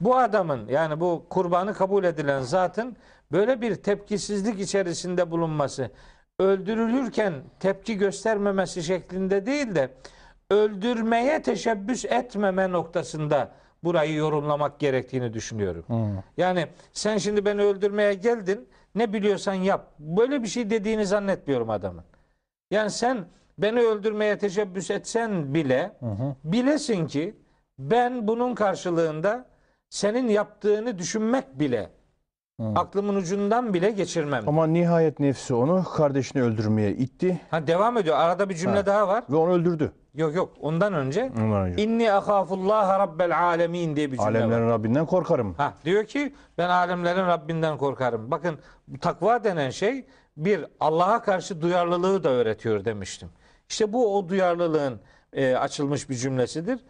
Bu 0.00 0.16
adamın 0.16 0.68
yani 0.68 1.00
bu 1.00 1.26
kurbanı 1.30 1.74
kabul 1.74 2.04
edilen 2.04 2.40
zatın 2.40 2.96
böyle 3.32 3.60
bir 3.60 3.74
tepkisizlik 3.74 4.60
içerisinde 4.60 5.30
bulunması, 5.30 5.90
öldürülürken 6.38 7.34
tepki 7.60 7.98
göstermemesi 7.98 8.82
şeklinde 8.82 9.46
değil 9.46 9.74
de 9.74 9.90
öldürmeye 10.50 11.42
teşebbüs 11.42 12.04
etmeme 12.04 12.72
noktasında 12.72 13.50
burayı 13.84 14.14
yorumlamak 14.14 14.78
gerektiğini 14.80 15.32
düşünüyorum. 15.32 15.84
Yani 16.36 16.66
sen 16.92 17.18
şimdi 17.18 17.44
beni 17.44 17.62
öldürmeye 17.62 18.14
geldin, 18.14 18.68
ne 18.94 19.12
biliyorsan 19.12 19.54
yap. 19.54 19.92
Böyle 19.98 20.42
bir 20.42 20.48
şey 20.48 20.70
dediğini 20.70 21.06
zannetmiyorum 21.06 21.70
adamın. 21.70 22.04
Yani 22.70 22.90
sen 22.90 23.24
beni 23.58 23.80
öldürmeye 23.80 24.38
teşebbüs 24.38 24.90
etsen 24.90 25.54
bile 25.54 25.92
bilesin 26.44 27.06
ki 27.06 27.34
ben 27.78 28.28
bunun 28.28 28.54
karşılığında 28.54 29.46
senin 29.90 30.28
yaptığını 30.28 30.98
düşünmek 30.98 31.58
bile 31.58 31.90
aklımın 32.74 33.14
ucundan 33.16 33.74
bile 33.74 33.90
geçirmem. 33.90 34.48
Ama 34.48 34.66
nihayet 34.66 35.20
nefsi 35.20 35.54
onu 35.54 35.84
kardeşini 35.84 36.42
öldürmeye 36.42 36.90
itti 36.92 37.40
Ha 37.50 37.66
devam 37.66 37.96
ediyor. 37.98 38.16
Arada 38.16 38.48
bir 38.48 38.54
cümle 38.54 38.76
Ha. 38.76 38.86
daha 38.86 39.08
var. 39.08 39.24
ve 39.30 39.36
onu 39.36 39.52
öldürdü. 39.52 39.92
Yok 40.16 40.34
yok. 40.34 40.54
Ondan 40.60 40.94
önce 40.94 41.32
Ondan 41.36 41.60
önce. 41.62 41.82
inni 41.82 42.12
ahafullah 42.12 42.98
rabbel 42.98 43.38
alemin 43.38 43.96
diye 43.96 44.12
bir 44.12 44.16
cümle 44.16 44.30
var. 44.30 44.34
Alemlerin 44.34 44.68
Rabbinden 44.68 45.06
korkarım. 45.06 45.54
Ha 45.54 45.74
diyor 45.84 46.04
ki 46.04 46.34
ben 46.58 46.68
alemlerin 46.68 47.26
Rabbinden 47.26 47.78
korkarım. 47.78 48.30
Bakın 48.30 48.58
takva 49.00 49.44
denen 49.44 49.70
şey 49.70 50.06
bir 50.36 50.64
Allah'a 50.80 51.22
karşı 51.22 51.60
duyarlılığı 51.60 52.24
da 52.24 52.28
öğretiyor 52.28 52.84
demiştim. 52.84 53.28
İşte 53.68 53.92
bu 53.92 54.16
o 54.18 54.28
duyarlılığın 54.28 55.00
e, 55.32 55.54
açılmış 55.56 56.10
bir 56.10 56.14
cümlesidir. 56.14 56.84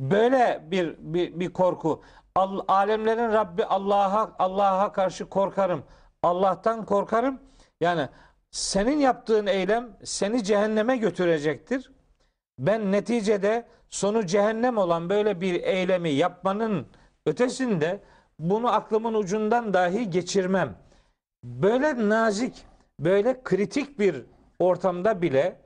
Böyle 0.00 0.64
bir 0.70 0.96
bir, 0.98 1.40
bir 1.40 1.52
korku 1.52 2.02
Al, 2.34 2.60
alemlerin 2.68 3.32
Rabbi 3.32 3.64
Allah'a 3.64 4.30
Allah'a 4.38 4.92
karşı 4.92 5.28
korkarım. 5.28 5.82
Allah'tan 6.22 6.84
korkarım. 6.84 7.40
Yani 7.80 8.08
senin 8.50 8.98
yaptığın 8.98 9.46
eylem 9.46 9.88
seni 10.04 10.44
cehenneme 10.44 10.96
götürecektir. 10.96 11.90
Ben 12.58 12.92
neticede 12.92 13.64
sonu 13.88 14.26
cehennem 14.26 14.78
olan 14.78 15.08
böyle 15.10 15.40
bir 15.40 15.54
eylemi 15.62 16.10
yapmanın 16.10 16.86
ötesinde 17.26 18.00
bunu 18.38 18.72
aklımın 18.72 19.14
ucundan 19.14 19.74
dahi 19.74 20.10
geçirmem. 20.10 20.76
Böyle 21.44 22.08
nazik, 22.08 22.64
böyle 23.00 23.42
kritik 23.42 23.98
bir 23.98 24.22
ortamda 24.58 25.22
bile 25.22 25.56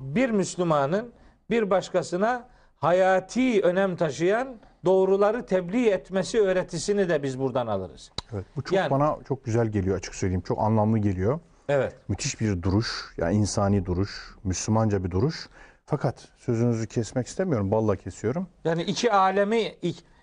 bir 0.00 0.30
Müslümanın 0.30 1.12
bir 1.50 1.70
başkasına 1.70 2.48
hayati 2.76 3.60
önem 3.62 3.96
taşıyan 3.96 4.56
doğruları 4.84 5.46
tebliğ 5.46 5.88
etmesi 5.88 6.40
öğretisini 6.40 7.08
de 7.08 7.22
biz 7.22 7.38
buradan 7.38 7.66
alırız. 7.66 8.12
Evet, 8.32 8.44
bu 8.56 8.62
çok 8.62 8.72
Yani- 8.72 8.90
bana 8.90 9.16
çok 9.28 9.44
güzel 9.44 9.66
geliyor 9.66 9.96
açık 9.96 10.14
söyleyeyim. 10.14 10.42
Çok 10.46 10.58
anlamlı 10.58 10.98
geliyor. 10.98 11.40
Evet. 11.68 11.96
Müthiş 12.08 12.40
bir 12.40 12.62
duruş, 12.62 13.14
yani 13.16 13.36
insani 13.36 13.86
duruş, 13.86 14.34
Müslümanca 14.44 15.04
bir 15.04 15.10
duruş. 15.10 15.48
Fakat 15.90 16.28
sözünüzü 16.36 16.86
kesmek 16.86 17.26
istemiyorum, 17.26 17.70
balla 17.70 17.96
kesiyorum. 17.96 18.48
Yani 18.64 18.82
iki 18.82 19.12
alemi 19.12 19.74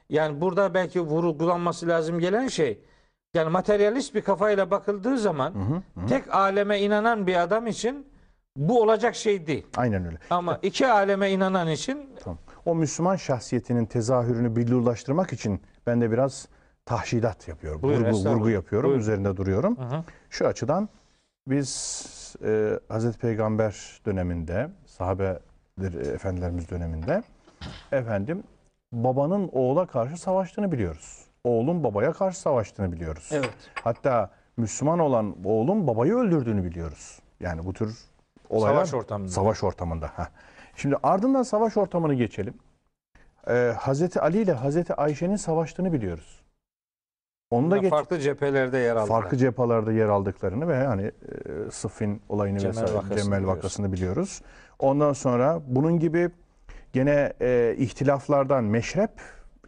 yani 0.10 0.42
burada 0.42 0.74
belki 0.74 1.02
vurgulanması 1.02 1.88
lazım 1.88 2.20
gelen 2.20 2.48
şey 2.48 2.80
yani 3.34 3.50
materyalist 3.50 4.16
bir 4.16 4.22
kafayla 4.22 4.72
bakıldığı 4.72 5.18
zaman 5.18 5.84
tek 6.10 6.36
aleme 6.36 6.80
inanan 6.80 7.28
bir 7.28 7.36
adam 7.36 7.68
için 7.68 8.08
bu 8.58 8.82
olacak 8.82 9.16
şey 9.16 9.48
değil. 9.48 9.66
Aynen 9.78 10.06
öyle. 10.06 10.18
Ama 10.30 10.60
iki 10.62 10.88
aleme 10.88 11.32
inanan 11.32 11.68
için 11.68 12.10
Tamam. 12.24 12.40
O 12.66 12.76
Müslüman 12.76 13.16
şahsiyetinin 13.16 13.86
tezahürünü 13.86 14.56
billurlaştırmak 14.56 15.34
için 15.34 15.62
ben 15.88 16.02
de 16.02 16.12
biraz 16.12 16.48
tahşidat 16.86 17.48
yapıyorum. 17.48 17.82
Buyurun, 17.82 18.12
vurgu, 18.12 18.30
vurgu 18.30 18.50
yapıyorum, 18.50 18.90
Buyurun. 18.90 19.02
üzerinde 19.02 19.38
duruyorum. 19.38 19.78
hı. 19.78 20.04
Şu 20.30 20.48
açıdan 20.48 20.90
biz 21.48 22.06
e, 22.46 22.80
Hazreti 22.90 23.20
Peygamber 23.20 24.02
döneminde, 24.06 24.70
sahabe 24.86 25.40
efendilerimiz 25.86 26.70
döneminde 26.70 27.24
efendim 27.92 28.44
babanın 28.92 29.50
oğula 29.52 29.86
karşı 29.86 30.18
savaştığını 30.18 30.72
biliyoruz. 30.72 31.26
Oğlun 31.44 31.84
babaya 31.84 32.14
karşı 32.14 32.40
savaştığını 32.40 32.92
biliyoruz. 32.92 33.30
evet. 33.32 33.54
Hatta 33.84 34.32
Müslüman 34.58 35.00
olan 35.00 35.36
oğlun 35.46 35.88
babayı 35.88 36.16
öldürdüğünü 36.16 36.64
biliyoruz. 36.64 37.20
Yani 37.40 37.66
bu 37.66 37.74
tür 37.74 37.98
olaylar 38.50 38.86
Savaş 38.86 38.94
ortamında. 38.94 39.30
Savaş 39.32 39.64
ortamında. 39.64 40.08
heh. 40.08 40.26
Şimdi 40.76 40.96
ardından 41.04 41.44
savaş 41.44 41.78
ortamını 41.78 42.14
geçelim. 42.14 42.54
Ee, 43.48 43.74
Hazreti 43.78 44.22
Ali 44.22 44.42
ile 44.42 44.54
Hazreti 44.54 44.94
Ayşe'nin 44.94 45.36
savaştığını 45.36 45.94
biliyoruz. 45.94 46.42
Onu 47.52 47.72
da 47.72 47.78
geç 47.78 47.90
farklı 47.90 48.20
cephelerde 48.20 48.78
yer 48.78 48.96
aldılar. 48.96 49.22
farklı 49.22 49.38
cephalarda 49.38 49.92
yer 49.92 50.08
aldıklarını 50.08 50.68
ve 50.68 50.86
hani 50.86 51.02
e, 51.06 51.12
Sıffin 51.72 52.22
olayını 52.30 52.60
Cemel 52.60 52.76
vesaire 52.76 52.94
vakasını 52.94 53.18
Cemel 53.24 53.40
biliyoruz. 53.40 53.58
vakasını 53.58 53.92
biliyoruz. 53.94 54.42
Ondan 54.80 55.14
sonra 55.14 55.62
bunun 55.68 56.00
gibi 56.00 56.30
gene 56.94 57.34
e, 57.42 57.76
ihtilaflardan 57.78 58.64
meşrep 58.64 59.12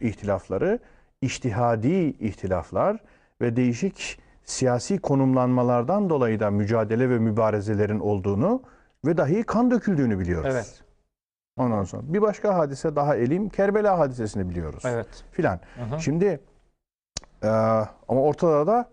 ihtilafları, 0.00 0.78
iştihadi 1.20 1.94
ihtilaflar 2.20 2.96
ve 3.40 3.56
değişik 3.56 4.20
siyasi 4.44 4.98
konumlanmalardan 4.98 6.10
dolayı 6.10 6.40
da 6.40 6.50
mücadele 6.50 7.10
ve 7.10 7.18
mübarezelerin 7.18 8.00
olduğunu 8.00 8.62
ve 9.06 9.16
dahi 9.16 9.42
kan 9.42 9.70
döküldüğünü 9.70 10.18
biliyoruz. 10.18 10.50
Evet. 10.54 10.82
Ondan 11.56 11.84
sonra 11.84 12.02
bir 12.06 12.22
başka 12.22 12.54
hadise 12.58 12.96
daha 12.96 13.16
elim 13.16 13.48
Kerbela 13.48 13.98
hadisesini 13.98 14.48
biliyoruz. 14.48 14.82
Evet. 14.86 15.24
Filan. 15.32 15.60
Hı 15.76 15.94
hı. 15.94 16.00
Şimdi 16.00 16.40
e, 17.42 17.48
ama 18.08 18.22
ortada 18.22 18.66
da 18.66 18.90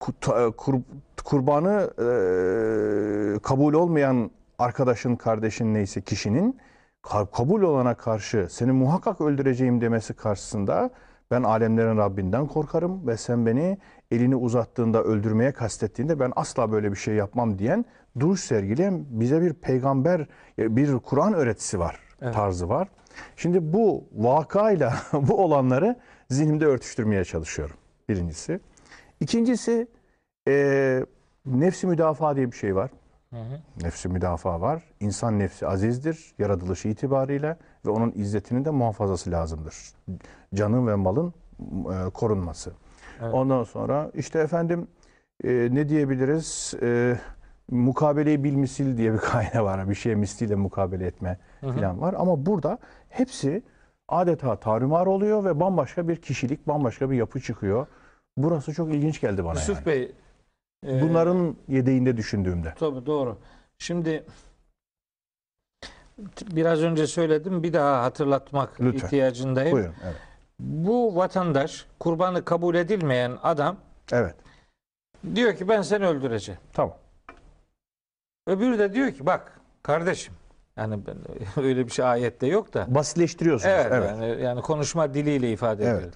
kur- 0.00 0.82
kurbanı 1.24 1.90
e, 1.98 2.08
kabul 3.38 3.74
olmayan 3.74 4.30
arkadaşın, 4.58 5.16
kardeşin 5.16 5.74
neyse 5.74 6.00
kişinin 6.00 6.58
ka- 7.02 7.30
kabul 7.30 7.62
olana 7.62 7.94
karşı 7.94 8.46
seni 8.50 8.72
muhakkak 8.72 9.20
öldüreceğim 9.20 9.80
demesi 9.80 10.14
karşısında 10.14 10.90
ben 11.30 11.42
alemlerin 11.42 11.96
Rabbinden 11.96 12.46
korkarım 12.46 13.06
ve 13.06 13.16
sen 13.16 13.46
beni 13.46 13.78
elini 14.10 14.36
uzattığında 14.36 15.02
öldürmeye 15.02 15.52
kastettiğinde 15.52 16.20
ben 16.20 16.32
asla 16.36 16.72
böyle 16.72 16.90
bir 16.90 16.96
şey 16.96 17.14
yapmam 17.14 17.58
diyen 17.58 17.84
duruş 18.20 18.40
sergileyen 18.40 19.04
bize 19.10 19.42
bir 19.42 19.52
peygamber, 19.52 20.26
bir 20.58 20.98
Kur'an 20.98 21.34
öğretisi 21.34 21.78
var, 21.78 22.00
Evet. 22.22 22.34
tarzı 22.34 22.68
var. 22.68 22.88
Şimdi 23.36 23.72
bu 23.72 24.04
vakayla 24.16 24.94
bu 25.12 25.44
olanları 25.44 25.96
zihnimde 26.30 26.66
örtüştürmeye 26.66 27.24
çalışıyorum. 27.24 27.76
Birincisi. 28.08 28.60
İkincisi 29.20 29.86
e, 30.48 31.04
nefsi 31.46 31.86
müdafaa 31.86 32.36
diye 32.36 32.52
bir 32.52 32.56
şey 32.56 32.76
var. 32.76 32.90
Nefsi 33.82 34.08
müdafaa 34.08 34.60
var. 34.60 34.82
İnsan 35.00 35.38
nefsi 35.38 35.66
azizdir 35.66 36.34
yaratılışı 36.38 36.88
itibariyle 36.88 37.56
ve 37.86 37.90
onun 37.90 38.12
izzetinin 38.14 38.64
de 38.64 38.70
muhafazası 38.70 39.30
lazımdır. 39.30 39.74
Canın 40.54 40.86
ve 40.86 40.94
malın 40.94 41.34
e, 41.60 42.10
korunması. 42.10 42.72
Evet. 43.22 43.34
Ondan 43.34 43.64
sonra 43.64 44.10
işte 44.14 44.38
efendim 44.38 44.88
e, 45.44 45.68
ne 45.72 45.88
diyebiliriz? 45.88 46.74
E, 46.82 47.16
mukabeleyi 47.70 48.44
bil 48.44 48.54
misil 48.54 48.96
diye 48.96 49.12
bir 49.12 49.18
kaynağı 49.32 49.64
var. 49.64 49.90
Bir 49.90 49.94
şeye 49.94 50.14
misliyle 50.14 50.54
mukabele 50.54 51.06
etme 51.06 51.38
falan 51.60 52.00
var. 52.00 52.14
Ama 52.18 52.46
burada 52.46 52.78
hepsi 53.08 53.62
adeta 54.08 54.56
tarumar 54.56 55.06
oluyor 55.06 55.44
ve 55.44 55.60
bambaşka 55.60 56.08
bir 56.08 56.16
kişilik, 56.16 56.68
bambaşka 56.68 57.10
bir 57.10 57.16
yapı 57.16 57.40
çıkıyor. 57.40 57.86
Burası 58.36 58.72
çok 58.74 58.94
ilginç 58.94 59.20
geldi 59.20 59.44
bana 59.44 59.54
Yusuf 59.54 59.76
yani. 59.76 59.86
Bey 59.86 60.12
Bunların 60.84 61.56
yedeğinde 61.68 62.16
düşündüğümde. 62.16 62.74
Tabii 62.78 63.06
doğru. 63.06 63.38
Şimdi 63.78 64.24
biraz 66.50 66.82
önce 66.82 67.06
söyledim 67.06 67.62
bir 67.62 67.72
daha 67.72 68.02
hatırlatmak 68.02 68.80
Lütfen. 68.80 69.06
ihtiyacındayım. 69.06 69.72
Buyurun. 69.72 69.94
Evet. 70.04 70.16
Bu 70.58 71.16
vatandaş 71.16 71.86
kurbanı 72.00 72.44
kabul 72.44 72.74
edilmeyen 72.74 73.38
adam 73.42 73.76
Evet. 74.12 74.34
diyor 75.34 75.56
ki 75.56 75.68
ben 75.68 75.82
seni 75.82 76.06
öldüreceğim. 76.06 76.60
Tamam. 76.72 76.96
Öbürü 78.46 78.78
de 78.78 78.94
diyor 78.94 79.12
ki 79.12 79.26
bak 79.26 79.60
kardeşim 79.82 80.34
yani 80.76 81.06
ben, 81.06 81.16
öyle 81.64 81.86
bir 81.86 81.92
şey 81.92 82.04
ayette 82.04 82.46
yok 82.46 82.74
da. 82.74 82.94
Basitleştiriyorsunuz. 82.94 83.74
Evet, 83.74 83.86
Evet. 83.92 84.10
Yani, 84.10 84.42
yani 84.42 84.62
konuşma 84.62 85.14
diliyle 85.14 85.52
ifade 85.52 85.84
Evet. 85.84 85.98
ediyor. 85.98 86.12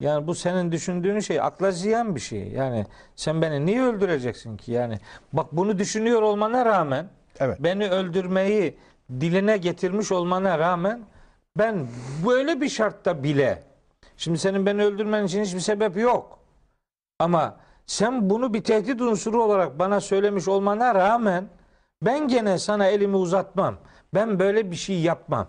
Yani 0.00 0.26
bu 0.26 0.34
senin 0.34 0.72
düşündüğün 0.72 1.20
şey 1.20 1.40
akla 1.40 1.70
ziyan 1.70 2.14
bir 2.14 2.20
şey. 2.20 2.48
Yani 2.48 2.86
sen 3.16 3.42
beni 3.42 3.66
niye 3.66 3.82
öldüreceksin 3.82 4.56
ki? 4.56 4.72
Yani 4.72 4.98
bak 5.32 5.46
bunu 5.52 5.78
düşünüyor 5.78 6.22
olmana 6.22 6.64
rağmen 6.64 7.08
Evet. 7.40 7.56
beni 7.60 7.88
öldürmeyi 7.88 8.78
diline 9.20 9.56
getirmiş 9.56 10.12
olmana 10.12 10.58
rağmen 10.58 11.00
ben 11.58 11.86
böyle 12.26 12.60
bir 12.60 12.68
şartta 12.68 13.22
bile 13.22 13.62
şimdi 14.16 14.38
senin 14.38 14.66
beni 14.66 14.84
öldürmen 14.84 15.24
için 15.24 15.42
hiçbir 15.44 15.60
sebep 15.60 15.96
yok. 15.96 16.38
Ama 17.18 17.56
sen 17.86 18.30
bunu 18.30 18.54
bir 18.54 18.64
tehdit 18.64 19.00
unsuru 19.00 19.42
olarak 19.42 19.78
bana 19.78 20.00
söylemiş 20.00 20.48
olmana 20.48 20.94
rağmen 20.94 21.48
ben 22.02 22.28
gene 22.28 22.58
sana 22.58 22.86
elimi 22.86 23.16
uzatmam. 23.16 23.76
Ben 24.14 24.38
böyle 24.38 24.70
bir 24.70 24.76
şey 24.76 25.00
yapmam. 25.00 25.48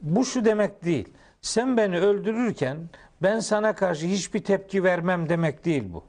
Bu 0.00 0.24
şu 0.24 0.44
demek 0.44 0.84
değil. 0.84 1.08
Sen 1.40 1.76
beni 1.76 1.98
öldürürken 1.98 2.78
ben 3.22 3.40
sana 3.40 3.74
karşı 3.74 4.06
hiçbir 4.06 4.44
tepki 4.44 4.84
vermem 4.84 5.28
demek 5.28 5.64
değil 5.64 5.84
bu. 5.92 6.04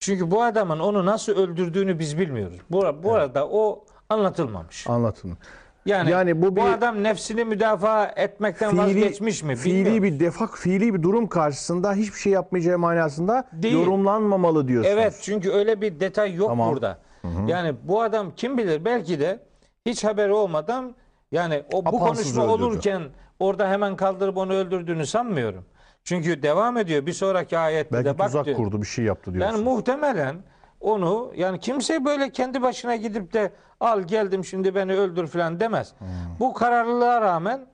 Çünkü 0.00 0.30
bu 0.30 0.42
adamın 0.42 0.78
onu 0.80 1.06
nasıl 1.06 1.32
öldürdüğünü 1.32 1.98
biz 1.98 2.18
bilmiyoruz. 2.18 2.56
Bu, 2.70 2.84
bu 3.02 3.14
arada 3.14 3.48
o 3.48 3.84
anlatılmamış. 4.08 4.86
Anlatın. 4.86 5.38
Yani, 5.86 6.10
Yani 6.10 6.42
bu 6.42 6.46
bu, 6.46 6.56
bir- 6.56 6.72
adam 6.72 7.02
nefsini 7.02 7.44
müdafaa 7.44 8.06
etmekten 8.16 8.78
vazgeçmiş 8.78 9.42
mi? 9.42 9.56
Fiili 9.56 9.76
Bilmiyoruz. 9.86 10.02
bir 10.02 10.20
defak, 10.20 10.58
fiili 10.58 10.94
bir 10.94 11.02
durum 11.02 11.26
karşısında 11.26 11.92
hiçbir 11.94 12.18
şey 12.18 12.32
yapmayacağı 12.32 12.78
manasında 12.78 13.44
Değil. 13.52 13.74
yorumlanmamalı 13.74 14.68
diyorsunuz. 14.68 14.96
Evet 14.98 15.18
çünkü 15.22 15.50
öyle 15.50 15.80
bir 15.80 16.00
detay 16.00 16.34
yok 16.34 16.48
Tamam. 16.48 16.72
burada. 16.72 16.98
Yani 17.46 17.74
bu 17.84 18.02
adam 18.02 18.32
kim 18.36 18.58
bilir 18.58 18.84
belki 18.84 19.20
de 19.20 19.40
hiç 19.86 20.04
haberi 20.04 20.32
olmadan 20.32 20.94
yani 21.32 21.62
o 21.72 21.84
bu 21.84 21.88
Apansız 21.88 22.24
konuşma 22.34 22.44
öldürdü. 22.54 22.64
olurken 22.64 23.02
orada 23.38 23.68
hemen 23.70 23.96
kaldırıp 23.96 24.36
onu 24.36 24.52
öldürdüğünü 24.52 25.06
sanmıyorum. 25.06 25.64
Çünkü 26.04 26.42
devam 26.42 26.76
ediyor. 26.76 27.06
Bir 27.06 27.12
sonraki 27.12 27.58
ayette 27.58 27.92
Belki 27.92 28.04
de 28.04 28.18
bak 28.18 28.26
tuzak 28.26 28.44
diyor. 28.46 28.56
kurdu, 28.56 28.80
bir 28.82 28.86
şey 28.86 29.04
yaptı 29.04 29.34
diyorsunuz. 29.34 29.60
Yani 29.60 29.70
muhtemelen 29.74 30.36
onu 30.80 31.32
yani 31.36 31.60
kimse 31.60 32.04
böyle 32.04 32.30
kendi 32.30 32.62
başına 32.62 32.96
gidip 32.96 33.32
de 33.32 33.50
al 33.80 34.02
geldim 34.02 34.44
şimdi 34.44 34.74
beni 34.74 34.92
öldür 34.94 35.26
falan 35.26 35.60
demez. 35.60 35.92
Hmm. 35.98 36.06
Bu 36.40 36.52
kararlılığa 36.54 37.20
rağmen 37.20 37.66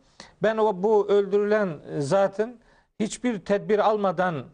ben 0.43 0.57
o 0.57 0.83
bu 0.83 1.09
öldürülen 1.09 1.69
zatın 1.99 2.57
hiçbir 3.01 3.39
tedbir 3.39 3.79
almadan 3.79 4.45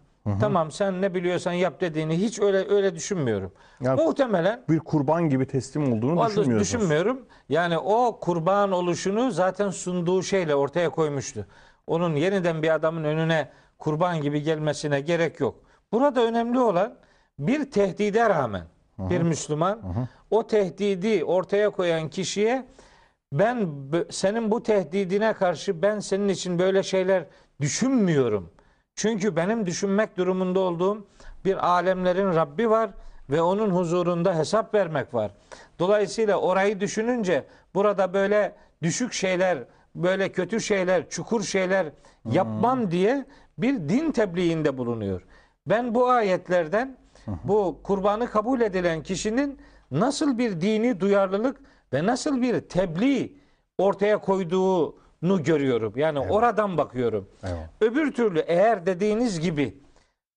tamam 0.40 0.70
sen 0.70 1.02
ne 1.02 1.14
biliyorsan 1.14 1.52
yap 1.52 1.80
dediğini 1.80 2.16
hiç 2.18 2.40
öyle 2.40 2.74
öyle 2.74 2.94
düşünmüyorum. 2.94 3.52
Yani- 3.80 4.02
Muhtemelen 4.02 4.62
bir 4.68 4.78
kurban 4.78 5.28
gibi 5.28 5.46
teslim 5.46 5.92
olduğunu 5.92 6.20
o 6.20 6.24
da 6.24 6.28
düşünmüyorsunuz. 6.28 6.60
düşünmüyorum. 6.60 7.20
Yani 7.48 7.78
o 7.78 8.18
kurban 8.20 8.72
oluşunu 8.72 9.30
zaten 9.30 9.70
sunduğu 9.70 10.22
şeyle 10.22 10.54
ortaya 10.54 10.90
koymuştu. 10.90 11.46
Onun 11.86 12.14
yeniden 12.16 12.62
bir 12.62 12.74
adamın 12.74 13.04
önüne 13.04 13.48
kurban 13.82 14.20
gibi 14.22 14.42
gelmesine 14.42 15.00
gerek 15.00 15.40
yok. 15.40 15.54
Burada 15.92 16.24
önemli 16.24 16.60
olan 16.60 16.94
bir 17.38 17.70
tehdide 17.70 18.28
rağmen 18.28 18.64
bir 18.98 19.22
Müslüman 19.22 19.80
o 20.30 20.46
tehdidi 20.46 21.24
ortaya 21.24 21.70
koyan 21.70 22.08
kişiye 22.08 22.66
ben 23.32 23.68
senin 24.10 24.50
bu 24.50 24.62
tehdidine 24.62 25.32
karşı 25.32 25.82
ben 25.82 26.00
senin 26.00 26.28
için 26.28 26.58
böyle 26.58 26.82
şeyler 26.82 27.24
düşünmüyorum. 27.60 28.50
Çünkü 28.96 29.36
benim 29.36 29.66
düşünmek 29.66 30.16
durumunda 30.16 30.60
olduğum 30.60 31.06
bir 31.44 31.66
alemlerin 31.66 32.34
Rabbi 32.34 32.70
var 32.70 32.90
ve 33.30 33.42
onun 33.42 33.70
huzurunda 33.70 34.34
hesap 34.34 34.74
vermek 34.74 35.14
var. 35.14 35.30
Dolayısıyla 35.78 36.36
orayı 36.36 36.80
düşününce 36.80 37.44
burada 37.74 38.14
böyle 38.14 38.56
düşük 38.82 39.12
şeyler, 39.12 39.58
böyle 39.94 40.32
kötü 40.32 40.60
şeyler, 40.60 41.08
çukur 41.08 41.42
şeyler 41.42 41.86
yapmam 42.30 42.90
diye 42.90 43.26
bir 43.58 43.88
din 43.88 44.12
tebliğinde 44.12 44.78
bulunuyor. 44.78 45.22
Ben 45.66 45.94
bu 45.94 46.08
ayetlerden 46.08 46.96
bu 47.44 47.80
kurbanı 47.82 48.26
kabul 48.30 48.60
edilen 48.60 49.02
kişinin 49.02 49.58
nasıl 49.90 50.38
bir 50.38 50.60
dini 50.60 51.00
duyarlılık 51.00 51.60
ve 51.92 52.06
nasıl 52.06 52.42
bir 52.42 52.60
tebliğ 52.60 53.32
ortaya 53.78 54.18
koyduğunu 54.18 55.42
görüyorum. 55.42 55.92
Yani 55.96 56.18
oradan 56.20 56.78
bakıyorum. 56.78 57.28
Evet. 57.42 57.68
Öbür 57.80 58.12
türlü 58.12 58.38
eğer 58.38 58.86
dediğiniz 58.86 59.40
gibi 59.40 59.82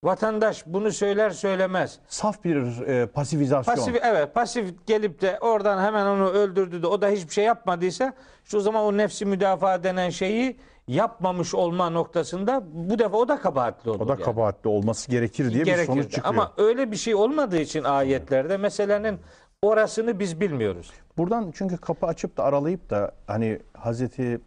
vatandaş 0.04 0.64
bunu 0.66 0.92
söyler 0.92 1.30
söylemez 1.30 2.00
Saf 2.08 2.44
bir 2.44 2.82
e, 2.88 3.08
pasifizasyon. 3.08 3.76
pasif 3.76 3.96
evet 4.04 4.34
pasif 4.34 4.88
gelip 4.88 5.22
de 5.22 5.40
oradan 5.42 5.84
hemen 5.84 6.06
onu 6.06 6.30
öldürdü 6.30 6.82
de 6.84 6.88
o 6.88 7.02
da 7.02 7.08
hiçbir 7.10 7.34
şey 7.34 7.46
yapmadıysa 7.46 8.14
şu 8.44 8.60
zaman 8.60 8.84
o 8.84 8.98
nefsi 8.98 9.26
müdafaa 9.26 9.84
denen 9.84 10.10
şeyi 10.10 10.58
yapmamış 10.88 11.56
olma 11.56 11.90
noktasında 11.90 12.64
bu 12.74 13.00
defa 13.00 13.18
o 13.18 13.28
da 13.28 13.40
kabahatli 13.40 13.90
olur. 13.92 14.00
o 14.00 14.08
da 14.08 14.12
yani. 14.12 14.24
kabahatli 14.24 14.68
olması 14.70 15.12
gerekir 15.12 15.50
diye 15.52 15.60
bir 15.60 15.66
Gerekirdi. 15.66 15.86
sonuç 15.86 16.12
çıkıyor. 16.12 16.26
Ama 16.36 16.54
öyle 16.58 16.92
bir 16.92 16.96
şey 16.96 17.16
olmadığı 17.16 17.58
için 17.60 17.84
ayetlerde 17.84 18.58
meselenin 18.58 19.20
orasını 19.62 20.20
biz 20.20 20.40
bilmiyoruz. 20.42 20.92
Buradan 21.18 21.52
çünkü 21.56 21.78
kapı 21.78 22.06
açıp 22.06 22.38
da 22.38 22.44
aralayıp 22.44 22.90
da 22.90 23.12
hani 23.28 23.60
Hazreti 23.74 24.42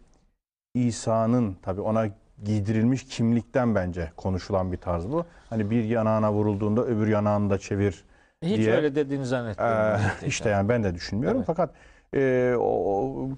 İsa'nın 0.75 1.57
tabii 1.63 1.81
ona 1.81 2.07
giydirilmiş 2.45 3.05
kimlikten 3.05 3.75
bence 3.75 4.13
konuşulan 4.17 4.73
bir 4.73 4.77
tarz 4.77 5.09
bu. 5.09 5.25
Hani 5.51 5.71
bir 5.71 5.85
yanağına 5.85 6.33
vurulduğunda 6.33 6.85
öbür 6.85 7.07
yanağını 7.07 7.51
da 7.51 7.59
çevir 7.59 8.05
Hiç 8.43 8.57
diye. 8.57 8.75
öyle 8.75 8.95
dediğini 8.95 9.23
Ee, 9.23 9.27
zannetmiyorum. 9.27 10.01
işte 10.27 10.49
yani 10.51 10.69
ben 10.69 10.85
de 10.85 10.95
düşünmüyorum 10.95 11.39
Evet. 11.39 11.47
fakat 11.47 11.71
e, 12.15 12.55
o, 12.59 13.29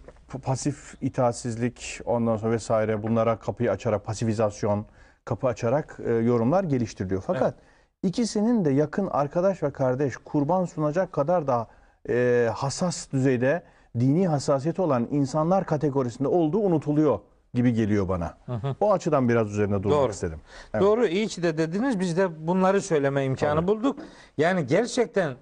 pasif 0.42 0.94
itaatsizlik 1.00 2.00
ondan 2.04 2.36
sonra 2.36 2.52
vesaire 2.52 3.02
bunlara 3.02 3.38
kapıyı 3.38 3.70
açarak 3.70 4.04
pasifizasyon 4.04 4.86
kapı 5.24 5.46
açarak 5.46 6.00
e, 6.06 6.12
yorumlar 6.12 6.64
geliştiriliyor. 6.64 7.22
Fakat 7.26 7.54
ikisinin 8.02 8.64
de 8.64 8.70
yakın 8.70 9.06
arkadaş 9.06 9.62
ve 9.62 9.70
kardeş 9.70 10.16
kurban 10.16 10.64
sunacak 10.64 11.12
kadar 11.12 11.46
da 11.46 11.66
e, 12.08 12.48
hassas 12.54 13.12
düzeyde 13.12 13.62
dini 14.00 14.28
hassasiyeti 14.28 14.82
olan 14.82 15.08
insanlar 15.10 15.66
kategorisinde 15.66 16.28
olduğu 16.28 16.58
unutuluyor 16.58 17.18
gibi 17.54 17.72
geliyor 17.72 18.08
bana. 18.08 18.34
O 18.80 18.92
açıdan 18.92 19.28
biraz 19.28 19.50
üzerine 19.50 19.82
durmak 19.82 19.98
Doğru. 19.98 20.10
istedim. 20.10 20.38
Evet. 20.74 20.82
Doğru 20.82 21.06
iyi 21.06 21.26
ki 21.26 21.42
de 21.42 21.58
dediniz 21.58 22.00
biz 22.00 22.16
de 22.16 22.46
bunları 22.46 22.80
söyleme 22.80 23.24
imkanı 23.24 23.60
Tabii. 23.60 23.68
bulduk. 23.68 23.98
Yani 24.38 24.66
gerçekten 24.66 25.34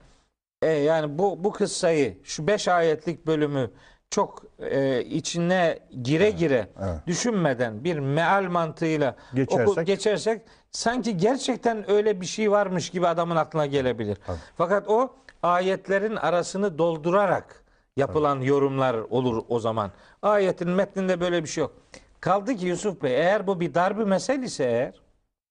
e, 0.62 0.66
yani 0.70 1.18
bu 1.18 1.44
bu 1.44 1.52
kıssayı 1.52 2.16
şu 2.24 2.46
beş 2.46 2.68
ayetlik 2.68 3.26
bölümü 3.26 3.70
çok 4.10 4.42
e, 4.58 5.04
içine 5.04 5.78
gire 6.02 6.30
gire 6.30 6.68
evet. 6.82 7.06
düşünmeden 7.06 7.84
bir 7.84 7.98
meal 7.98 8.42
mantığıyla 8.44 9.16
Geçersek- 9.34 9.68
oku- 9.68 9.82
geçersek 9.82 10.42
sanki 10.70 11.16
gerçekten 11.16 11.90
öyle 11.90 12.20
bir 12.20 12.26
şey 12.26 12.50
varmış 12.50 12.90
gibi 12.90 13.06
adamın 13.06 13.36
aklına 13.36 13.66
gelebilir. 13.66 14.18
Tabii. 14.26 14.36
Fakat 14.56 14.88
o 14.88 15.14
ayetlerin 15.42 16.16
arasını 16.16 16.78
doldurarak 16.78 17.64
yapılan 17.96 18.40
yorumlar 18.40 18.94
olur 18.94 19.44
o 19.48 19.60
zaman. 19.60 19.90
Ayetin 20.22 20.70
metninde 20.70 21.20
böyle 21.20 21.42
bir 21.42 21.48
şey 21.48 21.62
yok. 21.62 21.74
Kaldı 22.20 22.54
ki 22.56 22.66
Yusuf 22.66 23.02
Bey 23.02 23.14
eğer 23.14 23.46
bu 23.46 23.60
bir 23.60 23.74
darbe 23.74 24.04
mesel 24.04 24.42
ise 24.42 24.64
eğer 24.64 24.94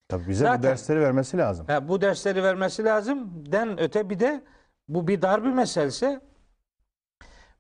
Tabii 0.10 0.28
bize 0.28 0.46
Zaten- 0.46 0.60
bu 0.60 0.64
dersleri 0.64 1.02
vermesi 1.02 1.38
lazım. 1.38 1.66
Ha, 1.68 1.88
bu 1.88 2.02
dersleri 2.02 2.44
vermesi 2.44 2.84
lazım. 2.84 3.30
Den 3.52 3.80
öte 3.82 4.10
bir 4.10 4.20
de 4.20 4.42
bu 4.88 5.08
bir 5.08 5.22
darbe 5.22 5.50
meselse 5.50 6.22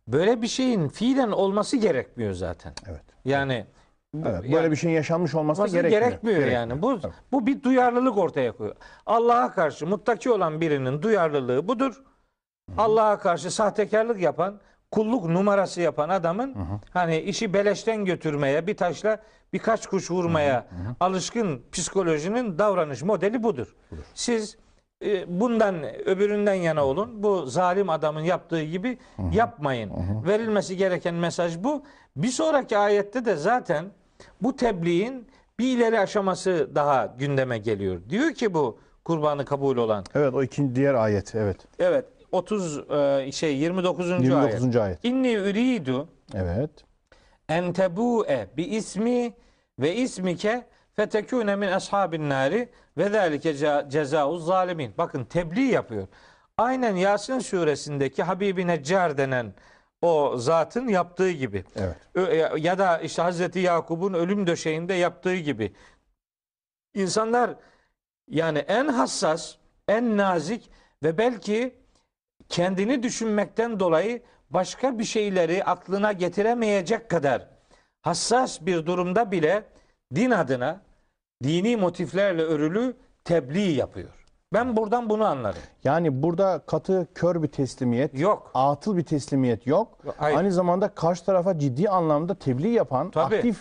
böyle 0.07 0.41
bir 0.41 0.47
şeyin 0.47 0.88
fiilen 0.88 1.32
olması 1.32 1.78
gerekmiyor 1.78 2.34
zaten. 2.34 2.73
Evet. 2.88 3.03
Yani 3.25 3.65
Evet, 4.15 4.43
yani 4.43 4.51
böyle 4.51 4.71
bir 4.71 4.75
şeyin 4.75 4.95
yaşanmış 4.95 5.36
olması 5.36 5.61
olması 5.61 5.75
gerekmiyor. 5.75 6.01
gerekmiyor, 6.01 6.47
yani. 6.47 6.82
Bu 6.82 6.99
Tabii. 6.99 7.13
bu 7.32 7.47
bir 7.47 7.63
duyarlılık 7.63 8.17
ortaya 8.17 8.51
koyuyor. 8.51 8.75
Allah'a 9.05 9.51
karşı 9.51 9.88
muttaki 9.88 10.32
olan 10.32 10.61
birinin 10.61 11.01
duyarlılığı 11.01 11.67
budur. 11.67 12.03
Allah'a 12.78 13.19
karşı 13.19 13.51
sahtekarlık 13.51 14.21
yapan, 14.21 14.59
kulluk 14.91 15.25
numarası 15.25 15.82
yapan 15.82 16.09
adamın 16.09 16.55
hani 16.93 17.19
işi 17.19 17.53
beleşten 17.53 18.05
götürmeye, 18.05 18.67
bir 18.67 18.78
taşla 18.78 19.17
birkaç 19.53 19.88
kuş 19.88 20.11
vurmaya 20.11 20.67
alışkın 20.99 21.61
psikolojinin 21.71 22.59
davranış 22.59 23.03
modeli 23.03 23.43
budur. 23.43 23.75
Siz 24.13 24.53
e, 24.55 24.57
bundan 25.27 25.83
öbüründen 26.05 26.53
yana 26.53 26.85
olun. 26.85 27.23
Bu 27.23 27.45
zalim 27.45 27.89
adamın 27.89 28.21
yaptığı 28.21 28.63
gibi 28.63 28.97
yapmayın. 29.31 29.91
Verilmesi 30.27 30.77
gereken 30.77 31.15
mesaj 31.15 31.57
bu. 31.63 31.83
Bir 32.15 32.27
sonraki 32.27 32.77
ayette 32.77 33.25
de 33.25 33.35
zaten 33.35 33.85
bu 34.41 34.55
tebliğin 34.55 35.27
bir 35.59 35.77
ileri 35.77 35.99
aşaması 35.99 36.69
daha 36.75 37.15
gündeme 37.19 37.57
geliyor. 37.57 38.01
Diyor 38.09 38.33
ki 38.33 38.53
bu 38.53 38.79
kurbanı 39.05 39.45
kabul 39.45 39.77
olan. 39.77 40.03
Evet 40.15 40.33
o 40.33 40.43
ikinci 40.43 40.75
diğer 40.75 40.93
ayet 40.93 41.35
evet. 41.35 41.57
Evet 41.79 42.05
30 42.31 42.79
e, 42.89 43.31
şey 43.31 43.57
29. 43.57 44.09
29. 44.09 44.63
ayet. 44.63 44.75
ayet. 44.75 45.05
İnni 45.05 45.33
üridu 45.33 46.09
Evet. 46.33 46.71
en 47.49 47.73
tebu'e 47.73 48.47
bi 48.57 48.63
ismi 48.63 49.33
ve 49.79 49.95
ismike 49.95 50.65
fetekune 50.97 51.55
min 51.55 51.67
ashabin 51.67 52.29
nari 52.29 52.69
ve 52.97 53.09
zalike 53.09 53.51
ce- 53.51 53.89
cezauz 53.89 54.45
zalimin. 54.45 54.93
Bakın 54.97 55.25
tebliğ 55.25 55.61
yapıyor. 55.71 56.07
Aynen 56.57 56.95
Yasin 56.95 57.39
suresindeki 57.39 58.23
Habibi 58.23 58.67
Neccar 58.67 59.17
denen 59.17 59.53
o 60.01 60.37
zatın 60.37 60.87
yaptığı 60.87 61.31
gibi. 61.31 61.65
Evet. 61.75 62.63
Ya 62.63 62.77
da 62.77 62.97
işte 62.99 63.21
Hazreti 63.21 63.59
Yakup'un 63.59 64.13
ölüm 64.13 64.47
döşeğinde 64.47 64.93
yaptığı 64.93 65.35
gibi. 65.35 65.73
İnsanlar 66.93 67.55
yani 68.27 68.59
en 68.59 68.87
hassas, 68.87 69.55
en 69.87 70.17
nazik 70.17 70.69
ve 71.03 71.17
belki 71.17 71.75
kendini 72.49 73.03
düşünmekten 73.03 73.79
dolayı 73.79 74.21
başka 74.49 74.99
bir 74.99 75.03
şeyleri 75.03 75.63
aklına 75.63 76.11
getiremeyecek 76.11 77.09
kadar 77.09 77.47
hassas 78.01 78.61
bir 78.61 78.85
durumda 78.85 79.31
bile 79.31 79.63
din 80.15 80.31
adına 80.31 80.86
dini 81.43 81.75
motiflerle 81.77 82.41
örülü 82.41 82.93
tebliğ 83.23 83.71
yapıyor. 83.71 84.09
Ben 84.53 84.77
buradan 84.77 85.09
bunu 85.09 85.25
anlarım. 85.25 85.59
Yani 85.83 86.23
burada 86.23 86.59
katı 86.67 87.07
kör 87.15 87.43
bir 87.43 87.47
teslimiyet, 87.47 88.19
Yok. 88.19 88.51
atıl 88.53 88.97
bir 88.97 89.03
teslimiyet 89.03 89.67
yok. 89.67 89.97
Hayır. 90.17 90.38
Aynı 90.38 90.51
zamanda 90.51 90.88
karşı 90.88 91.25
tarafa 91.25 91.59
ciddi 91.59 91.89
anlamda 91.89 92.35
tebliğ 92.35 92.69
yapan 92.69 93.11
Tabii. 93.11 93.35
aktif 93.35 93.59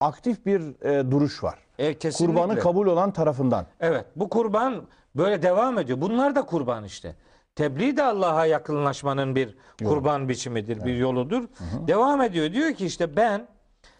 aktif 0.00 0.46
bir 0.46 0.84
e, 0.84 1.10
duruş 1.10 1.44
var. 1.44 1.58
E, 1.78 1.98
kesinlikle. 1.98 2.40
Kurbanı 2.40 2.58
kabul 2.58 2.86
olan 2.86 3.10
tarafından. 3.10 3.66
Evet 3.80 4.04
bu 4.16 4.28
kurban 4.28 4.82
böyle 5.16 5.42
devam 5.42 5.78
ediyor. 5.78 6.00
Bunlar 6.00 6.34
da 6.34 6.42
kurban 6.42 6.84
işte. 6.84 7.14
Tebliğ 7.54 7.96
de 7.96 8.02
Allah'a 8.02 8.46
yakınlaşmanın 8.46 9.34
bir 9.34 9.56
kurban 9.84 10.28
biçimidir, 10.28 10.84
bir 10.84 10.96
yoludur. 10.96 11.44
Devam 11.86 12.22
ediyor. 12.22 12.52
Diyor 12.52 12.72
ki 12.72 12.86
işte 12.86 13.16
ben 13.16 13.46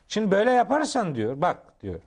şimdi 0.09 0.31
böyle 0.31 0.51
yaparsan 0.51 1.15
diyor 1.15 1.41
bak 1.41 1.83
diyor. 1.83 2.01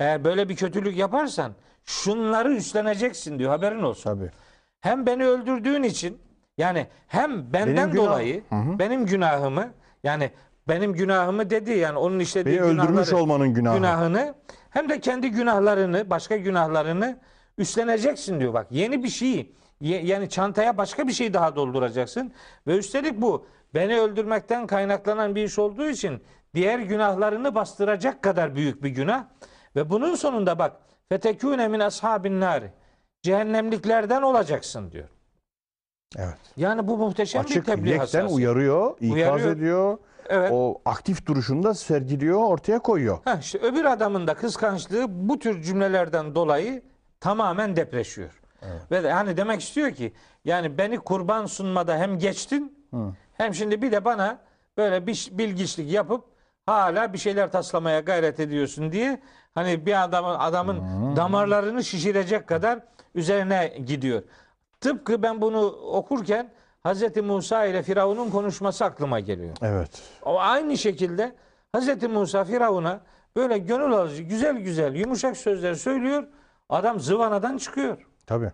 Eğer 0.00 0.24
böyle 0.24 0.48
bir 0.48 0.56
kötülük 0.56 0.96
yaparsan 0.96 1.52
şunları 1.84 2.54
üstleneceksin 2.54 3.38
diyor 3.38 3.50
haberin 3.50 3.82
olsun. 3.82 4.02
Tabii. 4.10 4.30
Hem 4.80 5.06
beni 5.06 5.26
öldürdüğün 5.26 5.82
için 5.82 6.18
yani 6.58 6.86
hem 7.06 7.52
benden 7.52 7.76
Benim 7.76 7.90
günah- 7.90 8.06
dolayı 8.06 8.42
benim 8.78 9.06
günahımı 9.06 9.68
yani 10.04 10.30
benim 10.68 10.92
günahımı 10.92 11.50
dedi 11.50 11.70
yani 11.72 11.98
onun 11.98 12.18
işlediği 12.18 12.56
Beni 12.56 12.64
öldürmüş 12.64 13.12
olmanın 13.12 13.54
günahı. 13.54 13.76
günahını 13.76 14.34
hem 14.70 14.88
de 14.88 15.00
kendi 15.00 15.30
günahlarını, 15.30 16.10
başka 16.10 16.36
günahlarını 16.36 17.18
üstleneceksin 17.58 18.40
diyor 18.40 18.54
bak. 18.54 18.66
Yeni 18.70 19.04
bir 19.04 19.08
şey 19.08 19.52
yani 19.80 20.28
çantaya 20.28 20.76
başka 20.76 21.08
bir 21.08 21.12
şey 21.12 21.34
daha 21.34 21.56
dolduracaksın 21.56 22.32
ve 22.66 22.76
üstelik 22.78 23.20
bu 23.20 23.46
beni 23.74 24.00
öldürmekten 24.00 24.66
kaynaklanan 24.66 25.34
bir 25.34 25.44
iş 25.44 25.58
olduğu 25.58 25.88
için 25.88 26.22
diğer 26.54 26.78
günahlarını 26.78 27.54
bastıracak 27.54 28.22
kadar 28.22 28.54
büyük 28.54 28.82
bir 28.82 28.88
günah 28.88 29.24
ve 29.78 29.90
bunun 29.90 30.14
sonunda 30.14 30.58
bak 30.58 30.72
fetekûne 31.08 31.68
min 31.68 31.80
ashabin 31.80 32.40
nari 32.40 32.70
cehennemliklerden 33.22 34.22
olacaksın 34.22 34.92
diyor. 34.92 35.08
Evet. 36.16 36.36
Yani 36.56 36.88
bu 36.88 36.96
muhteşem 36.98 37.40
Açık 37.40 37.56
bir 37.56 37.64
tebliğ 37.64 37.88
yekten 37.88 38.00
hassasiyeti. 38.00 38.34
uyarıyor, 38.34 38.96
ikaz 39.00 39.12
Uyarıyor. 39.16 39.52
ediyor. 39.56 39.98
Evet. 40.28 40.50
O 40.52 40.80
aktif 40.84 41.26
duruşunu 41.26 41.62
da 41.62 41.74
sergiliyor, 41.74 42.38
ortaya 42.38 42.78
koyuyor. 42.78 43.18
Heh, 43.24 43.40
işte 43.40 43.58
öbür 43.58 43.84
adamın 43.84 44.26
da 44.26 44.34
kıskançlığı 44.34 45.06
bu 45.28 45.38
tür 45.38 45.62
cümlelerden 45.62 46.34
dolayı 46.34 46.82
tamamen 47.20 47.76
depreşiyor. 47.76 48.40
Ve 48.90 49.02
de 49.02 49.12
hani 49.12 49.36
demek 49.36 49.60
istiyor 49.60 49.90
ki 49.90 50.12
yani 50.44 50.78
beni 50.78 50.98
kurban 50.98 51.46
sunmada 51.46 51.96
hem 51.98 52.18
geçtin 52.18 52.86
hem 53.32 53.54
şimdi 53.54 53.82
bir 53.82 53.92
de 53.92 54.04
bana 54.04 54.38
böyle 54.76 55.06
bir 55.06 55.28
bilgiçlik 55.32 55.92
yapıp 55.92 56.24
hala 56.66 57.12
bir 57.12 57.18
şeyler 57.18 57.52
taslamaya 57.52 58.00
gayret 58.00 58.40
ediyorsun 58.40 58.92
diye 58.92 59.20
hani 59.58 59.86
bir 59.86 60.04
adamın 60.04 60.34
adamın 60.38 61.16
damarlarını 61.16 61.84
şişirecek 61.84 62.46
kadar 62.46 62.78
üzerine 63.14 63.78
gidiyor. 63.86 64.22
Tıpkı 64.80 65.22
ben 65.22 65.40
bunu 65.40 65.66
okurken 65.92 66.50
Hz. 66.86 67.16
Musa 67.16 67.64
ile 67.64 67.82
Firavun'un 67.82 68.30
konuşması 68.30 68.84
aklıma 68.84 69.20
geliyor. 69.20 69.56
Evet. 69.62 70.02
O 70.24 70.40
aynı 70.40 70.78
şekilde 70.78 71.34
Hz. 71.76 72.02
Musa 72.02 72.44
Firavun'a 72.44 73.00
böyle 73.36 73.58
gönül 73.58 73.92
alıcı, 73.92 74.22
güzel 74.22 74.56
güzel, 74.56 74.94
yumuşak 74.94 75.36
sözler 75.36 75.74
söylüyor. 75.74 76.24
Adam 76.68 77.00
zıvanadan 77.00 77.58
çıkıyor. 77.58 78.06
Tabii. 78.26 78.52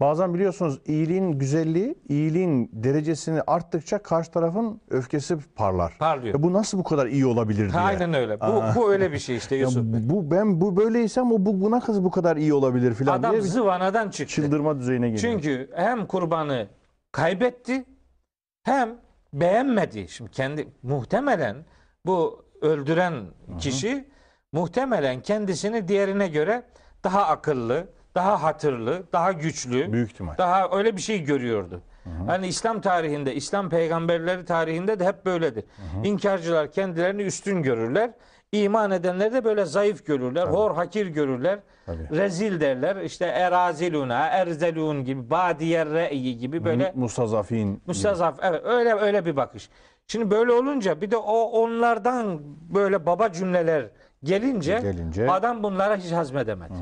Bazen 0.00 0.34
biliyorsunuz 0.34 0.80
iyiliğin 0.86 1.32
güzelliği, 1.32 1.94
iyiliğin 2.08 2.70
derecesini 2.72 3.42
arttıkça 3.46 4.02
karşı 4.02 4.30
tarafın 4.30 4.80
öfkesi 4.90 5.36
parlar. 5.54 5.96
Parlıyor. 5.98 6.34
Ya 6.34 6.42
bu 6.42 6.52
nasıl 6.52 6.78
bu 6.78 6.84
kadar 6.84 7.06
iyi 7.06 7.26
olabilir 7.26 7.72
diye. 7.72 7.82
Aynen 7.82 8.14
öyle. 8.14 8.40
Bu, 8.40 8.62
bu 8.76 8.92
öyle 8.92 9.12
bir 9.12 9.18
şey 9.18 9.36
işte 9.36 9.56
Yusuf 9.56 9.84
Bey. 9.84 10.00
bu 10.10 10.30
ben 10.30 10.60
bu 10.60 10.76
böyleysem 10.76 11.32
o 11.32 11.36
bu 11.38 11.60
buna 11.60 11.80
kız 11.80 12.04
bu 12.04 12.10
kadar 12.10 12.36
iyi 12.36 12.54
olabilir 12.54 12.94
filan 12.94 13.18
Adam 13.18 13.32
diye 13.32 13.42
bir 13.42 13.48
zıvanadan 13.48 14.10
çıktı. 14.10 14.34
çıldırma 14.34 14.78
düzeyine 14.78 15.10
geliyor. 15.10 15.32
Çünkü 15.32 15.70
hem 15.74 16.06
kurbanı 16.06 16.68
kaybetti 17.12 17.84
hem 18.62 18.90
beğenmedi. 19.32 20.08
Şimdi 20.08 20.30
kendi 20.30 20.68
muhtemelen 20.82 21.56
bu 22.06 22.44
öldüren 22.60 23.14
kişi 23.58 24.08
muhtemelen 24.52 25.20
kendisini 25.20 25.88
diğerine 25.88 26.28
göre 26.28 26.62
daha 27.04 27.26
akıllı, 27.26 27.86
daha 28.14 28.42
hatırlı, 28.42 29.02
daha 29.12 29.32
güçlü, 29.32 29.92
büyük 29.92 30.10
ihtimal. 30.12 30.38
daha 30.38 30.68
öyle 30.78 30.96
bir 30.96 31.00
şey 31.02 31.24
görüyordu. 31.24 31.82
Hani 32.26 32.46
İslam 32.46 32.80
tarihinde, 32.80 33.34
İslam 33.34 33.70
peygamberleri 33.70 34.44
tarihinde 34.44 34.98
de 34.98 35.04
hep 35.06 35.24
böyledir. 35.26 35.64
İnkarcılar 36.04 36.72
kendilerini 36.72 37.22
üstün 37.22 37.62
görürler. 37.62 38.10
İman 38.52 38.90
edenleri 38.90 39.32
de 39.32 39.44
böyle 39.44 39.64
zayıf 39.64 40.06
görürler. 40.06 40.46
Hor 40.46 40.74
hakir 40.74 41.06
görürler. 41.06 41.58
Tabii. 41.86 42.08
Rezil 42.10 42.60
derler. 42.60 42.96
İşte 42.96 43.24
eraziluna, 43.26 44.26
erzelun 44.26 45.04
gibi, 45.04 45.30
badiyer 45.30 45.88
re'yi 45.90 46.38
gibi 46.38 46.64
böyle 46.64 46.92
Mustazafin. 46.96 47.82
müstazaf. 47.86 48.38
Evet 48.42 48.60
öyle 48.64 48.94
öyle 48.94 49.26
bir 49.26 49.36
bakış. 49.36 49.70
Şimdi 50.06 50.30
böyle 50.30 50.52
olunca 50.52 51.00
bir 51.00 51.10
de 51.10 51.16
o 51.16 51.38
onlardan 51.42 52.40
böyle 52.74 53.06
baba 53.06 53.32
cümleler 53.32 53.86
gelince, 54.24 54.78
Gelince- 54.82 55.30
adam 55.30 55.62
bunlara 55.62 55.96
hiç 55.96 56.12
hazmedemedi. 56.12 56.72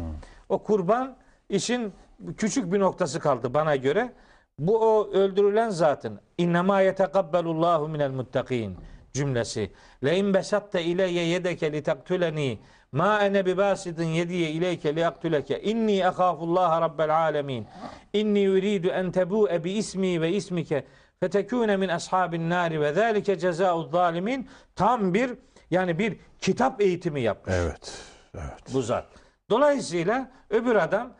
O 0.48 0.62
kurban 0.62 1.16
işin 1.52 1.92
küçük 2.36 2.72
bir 2.72 2.80
noktası 2.80 3.20
kaldı 3.20 3.54
bana 3.54 3.76
göre. 3.76 4.12
Bu 4.58 4.78
o 4.78 5.10
öldürülen 5.12 5.70
zatın 5.70 6.20
innema 6.38 6.80
yetekabbelullahu 6.80 7.88
minel 7.88 8.10
muttakin 8.10 8.76
cümlesi. 9.12 9.72
Le 10.04 10.16
in 10.16 10.34
besatte 10.34 10.82
ileyye 10.82 11.24
yedeke 11.24 11.72
li 11.72 11.82
taktuleni 11.82 12.58
ma 12.92 13.20
ene 13.20 13.46
bibasidin 13.46 14.06
yediye 14.06 14.50
ileyke 14.50 14.96
li 14.96 15.00
yaktuleke 15.00 15.62
inni 15.62 16.06
akhafullaha 16.06 16.80
rabbel 16.80 17.16
alemin 17.16 17.66
inni 18.12 18.40
yuridu 18.40 18.88
en 18.88 19.12
tebu'e 19.12 19.64
bi 19.64 19.70
ismi 19.70 20.20
ve 20.20 20.30
ismike 20.32 20.86
fetekune 21.20 21.76
min 21.76 21.88
ashabin 21.88 22.50
nari 22.50 22.80
ve 22.80 22.92
zalike 22.92 23.38
cezaa'u 23.38 23.88
zalimin 23.90 24.48
tam 24.76 25.14
bir 25.14 25.34
yani 25.70 25.98
bir 25.98 26.16
kitap 26.40 26.80
eğitimi 26.80 27.20
yapmış 27.20 27.54
Evet. 27.58 27.98
Evet. 28.34 28.74
bu 28.74 28.82
zat. 28.82 29.06
Dolayısıyla 29.50 30.30
öbür 30.50 30.74
adam 30.76 31.12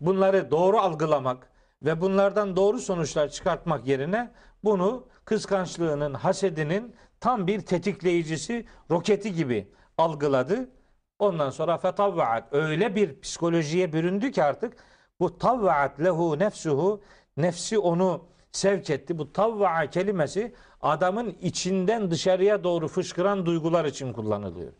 bunları 0.00 0.50
doğru 0.50 0.78
algılamak 0.78 1.50
ve 1.82 2.00
bunlardan 2.00 2.56
doğru 2.56 2.78
sonuçlar 2.78 3.28
çıkartmak 3.28 3.86
yerine 3.86 4.32
bunu 4.64 5.06
kıskançlığının, 5.24 6.14
hasedinin 6.14 6.94
tam 7.20 7.46
bir 7.46 7.60
tetikleyicisi, 7.60 8.66
roketi 8.90 9.34
gibi 9.34 9.68
algıladı. 9.98 10.70
Ondan 11.18 11.50
sonra 11.50 11.78
fetavvaat 11.78 12.54
öyle 12.54 12.94
bir 12.94 13.20
psikolojiye 13.20 13.92
büründü 13.92 14.32
ki 14.32 14.44
artık 14.44 14.76
bu 15.20 15.38
tavvaat 15.38 16.00
lehu 16.00 16.38
nefsuhu 16.38 17.02
nefsi 17.36 17.78
onu 17.78 18.24
sevk 18.52 18.90
etti. 18.90 19.18
Bu 19.18 19.32
tavvaa 19.32 19.90
kelimesi 19.90 20.54
adamın 20.82 21.36
içinden 21.40 22.10
dışarıya 22.10 22.64
doğru 22.64 22.88
fışkıran 22.88 23.46
duygular 23.46 23.84
için 23.84 24.12
kullanılıyor. 24.12 24.72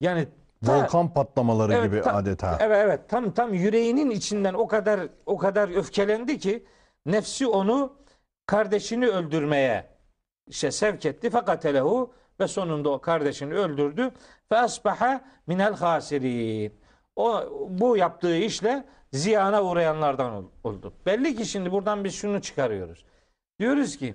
Yani 0.00 0.28
Volkan 0.62 1.14
patlamaları 1.14 1.86
gibi 1.86 2.02
tam- 2.02 2.16
adeta. 2.16 2.58
Evet 2.60 2.78
evet 2.84 3.00
tam 3.08 3.30
tam 3.30 3.54
yüreğinin 3.54 4.10
içinden 4.10 4.54
o 4.54 4.66
kadar 4.68 5.00
o 5.26 5.38
kadar 5.38 5.68
öfkelendi 5.76 6.38
ki 6.38 6.66
nefsi 7.06 7.46
onu 7.46 7.92
kardeşini 8.46 9.06
öldürmeye 9.06 9.86
işte 10.46 10.70
sevk 10.70 11.06
etti 11.06 11.30
fakat 11.30 11.64
elehu 11.64 12.12
ve 12.40 12.48
sonunda 12.48 12.90
o 12.90 13.00
kardeşini 13.00 13.54
öldürdü 13.54 14.10
ve 14.52 14.56
asbaha 14.58 15.24
minel 15.46 15.74
hasirin. 15.74 16.74
O 17.16 17.44
bu 17.70 17.96
yaptığı 17.96 18.36
işle 18.36 18.84
ziyana 19.12 19.62
uğrayanlardan 19.64 20.32
ol- 20.32 20.50
oldu. 20.64 20.92
Belli 21.06 21.36
ki 21.36 21.46
şimdi 21.46 21.72
buradan 21.72 22.04
biz 22.04 22.14
şunu 22.14 22.42
çıkarıyoruz. 22.42 23.04
Diyoruz 23.60 23.96
ki 23.96 24.14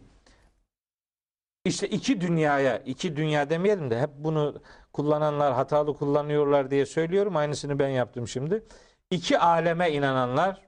işte 1.65 1.87
iki 1.89 2.21
dünyaya, 2.21 2.77
iki 2.77 3.15
dünya 3.15 3.49
demeyelim 3.49 3.89
de 3.91 4.01
hep 4.01 4.09
bunu 4.17 4.61
kullananlar 4.93 5.53
hatalı 5.53 5.97
kullanıyorlar 5.97 6.71
diye 6.71 6.85
söylüyorum. 6.85 7.35
Aynısını 7.35 7.79
ben 7.79 7.89
yaptım 7.89 8.27
şimdi. 8.27 8.63
İki 9.11 9.39
aleme 9.39 9.91
inananlar 9.91 10.61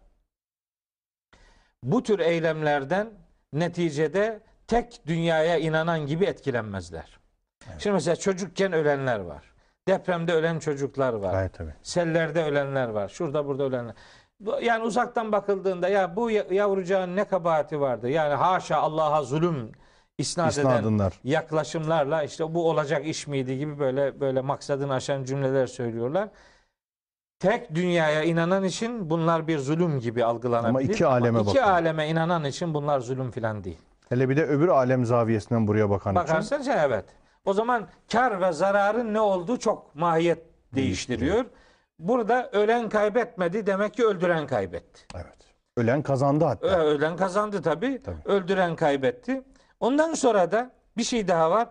bu 1.83 2.03
tür 2.03 2.19
eylemlerden 2.19 3.09
neticede 3.53 4.43
tek 4.67 5.01
dünyaya 5.07 5.57
inanan 5.57 6.05
gibi 6.05 6.25
etkilenmezler. 6.25 7.19
Şimdi 7.79 7.93
mesela 7.93 8.15
çocukken 8.15 8.73
ölenler 8.73 9.19
var. 9.19 9.43
Depremde 9.87 10.33
ölen 10.33 10.59
çocuklar 10.59 11.13
var. 11.13 11.31
Gayet 11.31 11.53
tabii. 11.53 11.73
Sellerde 11.81 12.43
ölenler 12.43 12.87
var. 12.89 13.09
Şurada 13.09 13.45
burada 13.45 13.63
ölenler. 13.63 13.93
Yani 14.61 14.83
uzaktan 14.83 15.31
bakıldığında 15.31 15.89
ya 15.89 16.15
bu 16.15 16.31
ya- 16.31 16.45
yavrucağın 16.51 17.15
ne 17.15 17.23
kabahati 17.27 17.81
vardı? 17.81 18.09
Yani 18.09 18.33
haşa 18.33 18.77
Allah'a 18.77 19.23
zulüm 19.23 19.71
isnat 20.17 20.57
eden 20.57 20.69
İsnadınlar. 20.69 21.19
yaklaşımlarla 21.23 22.23
işte 22.23 22.53
bu 22.55 22.69
olacak 22.69 23.07
iş 23.07 23.27
miydi 23.27 23.57
gibi 23.57 23.79
böyle 23.79 24.19
böyle 24.19 24.41
maksadını 24.41 24.93
aşan 24.93 25.23
cümleler 25.23 25.67
söylüyorlar. 25.67 26.29
tek 27.39 27.75
dünyaya 27.75 28.23
inanan 28.23 28.63
için 28.63 29.09
bunlar 29.09 29.47
bir 29.47 29.59
zulüm 29.59 29.99
gibi 29.99 30.25
algılanabilir. 30.25 30.69
Ama 30.69 30.81
iki 30.81 31.05
aleme 31.05 31.39
iki 31.39 31.47
bakıyor. 31.47 31.65
aleme 31.65 32.07
inanan 32.09 32.43
için 32.43 32.73
bunlar 32.73 32.99
zulüm 32.99 33.31
filan 33.31 33.63
değil. 33.63 33.79
Hele 34.09 34.29
bir 34.29 34.37
de 34.37 34.45
öbür 34.45 34.67
alem 34.67 35.05
zaviyesinden 35.05 35.67
buraya 35.67 35.89
bakan 35.89 36.15
için. 36.15 36.23
Bakarsan 36.23 36.63
evet. 36.85 37.05
O 37.45 37.53
zaman 37.53 37.87
kar 38.11 38.41
ve 38.41 38.51
zararın 38.51 39.13
ne 39.13 39.19
olduğu 39.19 39.59
çok 39.59 39.95
mahiyet 39.95 40.43
değiştiriyor. 40.75 41.45
Burada 41.99 42.49
ölen 42.51 42.89
kaybetmedi 42.89 43.65
demek 43.65 43.93
ki 43.93 44.05
öldüren 44.05 44.47
kaybetti. 44.47 45.01
Evet. 45.15 45.37
Ölen 45.77 46.01
kazandı 46.01 46.45
hatta. 46.45 46.67
Ölen 46.67 47.17
kazandı 47.17 47.61
tabii. 47.61 48.01
Tabii. 48.03 48.21
Öldüren 48.25 48.75
kaybetti. 48.75 49.43
Ondan 49.85 50.13
sonra 50.13 50.51
da 50.51 50.71
bir 50.97 51.03
şey 51.03 51.27
daha 51.27 51.51
var. 51.51 51.67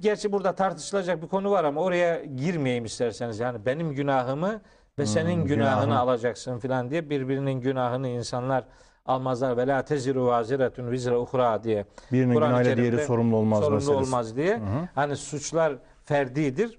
Gerçi 0.00 0.32
burada 0.32 0.54
tartışılacak 0.54 1.22
bir 1.22 1.28
konu 1.28 1.50
var 1.50 1.64
ama 1.64 1.80
oraya 1.80 2.24
girmeyeyim 2.24 2.84
isterseniz. 2.84 3.38
Yani 3.40 3.66
benim 3.66 3.94
günahımı 3.94 4.60
ve 4.98 5.06
senin 5.06 5.26
günahını 5.44 5.44
Hmm, 5.44 5.46
günahını. 5.46 5.98
alacaksın 5.98 6.58
filan 6.58 6.90
diye 6.90 7.10
birbirinin 7.10 7.60
günahını 7.60 8.08
insanlar 8.08 8.64
almazlar. 9.06 9.56
Ve 9.56 9.66
la 9.66 9.82
teziru 9.84 10.26
vaziretun 10.26 10.90
vizre 10.90 11.16
uhra 11.16 11.62
diye. 11.64 11.84
Birinin 12.12 12.34
Kur'an-ı 12.34 12.48
günahıyla 12.50 12.76
diğeri 12.76 13.04
sorumlu 13.04 13.36
olmaz 13.36 13.60
sorumlu 13.60 13.74
meselesi. 13.76 14.02
olmaz 14.06 14.36
diye. 14.36 14.60
Hani 14.94 15.16
suçlar 15.16 15.74
ferdidir. 16.04 16.78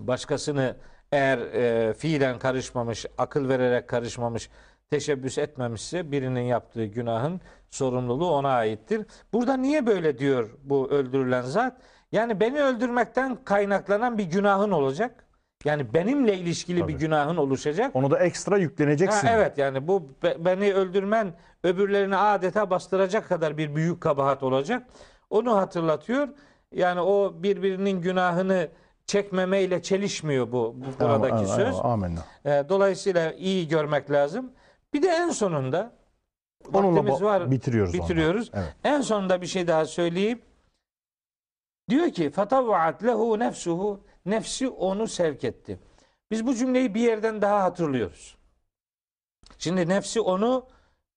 Başkasını 0.00 0.76
eğer 1.12 1.38
e, 1.38 1.94
fiilen 1.94 2.38
karışmamış, 2.38 3.06
akıl 3.18 3.48
vererek 3.48 3.88
karışmamış, 3.88 4.50
teşebbüs 4.96 5.38
etmemişse 5.38 6.12
birinin 6.12 6.40
yaptığı 6.40 6.84
günahın 6.84 7.40
sorumluluğu 7.70 8.30
ona 8.30 8.48
aittir. 8.48 9.06
Burada 9.32 9.56
niye 9.56 9.86
böyle 9.86 10.18
diyor 10.18 10.50
bu 10.64 10.90
öldürülen 10.90 11.42
zat? 11.42 11.76
Yani 12.12 12.40
beni 12.40 12.62
öldürmekten 12.62 13.38
kaynaklanan 13.44 14.18
bir 14.18 14.24
günahın 14.24 14.70
olacak. 14.70 15.24
Yani 15.64 15.94
benimle 15.94 16.34
ilişkili 16.36 16.76
bir 16.76 16.82
Tabii. 16.82 16.96
günahın 16.96 17.36
oluşacak. 17.36 17.96
Onu 17.96 18.10
da 18.10 18.18
ekstra 18.18 18.58
yükleneceksin. 18.58 19.26
Ha, 19.28 19.34
evet 19.36 19.58
yani 19.58 19.88
bu 19.88 20.08
be- 20.22 20.36
beni 20.44 20.74
öldürmen 20.74 21.34
öbürlerini 21.64 22.16
adeta 22.16 22.70
bastıracak 22.70 23.28
kadar 23.28 23.58
bir 23.58 23.74
büyük 23.74 24.00
kabahat 24.00 24.42
olacak. 24.42 24.86
Onu 25.30 25.56
hatırlatıyor. 25.56 26.28
Yani 26.72 27.00
o 27.00 27.32
birbirinin 27.42 28.00
günahını 28.00 28.68
çekmemeyle 29.06 29.82
çelişmiyor 29.82 30.52
bu, 30.52 30.74
bu 30.76 31.04
buradaki 31.04 31.34
Ama- 31.34 31.46
söz. 31.46 31.74
ama- 31.74 31.92
Amenna. 31.92 32.20
E, 32.44 32.64
dolayısıyla 32.68 33.32
iyi 33.32 33.68
görmek 33.68 34.10
lazım. 34.10 34.52
Bir 34.92 35.02
de 35.02 35.08
en 35.08 35.30
sonunda 35.30 35.92
Onunla 36.72 37.20
var. 37.20 37.50
bitiriyoruz. 37.50 37.94
bitiriyoruz. 37.94 38.50
Evet. 38.54 38.76
En 38.84 39.00
sonunda 39.00 39.42
bir 39.42 39.46
şey 39.46 39.66
daha 39.66 39.84
söyleyeyim. 39.84 40.42
Diyor 41.90 42.10
ki 42.10 42.30
fatavvaat 42.30 43.04
lehu 43.04 43.38
nefsuhu 43.38 44.04
nefsi 44.26 44.68
onu 44.68 45.06
sevk 45.08 45.44
etti. 45.44 45.78
Biz 46.30 46.46
bu 46.46 46.54
cümleyi 46.54 46.94
bir 46.94 47.00
yerden 47.00 47.42
daha 47.42 47.62
hatırlıyoruz. 47.62 48.36
Şimdi 49.58 49.88
nefsi 49.88 50.20
onu 50.20 50.66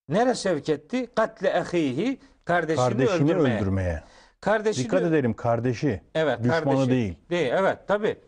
nere 0.10 0.36
sevk 0.36 0.70
etti? 0.70 1.08
Katle 1.16 1.50
ehihi 1.50 2.20
kardeşini, 2.46 2.86
Kardeşini 2.86 3.24
öldürmeye. 3.32 3.58
öldürmeye. 3.58 4.04
Kardeşini 4.42 4.84
Dikkat 4.86 5.02
edelim 5.02 5.34
kardeşi. 5.34 6.02
Evet, 6.16 6.40
Düşmanı 6.40 6.64
kardeşi. 6.64 6.90
değil. 6.90 7.16
Değil, 7.30 7.52
evet 7.56 7.88
tabi. 7.88 8.20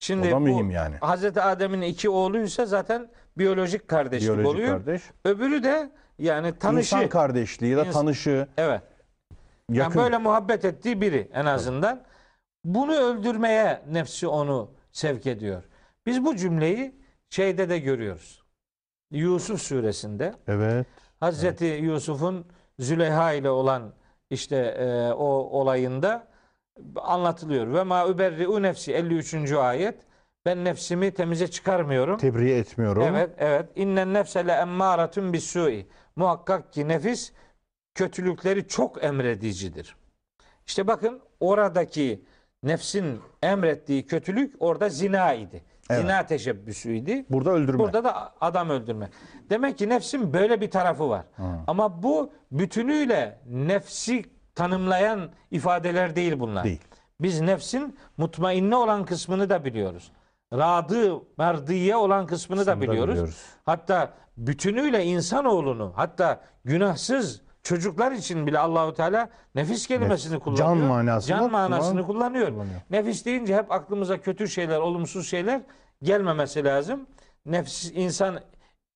Şimdi 0.00 0.32
bu 0.32 0.70
yani. 0.72 0.96
Hazreti 0.96 1.42
Adem'in 1.42 1.82
iki 1.82 2.10
oğluysa 2.10 2.66
zaten 2.66 3.08
biyolojik 3.38 3.88
kardeşlik 3.88 4.28
Biyolojik 4.28 4.48
oluyor. 4.54 4.68
kardeş. 4.68 5.02
Öbürü 5.24 5.62
de 5.62 5.90
yani 6.18 6.58
tanışı. 6.58 6.96
İnsan 6.96 7.08
kardeşliği 7.08 7.72
ya 7.72 7.78
da 7.78 7.90
tanışı. 7.90 8.48
evet. 8.56 8.82
Yani 9.70 9.78
Yakın. 9.78 10.02
böyle 10.02 10.18
muhabbet 10.18 10.64
ettiği 10.64 11.00
biri 11.00 11.30
en 11.34 11.46
azından. 11.46 12.02
Bunu 12.64 12.94
öldürmeye 12.96 13.82
nefsi 13.90 14.26
onu 14.28 14.70
sevk 14.92 15.26
ediyor. 15.26 15.62
Biz 16.06 16.24
bu 16.24 16.36
cümleyi 16.36 16.94
şeyde 17.30 17.68
de 17.68 17.78
görüyoruz. 17.78 18.42
Yusuf 19.10 19.62
suresinde 19.62 20.34
Evet. 20.48 20.86
Hazreti 21.20 21.64
Yusuf'un 21.64 22.46
Züleyha 22.78 23.32
ile 23.32 23.50
olan 23.50 23.92
işte 24.30 24.56
e, 24.56 25.12
o 25.12 25.24
olayında 25.60 26.26
anlatılıyor. 26.96 27.74
Ve 27.74 27.82
ma 27.82 28.06
uberri'u 28.06 28.62
nefsi 28.62 28.92
53. 28.92 29.52
ayet. 29.52 29.94
Ben 30.46 30.64
nefsimi 30.64 31.10
temize 31.10 31.48
çıkarmıyorum. 31.50 32.18
Tebriğ 32.18 32.52
etmiyorum. 32.52 33.02
Evet, 33.02 33.30
evet. 33.38 33.68
İnnen 33.76 34.14
nefse 34.14 34.46
le 34.46 34.52
emmâratun 34.52 35.32
bis-sû'i. 35.32 35.86
Muhakkak 36.16 36.72
ki 36.72 36.88
nefis 36.88 37.32
kötülükleri 37.94 38.68
çok 38.68 39.04
emredicidir. 39.04 39.96
İşte 40.66 40.86
bakın 40.86 41.20
oradaki 41.40 42.24
nefsin 42.62 43.20
emrettiği 43.42 44.06
kötülük 44.06 44.54
orada 44.58 44.88
zina 44.88 45.32
idi. 45.32 45.64
Evet. 45.90 46.00
Zina 46.00 46.26
teşebbüsüydü. 46.26 47.24
Burada 47.30 47.50
öldürme. 47.50 47.78
Burada 47.78 48.04
da 48.04 48.34
adam 48.40 48.70
öldürme. 48.70 49.10
Demek 49.50 49.78
ki 49.78 49.88
nefsin 49.88 50.32
böyle 50.32 50.60
bir 50.60 50.70
tarafı 50.70 51.08
var. 51.08 51.24
Ama 51.66 52.02
bu 52.02 52.32
bütünüyle 52.52 53.38
nefsi 53.46 54.24
tanımlayan 54.54 55.30
ifadeler 55.50 56.16
değil 56.16 56.40
bunlar. 56.40 56.64
Değil. 56.64 56.80
Biz 57.20 57.40
nefsin 57.40 57.98
mutmainne 58.16 58.76
olan 58.76 59.04
kısmını 59.04 59.50
da 59.50 59.64
biliyoruz. 59.64 60.12
Radı, 60.52 61.20
merdiye 61.38 61.96
olan 61.96 62.26
kısmını 62.26 62.60
da 62.60 62.64
Kısmını 62.64 62.86
da 62.88 62.92
biliyoruz. 62.92 63.12
biliyoruz. 63.14 63.42
Hatta 63.64 64.12
bütünüyle 64.36 65.04
insanoğlunu 65.04 65.92
hatta 65.96 66.40
günahsız 66.64 67.42
çocuklar 67.62 68.12
için 68.12 68.46
bile 68.46 68.58
Allahu 68.58 68.92
Teala 68.94 69.30
nefis 69.54 69.86
kelimesini 69.86 70.38
kullanıyor. 70.38 70.66
Can 70.68 70.76
manasında 70.78 71.38
Can 71.38 71.50
manasını 71.50 72.00
kullan- 72.00 72.06
kullanıyor. 72.06 72.48
kullanıyor. 72.48 72.80
Nefis 72.90 73.24
deyince 73.24 73.56
hep 73.56 73.72
aklımıza 73.72 74.20
kötü 74.20 74.48
şeyler, 74.48 74.78
olumsuz 74.78 75.28
şeyler 75.28 75.60
gelmemesi 76.02 76.64
lazım. 76.64 77.06
Nefs 77.46 77.90
insan 77.94 78.40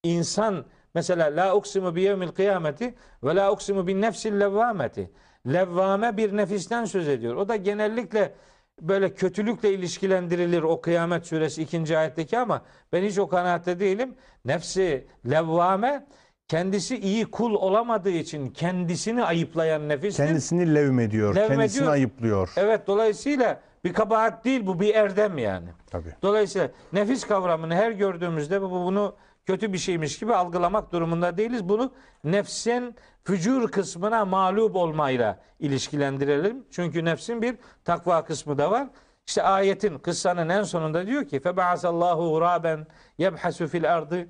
insan 0.03 0.65
mesela 0.95 1.37
la 1.37 1.55
uksimu 1.57 1.95
bi 1.97 2.03
yevmil 2.03 2.29
kıyameti 2.29 2.95
ve 3.25 3.35
la 3.37 3.53
uksimu 3.53 3.87
bin 3.87 4.03
nefsil 4.03 4.41
levvameti. 4.41 5.11
Levvame 5.47 6.17
bir 6.17 6.37
nefisten 6.37 6.85
söz 6.85 7.09
ediyor. 7.09 7.35
O 7.37 7.49
da 7.49 7.57
genellikle 7.57 8.35
böyle 8.81 9.15
kötülükle 9.15 9.73
ilişkilendirilir 9.73 10.63
o 10.63 10.81
kıyamet 10.81 11.27
suresi 11.27 11.63
ikinci 11.63 11.99
ayetteki 11.99 12.39
ama 12.39 12.63
ben 12.93 13.03
hiç 13.03 13.19
o 13.19 13.29
kanaatte 13.29 13.81
değilim. 13.81 14.15
Nefsi 14.45 15.07
levvame 15.31 16.07
kendisi 16.49 16.99
iyi 16.99 17.25
kul 17.25 17.55
olamadığı 17.55 18.11
için 18.11 18.49
kendisini 18.49 19.25
ayıplayan 19.25 19.89
nefistir. 19.89 20.27
Kendisini 20.27 20.75
levmediyor. 20.75 21.35
Levmediyor. 21.35 21.59
Kendisini 21.59 21.89
ayıplıyor. 21.89 22.53
Evet 22.57 22.87
dolayısıyla 22.87 23.61
bir 23.85 23.93
kabahat 23.93 24.45
değil 24.45 24.67
bu 24.67 24.81
bir 24.81 24.95
erdem 24.95 25.39
yani. 25.39 25.69
Tabii. 25.91 26.15
Dolayısıyla 26.23 26.71
nefis 26.93 27.25
kavramını 27.25 27.75
her 27.75 27.91
gördüğümüzde 27.91 28.63
bu 28.63 28.71
bunu 28.71 29.15
kötü 29.47 29.73
bir 29.73 29.79
şeymiş 29.79 30.19
gibi 30.19 30.35
algılamak 30.35 30.93
durumunda 30.93 31.37
değiliz. 31.37 31.69
Bunu 31.69 31.93
nefsin 32.25 32.95
fücur 33.25 33.71
kısmına 33.71 34.25
mağlup 34.25 34.77
olmayla 34.77 35.41
ilişkilendirelim. 35.59 36.65
Çünkü 36.71 37.05
nefsin 37.05 37.43
bir 37.43 37.57
takva 37.85 38.25
kısmı 38.25 38.59
da 38.59 38.71
var. 38.71 38.89
İşte 39.27 39.43
ayetin 39.43 39.99
kıssanın 39.99 40.49
en 40.49 40.63
sonunda 40.63 41.07
diyor 41.07 41.25
ki 41.25 41.41
febasallahu 41.41 42.31
guraben 42.31 42.87
yebhasu 43.19 43.69
fil 43.69 43.95
ardı 43.95 44.29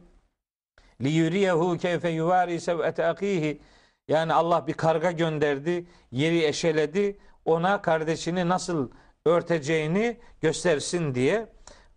li 1.03 1.09
yuriyehu 1.09 1.79
keyfe 1.79 2.09
yuvari 2.09 2.61
sev'ete 2.61 3.07
akihi 3.07 3.61
yani 4.09 4.33
Allah 4.35 4.67
bir 4.67 4.73
karga 4.73 5.11
gönderdi, 5.11 5.87
yeri 6.13 6.45
eşeledi, 6.45 7.19
ona 7.45 7.83
kardeşini 7.83 8.49
nasıl 8.49 8.91
örteceğini 9.27 10.17
göstersin 10.41 11.15
diye. 11.15 11.47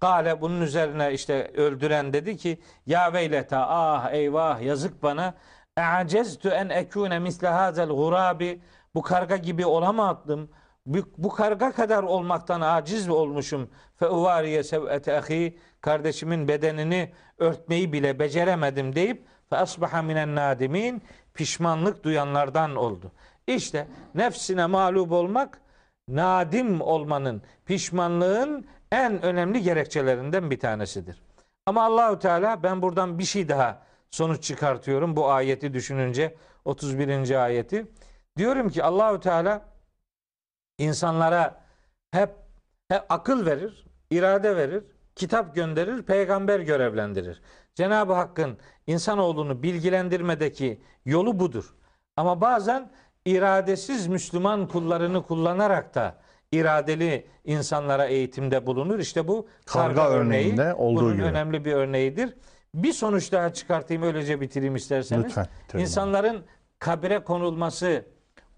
Gale 0.02 0.42
bunun 0.42 0.62
üzerine 0.62 1.14
işte 1.14 1.52
öldüren 1.56 2.14
dedi 2.14 2.38
ki 2.38 2.60
ya 2.86 3.14
veyleta 3.14 3.66
ah 3.70 4.12
eyvah 4.12 4.62
yazık 4.62 5.04
bana 5.04 5.34
e'aceztu 5.78 6.50
en 6.50 6.70
ekune 6.70 7.20
misle 7.20 7.48
hazel 7.48 7.90
gurabi 7.90 8.62
bu 8.96 9.02
karga 9.02 9.38
gibi 9.38 9.66
olamadım. 9.66 10.50
Bu, 10.86 10.98
bu 11.18 11.30
karga 11.30 11.72
kadar 11.72 12.04
olmaktan 12.04 12.62
aciz 12.62 13.10
olmuşum. 13.10 13.70
Fe 13.96 14.10
uvariye 14.10 14.64
sev'ete 14.64 15.54
kardeşimin 15.82 16.48
bedenini 16.48 17.12
örtmeyi 17.38 17.94
bile 17.94 18.20
beceremedim 18.20 18.96
deyip 18.96 19.26
fe 19.50 19.58
asbaha 19.58 20.02
minen 20.02 20.36
nadimin 20.36 21.04
pişmanlık 21.34 22.04
duyanlardan 22.04 22.76
oldu. 22.76 23.12
İşte 23.48 23.88
nefsine 24.16 24.66
mağlup 24.66 25.12
olmak 25.12 25.62
nadim 26.08 26.82
olmanın, 26.82 27.42
pişmanlığın 27.66 28.66
en 28.92 29.22
önemli 29.22 29.62
gerekçelerinden 29.62 30.52
bir 30.52 30.60
tanesidir. 30.60 31.22
Ama 31.66 31.84
Allahü 31.84 32.20
Teala 32.20 32.64
ben 32.64 32.82
buradan 32.82 33.20
bir 33.20 33.24
şey 33.24 33.50
daha 33.50 33.82
sonuç 34.14 34.44
çıkartıyorum 34.44 35.16
bu 35.16 35.32
ayeti 35.32 35.74
düşününce 35.74 36.36
31. 36.66 37.44
ayeti. 37.44 37.86
Diyorum 38.38 38.70
ki 38.70 38.84
Allahü 38.84 39.20
Teala 39.20 39.62
insanlara 40.78 41.62
hep, 42.12 42.30
hep 42.90 43.04
akıl 43.10 43.46
verir, 43.46 43.86
irade 44.12 44.56
verir, 44.56 44.84
kitap 45.16 45.56
gönderir, 45.56 46.04
peygamber 46.04 46.60
görevlendirir. 46.60 47.42
Cenab-ı 47.76 48.14
Hakk'ın 48.14 48.58
insanoğlunu 48.88 49.64
bilgilendirmedeki 49.64 50.82
yolu 51.06 51.40
budur. 51.40 51.76
Ama 52.18 52.42
bazen 52.42 52.92
iradesiz 53.26 54.08
Müslüman 54.08 54.68
kullarını 54.68 55.24
kullanarak 55.24 55.96
da 55.96 56.16
iradeli 56.52 57.28
insanlara 57.46 58.06
eğitimde 58.06 58.66
bulunur. 58.66 59.00
İşte 59.00 59.28
bu 59.28 59.48
Karga 59.66 59.96
karga, 59.96 60.16
örneğinde 60.16 60.62
örneği 60.62 60.74
olduğu 60.74 61.02
bunun 61.02 61.14
gibi. 61.16 61.24
önemli 61.26 61.66
bir 61.66 61.74
örneğidir. 61.74 62.34
Bir 62.76 62.94
sonuç 62.94 63.32
daha 63.32 63.54
çıkartayım 63.54 64.04
öylece 64.04 64.42
bitireyim 64.42 64.76
isterseniz. 64.76 65.26
Lütfen. 65.26 65.48
İnsanların 65.78 66.44
kabire 66.80 67.24
konulması 67.24 68.06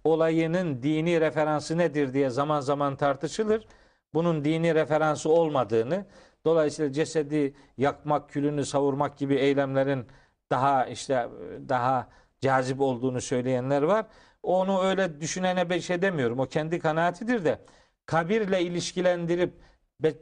olayının 0.03 0.83
dini 0.83 1.21
referansı 1.21 1.77
nedir 1.77 2.13
diye 2.13 2.29
zaman 2.29 2.61
zaman 2.61 2.95
tartışılır. 2.95 3.67
Bunun 4.13 4.45
dini 4.45 4.75
referansı 4.75 5.29
olmadığını, 5.29 6.05
dolayısıyla 6.45 6.91
cesedi 6.91 7.53
yakmak, 7.77 8.29
külünü 8.29 8.65
savurmak 8.65 9.17
gibi 9.17 9.35
eylemlerin 9.35 10.07
daha 10.51 10.85
işte 10.85 11.29
daha 11.69 12.07
cazip 12.41 12.81
olduğunu 12.81 13.21
söyleyenler 13.21 13.81
var. 13.81 14.05
Onu 14.43 14.83
öyle 14.83 15.21
düşünene 15.21 15.69
bir 15.69 15.81
şey 15.81 16.01
demiyorum. 16.01 16.39
O 16.39 16.45
kendi 16.45 16.79
kanaatidir 16.79 17.45
de 17.45 17.59
kabirle 18.05 18.61
ilişkilendirip 18.61 19.53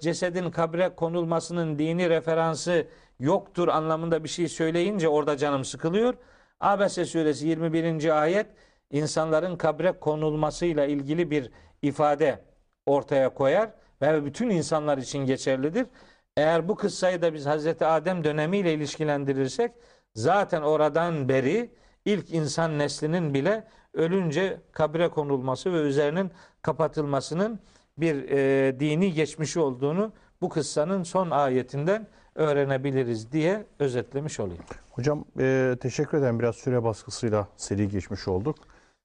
cesedin 0.02 0.52
kabre 0.52 0.96
konulmasının 0.96 1.80
dini 1.80 2.10
referansı 2.10 2.88
yoktur 3.20 3.68
anlamında 3.68 4.24
bir 4.24 4.30
şey 4.30 4.48
söyleyince 4.48 5.08
orada 5.08 5.38
canım 5.38 5.66
sıkılıyor. 5.66 6.14
Abese 6.60 7.06
suresi 7.06 7.48
21. 7.48 8.22
ayet 8.22 8.48
insanların 8.92 9.56
kabre 9.56 9.92
konulmasıyla 9.92 10.86
ilgili 10.86 11.32
bir 11.32 11.52
ifade 11.82 12.40
ortaya 12.86 13.34
koyar 13.34 13.70
ve 14.02 14.26
bütün 14.26 14.50
insanlar 14.50 14.98
için 14.98 15.20
geçerlidir. 15.20 15.86
Eğer 16.38 16.68
bu 16.68 16.76
kıssayı 16.76 17.22
da 17.22 17.34
biz 17.34 17.46
Hazreti 17.46 17.86
Adem 17.86 18.24
dönemiyle 18.24 18.74
ilişkilendirirsek 18.74 19.72
zaten 20.16 20.62
oradan 20.62 21.30
beri 21.30 21.72
ilk 22.06 22.34
insan 22.34 22.80
neslinin 22.80 23.34
bile 23.34 23.68
ölünce 23.94 24.62
kabre 24.72 25.10
konulması 25.10 25.74
ve 25.74 25.78
üzerinin 25.78 26.32
kapatılmasının 26.62 27.60
bir 27.98 28.30
e, 28.30 28.80
dini 28.80 29.14
geçmişi 29.14 29.60
olduğunu 29.60 30.14
bu 30.42 30.50
kıssanın 30.50 31.04
son 31.04 31.30
ayetinden 31.30 32.08
öğrenebiliriz 32.36 33.32
diye 33.32 33.66
özetlemiş 33.80 34.40
olayım. 34.40 34.64
Hocam 34.92 35.26
e, 35.40 35.76
teşekkür 35.82 36.18
ederim. 36.18 36.40
Biraz 36.40 36.56
süre 36.56 36.84
baskısıyla 36.84 37.48
seri 37.58 37.90
geçmiş 37.90 38.28
olduk. 38.28 38.56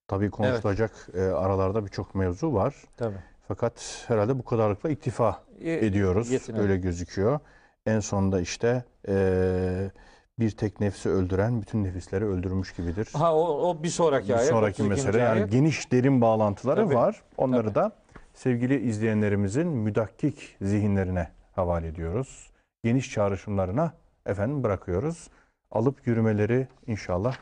Tabii 0.09 0.31
konuşulacak 0.31 0.91
e, 1.14 1.20
aralarda 1.22 1.85
birçok 1.85 2.14
mevzu 2.14 2.55
var. 2.55 2.74
Tabii. 2.97 3.16
Fakat 3.49 4.05
herhalde 4.09 4.39
bu 4.39 4.45
kadarlıkla 4.45 4.91
iktifa 4.91 5.43
ediyoruz. 5.61 6.31
yetinelim. 6.31 6.62
Öyle 6.64 6.76
gözüküyor. 6.76 7.41
En 7.87 8.01
sonunda 8.01 8.41
işte 8.41 8.85
e, 9.09 9.91
bir 10.39 10.51
tek 10.51 10.81
nefsi 10.81 11.09
öldüren 11.09 11.61
bütün 11.62 11.85
nefisleri 11.85 12.24
öldürmüş 12.24 12.72
gibidir. 12.76 13.09
Ha 13.12 13.35
o, 13.37 13.68
o 13.70 13.83
bir 13.83 13.89
sonraki 13.89 14.29
Bir 14.29 14.35
ayet. 14.35 14.49
sonraki 14.51 14.83
32. 14.83 14.89
mesele 14.89 15.22
yani 15.22 15.39
ayet. 15.41 15.53
geniş 15.53 15.93
derin 15.93 16.20
bağlantıları 16.20 16.85
Tabii. 16.85 16.95
var. 16.95 17.22
Onları 17.37 17.64
Tabii. 17.64 17.74
da 17.74 17.93
sevgili 18.35 18.81
izleyenlerimizin 18.81 19.66
müdakkik 19.68 20.57
zihinlerine 20.62 21.29
havale 21.55 21.87
ediyoruz. 21.87 22.47
Geniş 22.85 23.11
çağrışımlarına 23.11 23.93
efendim 24.26 24.62
bırakıyoruz. 24.62 25.29
Alıp 25.70 26.07
yürümeleri 26.07 26.68
inşallah 26.87 27.37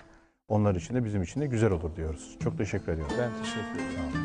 onlar 0.48 0.74
için 0.74 0.94
de 0.94 1.04
bizim 1.04 1.22
için 1.22 1.40
de 1.40 1.46
güzel 1.46 1.70
olur 1.70 1.96
diyoruz. 1.96 2.36
Çok 2.40 2.58
teşekkür 2.58 2.92
ediyorum. 2.92 3.16
Ben 3.18 3.30
teşekkür 3.42 3.74
ederim. 3.74 4.16